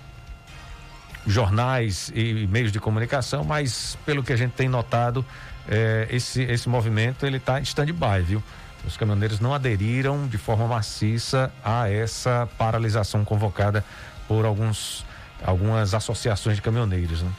jornais 1.28 2.12
e 2.16 2.48
meios 2.48 2.72
de 2.72 2.80
comunicação, 2.80 3.44
mas 3.44 3.98
pelo 4.06 4.24
que 4.24 4.34
a 4.34 4.36
gente 4.36 4.54
tem 4.54 4.70
notado, 4.70 5.26
eh, 5.70 6.08
esse, 6.10 6.42
esse 6.42 6.68
movimento 6.68 7.26
ele 7.26 7.38
está 7.38 7.60
em 7.60 7.64
stand-by, 7.64 8.22
viu? 8.26 8.44
Os 8.86 8.98
caminhoneiros 8.98 9.40
não 9.40 9.54
aderiram 9.54 10.28
de 10.28 10.38
forma 10.38 10.68
maciça 10.68 11.52
a 11.64 11.90
essa 11.90 12.48
paralisação 12.58 13.24
convocada 13.24 13.86
por 14.28 14.46
alguns, 14.46 15.06
algumas 15.46 15.94
associações 15.94 16.56
de 16.56 16.62
caminhoneiros. 16.62 17.22
Né? 17.22 17.32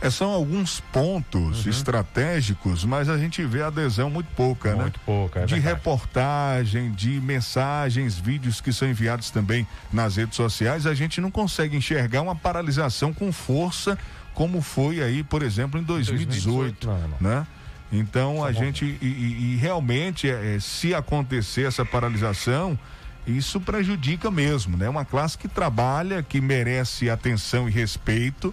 É, 0.00 0.10
são 0.10 0.30
alguns 0.30 0.80
pontos 0.92 1.64
uhum. 1.64 1.70
estratégicos, 1.70 2.84
mas 2.84 3.08
a 3.08 3.16
gente 3.16 3.42
vê 3.44 3.62
adesão 3.62 4.10
muito 4.10 4.28
pouca, 4.36 4.68
muito 4.68 4.76
né? 4.76 4.82
Muito 4.82 5.00
pouca. 5.00 5.40
É 5.40 5.46
de 5.46 5.54
verdade. 5.54 5.74
reportagem, 5.74 6.92
de 6.92 7.20
mensagens, 7.20 8.18
vídeos 8.18 8.60
que 8.60 8.72
são 8.72 8.86
enviados 8.86 9.30
também 9.30 9.66
nas 9.92 10.16
redes 10.16 10.36
sociais, 10.36 10.86
a 10.86 10.94
gente 10.94 11.20
não 11.20 11.30
consegue 11.30 11.76
enxergar 11.76 12.20
uma 12.22 12.36
paralisação 12.36 13.12
com 13.12 13.32
força 13.32 13.98
como 14.34 14.60
foi 14.60 15.00
aí, 15.00 15.22
por 15.22 15.42
exemplo, 15.42 15.80
em 15.80 15.82
2018, 15.84 16.84
2018 16.84 16.86
não, 16.86 17.08
não. 17.08 17.16
né? 17.20 17.46
Então 17.92 18.44
a 18.44 18.50
gente 18.52 18.84
e, 19.00 19.06
e- 19.06 19.56
realmente 19.56 20.28
é, 20.28 20.56
é, 20.56 20.60
se 20.60 20.94
acontecer 20.94 21.66
essa 21.66 21.84
paralisação, 21.84 22.78
isso 23.26 23.60
prejudica 23.60 24.30
mesmo, 24.30 24.76
né? 24.76 24.88
Uma 24.88 25.04
classe 25.04 25.38
que 25.38 25.48
trabalha, 25.48 26.22
que 26.22 26.40
merece 26.40 27.08
atenção 27.08 27.68
e 27.68 27.72
respeito, 27.72 28.52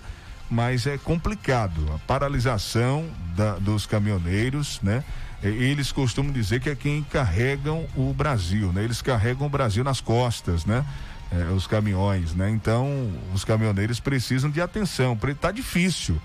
mas 0.50 0.86
é 0.86 0.98
complicado. 0.98 1.92
A 1.94 1.98
paralisação 2.00 3.06
da- 3.36 3.58
dos 3.58 3.86
caminhoneiros, 3.86 4.80
né? 4.82 5.04
Eles 5.44 5.92
costumam 5.92 6.32
dizer 6.32 6.60
que 6.62 6.70
é 6.70 6.76
quem 6.76 7.02
carregam 7.04 7.88
o 7.96 8.14
Brasil, 8.14 8.72
né? 8.72 8.84
Eles 8.84 9.02
carregam 9.02 9.48
o 9.48 9.50
Brasil 9.50 9.84
nas 9.84 10.00
costas, 10.00 10.66
né? 10.66 10.86
É, 11.32 11.46
os 11.52 11.66
caminhões, 11.66 12.36
né? 12.36 12.50
Então, 12.52 13.10
os 13.34 13.44
caminhoneiros 13.44 14.00
precisam 14.00 14.52
de 14.52 14.62
atenção. 14.62 15.18
Pre- 15.18 15.34
Tá 15.34 15.50
difícil. 15.52 16.22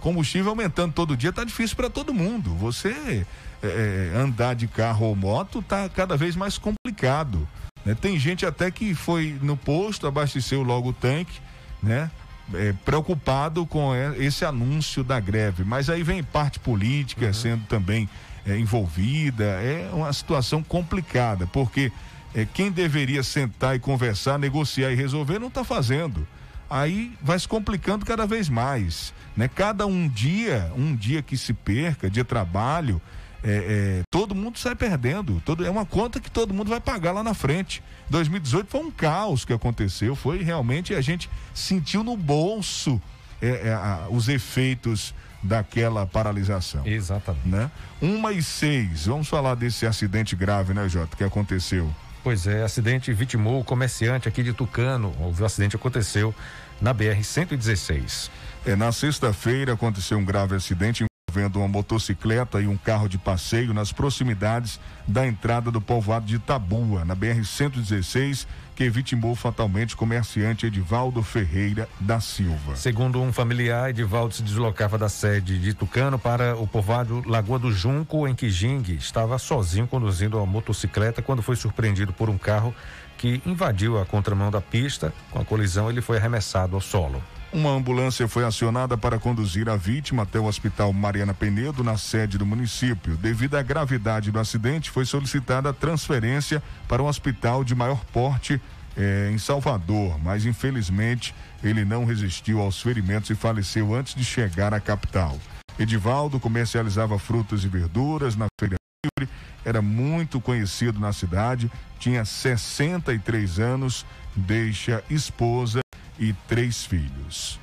Combustível 0.00 0.50
aumentando 0.50 0.92
todo 0.92 1.16
dia, 1.16 1.32
tá 1.32 1.44
difícil 1.44 1.76
para 1.76 1.90
todo 1.90 2.14
mundo. 2.14 2.54
Você 2.56 3.24
é, 3.62 3.66
é, 3.66 4.16
andar 4.16 4.54
de 4.54 4.66
carro 4.66 5.06
ou 5.06 5.16
moto 5.16 5.62
tá 5.62 5.88
cada 5.88 6.16
vez 6.16 6.34
mais 6.34 6.56
complicado. 6.58 7.46
né? 7.84 7.94
Tem 7.94 8.18
gente 8.18 8.46
até 8.46 8.70
que 8.70 8.94
foi 8.94 9.38
no 9.42 9.56
posto, 9.56 10.06
abasteceu 10.06 10.62
logo 10.62 10.90
o 10.90 10.92
tanque, 10.92 11.40
né? 11.82 12.10
É, 12.52 12.72
preocupado 12.84 13.64
com 13.64 13.94
é, 13.94 14.16
esse 14.18 14.44
anúncio 14.44 15.04
da 15.04 15.20
greve. 15.20 15.62
Mas 15.62 15.88
aí 15.88 16.02
vem 16.02 16.22
parte 16.22 16.58
política 16.58 17.32
sendo 17.32 17.64
também 17.66 18.08
é, 18.44 18.58
envolvida. 18.58 19.44
É 19.44 19.88
uma 19.92 20.12
situação 20.12 20.62
complicada, 20.62 21.46
porque 21.46 21.92
é, 22.34 22.44
quem 22.44 22.70
deveria 22.70 23.22
sentar 23.22 23.76
e 23.76 23.78
conversar, 23.78 24.38
negociar 24.38 24.90
e 24.90 24.94
resolver 24.94 25.38
não 25.38 25.48
está 25.48 25.62
fazendo. 25.62 26.26
Aí 26.70 27.12
vai 27.20 27.36
se 27.38 27.48
complicando 27.48 28.06
cada 28.06 28.26
vez 28.26 28.48
mais. 28.48 29.12
Né? 29.36 29.48
Cada 29.52 29.86
um 29.86 30.06
dia, 30.08 30.70
um 30.76 30.94
dia 30.94 31.20
que 31.20 31.36
se 31.36 31.52
perca 31.52 32.08
de 32.08 32.22
trabalho, 32.22 33.02
é, 33.42 33.98
é, 34.00 34.02
todo 34.10 34.34
mundo 34.34 34.58
sai 34.58 34.74
perdendo. 34.76 35.42
Todo, 35.44 35.66
é 35.66 35.70
uma 35.70 35.84
conta 35.84 36.20
que 36.20 36.30
todo 36.30 36.54
mundo 36.54 36.68
vai 36.68 36.80
pagar 36.80 37.10
lá 37.12 37.22
na 37.24 37.34
frente. 37.34 37.82
2018 38.08 38.68
foi 38.70 38.80
um 38.80 38.90
caos 38.90 39.44
que 39.44 39.52
aconteceu. 39.52 40.14
Foi 40.14 40.42
realmente 40.42 40.94
a 40.94 41.00
gente 41.00 41.28
sentiu 41.52 42.04
no 42.04 42.16
bolso 42.16 43.00
é, 43.42 43.68
é, 43.68 43.72
a- 43.72 44.06
os 44.10 44.28
efeitos 44.28 45.14
daquela 45.42 46.06
paralisação. 46.06 46.86
Exatamente. 46.86 47.48
Né? 47.48 47.70
Uma 48.00 48.30
e 48.32 48.42
seis. 48.42 49.06
Vamos 49.06 49.26
falar 49.26 49.54
desse 49.54 49.86
acidente 49.86 50.36
grave, 50.36 50.74
né, 50.74 50.86
Jota, 50.88 51.16
que 51.16 51.24
aconteceu. 51.24 51.90
Pois 52.22 52.46
é, 52.46 52.62
acidente 52.62 53.12
vitimou 53.12 53.60
o 53.60 53.64
comerciante 53.64 54.28
aqui 54.28 54.42
de 54.42 54.52
Tucano. 54.52 55.14
O 55.18 55.44
acidente 55.44 55.74
aconteceu 55.74 56.34
na 56.80 56.94
BR-116. 56.94 58.30
É, 58.66 58.76
na 58.76 58.92
sexta-feira 58.92 59.72
aconteceu 59.72 60.18
um 60.18 60.24
grave 60.24 60.54
acidente 60.54 61.04
envolvendo 61.30 61.60
uma 61.60 61.68
motocicleta 61.68 62.60
e 62.60 62.66
um 62.66 62.76
carro 62.76 63.08
de 63.08 63.16
passeio 63.16 63.72
nas 63.72 63.92
proximidades 63.92 64.80
da 65.06 65.24
entrada 65.24 65.70
do 65.70 65.80
povoado 65.80 66.26
de 66.26 66.40
Tabua, 66.40 67.04
na 67.04 67.14
BR-116, 67.14 68.46
que 68.74 68.90
vitimou 68.90 69.36
fatalmente 69.36 69.94
o 69.94 69.96
comerciante 69.96 70.66
Edivaldo 70.66 71.22
Ferreira 71.22 71.88
da 72.00 72.18
Silva. 72.18 72.74
Segundo 72.74 73.20
um 73.22 73.32
familiar, 73.32 73.90
Edivaldo 73.90 74.34
se 74.34 74.42
deslocava 74.42 74.98
da 74.98 75.08
sede 75.08 75.58
de 75.58 75.72
Tucano 75.72 76.18
para 76.18 76.56
o 76.56 76.66
povoado 76.66 77.22
Lagoa 77.24 77.58
do 77.60 77.72
Junco, 77.72 78.26
em 78.26 78.34
Quijingue. 78.34 78.96
Estava 78.96 79.38
sozinho 79.38 79.86
conduzindo 79.86 80.38
a 80.38 80.44
motocicleta 80.44 81.22
quando 81.22 81.42
foi 81.42 81.54
surpreendido 81.54 82.12
por 82.12 82.28
um 82.28 82.38
carro 82.38 82.74
que 83.16 83.40
invadiu 83.46 84.00
a 84.00 84.06
contramão 84.06 84.50
da 84.50 84.60
pista. 84.60 85.12
Com 85.30 85.38
a 85.38 85.44
colisão, 85.44 85.88
ele 85.88 86.00
foi 86.00 86.16
arremessado 86.16 86.74
ao 86.74 86.80
solo. 86.80 87.22
Uma 87.52 87.70
ambulância 87.70 88.28
foi 88.28 88.44
acionada 88.44 88.96
para 88.96 89.18
conduzir 89.18 89.68
a 89.68 89.74
vítima 89.74 90.22
até 90.22 90.38
o 90.38 90.44
Hospital 90.44 90.92
Mariana 90.92 91.34
Penedo, 91.34 91.82
na 91.82 91.96
sede 91.96 92.38
do 92.38 92.46
município. 92.46 93.16
Devido 93.16 93.56
à 93.56 93.62
gravidade 93.62 94.30
do 94.30 94.38
acidente, 94.38 94.88
foi 94.88 95.04
solicitada 95.04 95.70
a 95.70 95.72
transferência 95.72 96.62
para 96.86 97.02
um 97.02 97.06
hospital 97.06 97.64
de 97.64 97.74
maior 97.74 98.04
porte 98.12 98.62
eh, 98.96 99.30
em 99.32 99.38
Salvador, 99.38 100.16
mas 100.22 100.46
infelizmente 100.46 101.34
ele 101.60 101.84
não 101.84 102.04
resistiu 102.04 102.60
aos 102.60 102.80
ferimentos 102.80 103.30
e 103.30 103.34
faleceu 103.34 103.96
antes 103.96 104.14
de 104.14 104.24
chegar 104.24 104.72
à 104.72 104.78
capital. 104.78 105.36
Edivaldo 105.76 106.38
comercializava 106.38 107.18
frutas 107.18 107.64
e 107.64 107.68
verduras 107.68 108.36
na 108.36 108.46
feira 108.60 108.76
livre, 109.04 109.34
era 109.64 109.82
muito 109.82 110.40
conhecido 110.40 111.00
na 111.00 111.12
cidade, 111.12 111.68
tinha 111.98 112.24
63 112.24 113.58
anos, 113.58 114.06
deixa 114.36 115.02
esposa 115.10 115.80
e 116.20 116.34
três 116.46 116.84
filhos. 116.84 117.58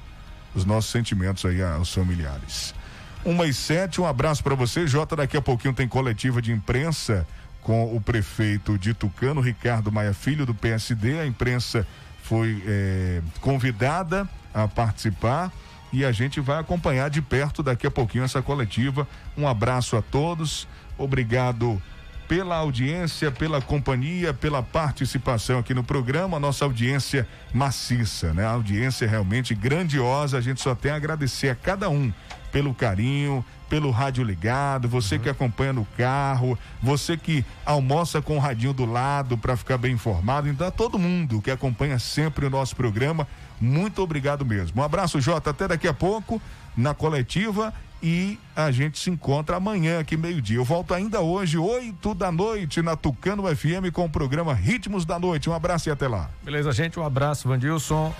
Os 0.54 0.66
nossos 0.66 0.92
sentimentos 0.92 1.46
aí 1.46 1.62
aos 1.62 1.94
familiares. 1.94 2.74
Uma 3.24 3.46
e 3.46 3.54
sete, 3.54 4.02
um 4.02 4.06
abraço 4.06 4.44
para 4.44 4.56
você, 4.56 4.88
Jota. 4.88 5.16
Daqui 5.16 5.38
a 5.38 5.42
pouquinho 5.42 5.74
tem 5.74 5.88
coletiva 5.88 6.42
de 6.42 6.52
imprensa 6.52 7.26
com 7.62 7.96
o 7.96 8.02
prefeito 8.02 8.78
de 8.78 8.94
Tucano, 8.94 9.40
Ricardo 9.40 9.92
Maia 9.92 10.14
Filho, 10.14 10.46
do 10.46 10.56
PSD. 10.56 11.20
A 11.20 11.26
imprensa 11.26 11.86
foi 12.24 12.64
eh, 12.66 13.22
convidada 13.40 14.28
a 14.54 14.68
participar 14.68 15.52
e 15.92 16.04
a 16.04 16.12
gente 16.12 16.40
vai 16.40 16.60
acompanhar 16.60 17.10
de 17.10 17.22
perto 17.22 17.62
daqui 17.62 17.86
a 17.86 17.92
pouquinho 17.92 18.24
essa 18.24 18.42
coletiva. 18.42 19.08
Um 19.38 19.48
abraço 19.48 19.96
a 19.96 20.02
todos, 20.02 20.68
obrigado 20.98 21.82
pela 22.28 22.58
audiência, 22.58 23.32
pela 23.32 23.62
companhia, 23.62 24.34
pela 24.34 24.62
participação 24.62 25.60
aqui 25.60 25.74
no 25.74 25.84
programa, 25.84 26.40
nossa 26.40 26.66
audiência 26.66 27.28
maciça, 27.54 28.34
né? 28.34 28.46
A 28.46 28.52
audiência 28.52 29.06
é 29.06 29.08
realmente 29.08 29.56
grandiosa, 29.56 30.38
a 30.38 30.42
gente 30.42 30.62
só 30.62 30.76
tem 30.76 30.92
a 30.92 30.96
agradecer 30.96 31.50
a 31.50 31.56
cada 31.56 31.90
um 31.90 32.12
pelo 32.52 32.74
carinho, 32.74 33.44
pelo 33.70 33.92
rádio 33.92 34.24
ligado, 34.24 34.88
você 34.88 35.20
que 35.20 35.30
acompanha 35.30 35.74
no 35.74 35.86
carro, 35.98 36.58
você 36.82 37.18
que 37.18 37.46
almoça 37.66 38.22
com 38.22 38.38
o 38.38 38.40
radinho 38.40 38.74
do 38.74 38.86
lado 38.86 39.38
para 39.38 39.58
ficar 39.58 39.78
bem 39.78 39.94
informado, 39.94 40.48
então 40.48 40.68
a 40.68 40.72
todo 40.72 41.00
mundo 41.00 41.42
que 41.42 41.52
acompanha 41.52 42.00
sempre 42.00 42.46
o 42.46 42.50
nosso 42.50 42.76
programa, 42.76 43.28
muito 43.60 44.02
obrigado 44.02 44.46
mesmo. 44.46 44.82
Um 44.82 44.84
abraço, 44.84 45.20
Jota, 45.20 45.50
até 45.50 45.68
daqui 45.68 45.88
a 45.88 45.94
pouco 45.94 46.42
na 46.76 46.94
coletiva 46.94 47.74
e 48.02 48.38
a 48.56 48.72
gente 48.72 49.00
se 49.00 49.10
encontra 49.10 49.58
amanhã 49.58 50.00
aqui 50.00 50.16
meio-dia. 50.16 50.58
Eu 50.58 50.64
volto 50.64 50.94
ainda 50.94 51.22
hoje, 51.22 51.58
oito 51.58 52.14
da 52.14 52.32
noite, 52.32 52.82
na 52.82 52.96
Tucano 52.96 53.44
FM 53.44 53.92
com 53.92 54.06
o 54.06 54.10
programa 54.10 54.54
Ritmos 54.54 55.06
da 55.06 55.20
Noite. 55.20 55.50
Um 55.50 55.54
abraço 55.54 55.90
e 55.90 55.92
até 55.92 56.08
lá. 56.08 56.30
Beleza, 56.44 56.72
gente? 56.72 57.00
Um 57.00 57.06
abraço, 57.06 57.48
Vandilson. 57.48 58.14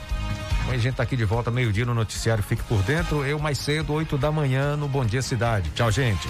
A 0.70 0.78
gente 0.78 0.96
tá 0.96 1.04
aqui 1.04 1.16
de 1.16 1.24
volta 1.24 1.50
meio-dia 1.50 1.86
no 1.86 1.94
noticiário 1.94 2.44
Fique 2.44 2.64
por 2.64 2.82
Dentro. 2.84 3.26
Eu 3.26 3.40
mais 3.40 3.58
cedo, 3.58 3.94
8 3.94 4.18
da 4.18 4.32
manhã, 4.32 4.76
no 4.76 4.88
Bom 4.88 5.06
Dia 5.06 5.22
Cidade. 5.22 5.70
Tchau, 5.72 5.90
gente. 5.90 6.28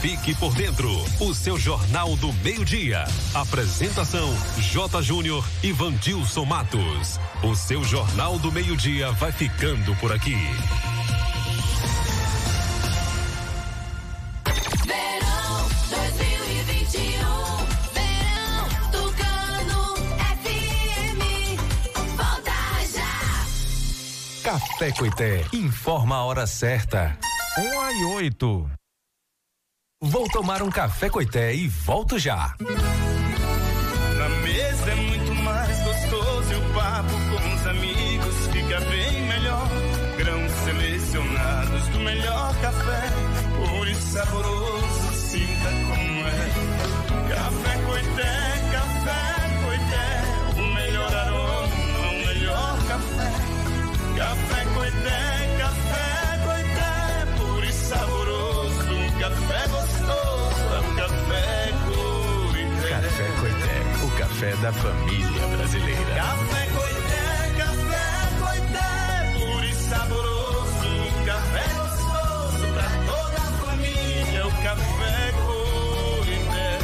Fique 0.00 0.32
por 0.36 0.54
dentro, 0.54 0.88
o 1.18 1.34
seu 1.34 1.58
Jornal 1.58 2.14
do 2.16 2.32
Meio-Dia. 2.34 3.04
Apresentação: 3.34 4.28
J. 4.58 5.02
Júnior 5.02 5.44
e 5.60 5.72
Vandilson 5.72 6.44
Matos. 6.44 7.18
O 7.42 7.56
seu 7.56 7.82
Jornal 7.82 8.38
do 8.38 8.52
Meio-Dia 8.52 9.10
vai 9.12 9.32
ficando 9.32 9.96
por 9.96 10.12
aqui. 10.12 10.36
Verão 14.86 15.68
2021. 15.90 17.10
Verão 17.92 18.68
Tucano 18.92 19.96
FM. 20.38 21.20
Volta 22.16 22.52
já. 22.94 24.48
Café 24.48 24.92
Coité, 24.92 25.44
informa 25.52 26.18
a 26.18 26.24
hora 26.24 26.46
certa. 26.46 27.18
1 27.58 27.90
e 27.90 28.04
8. 28.04 28.77
Vou 30.00 30.28
tomar 30.28 30.62
um 30.62 30.70
café 30.70 31.10
Coité 31.10 31.52
e 31.52 31.66
volto 31.66 32.20
já. 32.20 32.54
Café 64.38 64.54
da 64.56 64.72
família 64.72 65.46
brasileira. 65.56 66.14
Café 66.14 66.66
Coité, 66.66 67.54
café 67.56 68.28
Coité, 68.38 69.32
puro 69.34 69.64
e 69.64 69.74
saboroso, 69.74 71.24
café 71.26 71.64
gostoso 71.74 72.72
pra 72.72 72.88
toda 73.06 73.36
a 73.36 73.66
família, 73.66 74.46
o 74.46 74.50
café 74.62 75.32
Coité. 75.44 76.78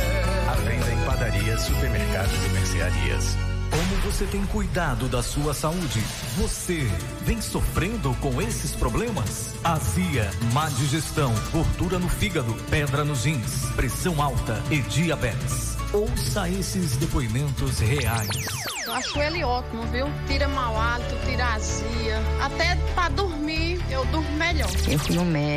A 0.50 0.54
venda 0.68 0.92
em 0.92 1.04
padarias, 1.04 1.62
supermercados 1.62 2.44
e 2.44 2.48
mercearias. 2.48 3.36
Como 3.70 4.02
você 4.02 4.14
você 4.14 4.26
tem 4.26 4.46
cuidado 4.46 5.08
da 5.08 5.24
sua 5.24 5.52
saúde? 5.52 6.00
Você 6.36 6.88
vem 7.22 7.40
sofrendo 7.40 8.14
com 8.20 8.40
esses 8.40 8.70
problemas? 8.70 9.52
Azia, 9.64 10.30
má 10.52 10.68
digestão, 10.68 11.34
gordura 11.50 11.98
no 11.98 12.08
fígado, 12.08 12.54
pedra 12.70 13.04
nos 13.04 13.24
rins, 13.24 13.64
pressão 13.74 14.22
alta 14.22 14.62
e 14.70 14.78
diabetes. 14.82 15.73
Ouça 15.94 16.48
esses 16.48 16.96
depoimentos 16.96 17.78
reais. 17.78 18.28
Eu 18.84 18.92
acho 18.94 19.16
ele 19.16 19.44
ótimo, 19.44 19.86
viu? 19.92 20.06
Tira 20.26 20.48
mau 20.48 20.76
hálito, 20.76 21.14
tira 21.24 21.54
azia. 21.54 22.20
Até 22.42 22.74
pra 22.94 23.08
dormir, 23.10 23.80
eu 23.88 24.04
durmo 24.06 24.28
melhor. 24.32 24.68
Eu 24.88 24.98
fui 24.98 25.14
no 25.14 25.24
médico. 25.24 25.52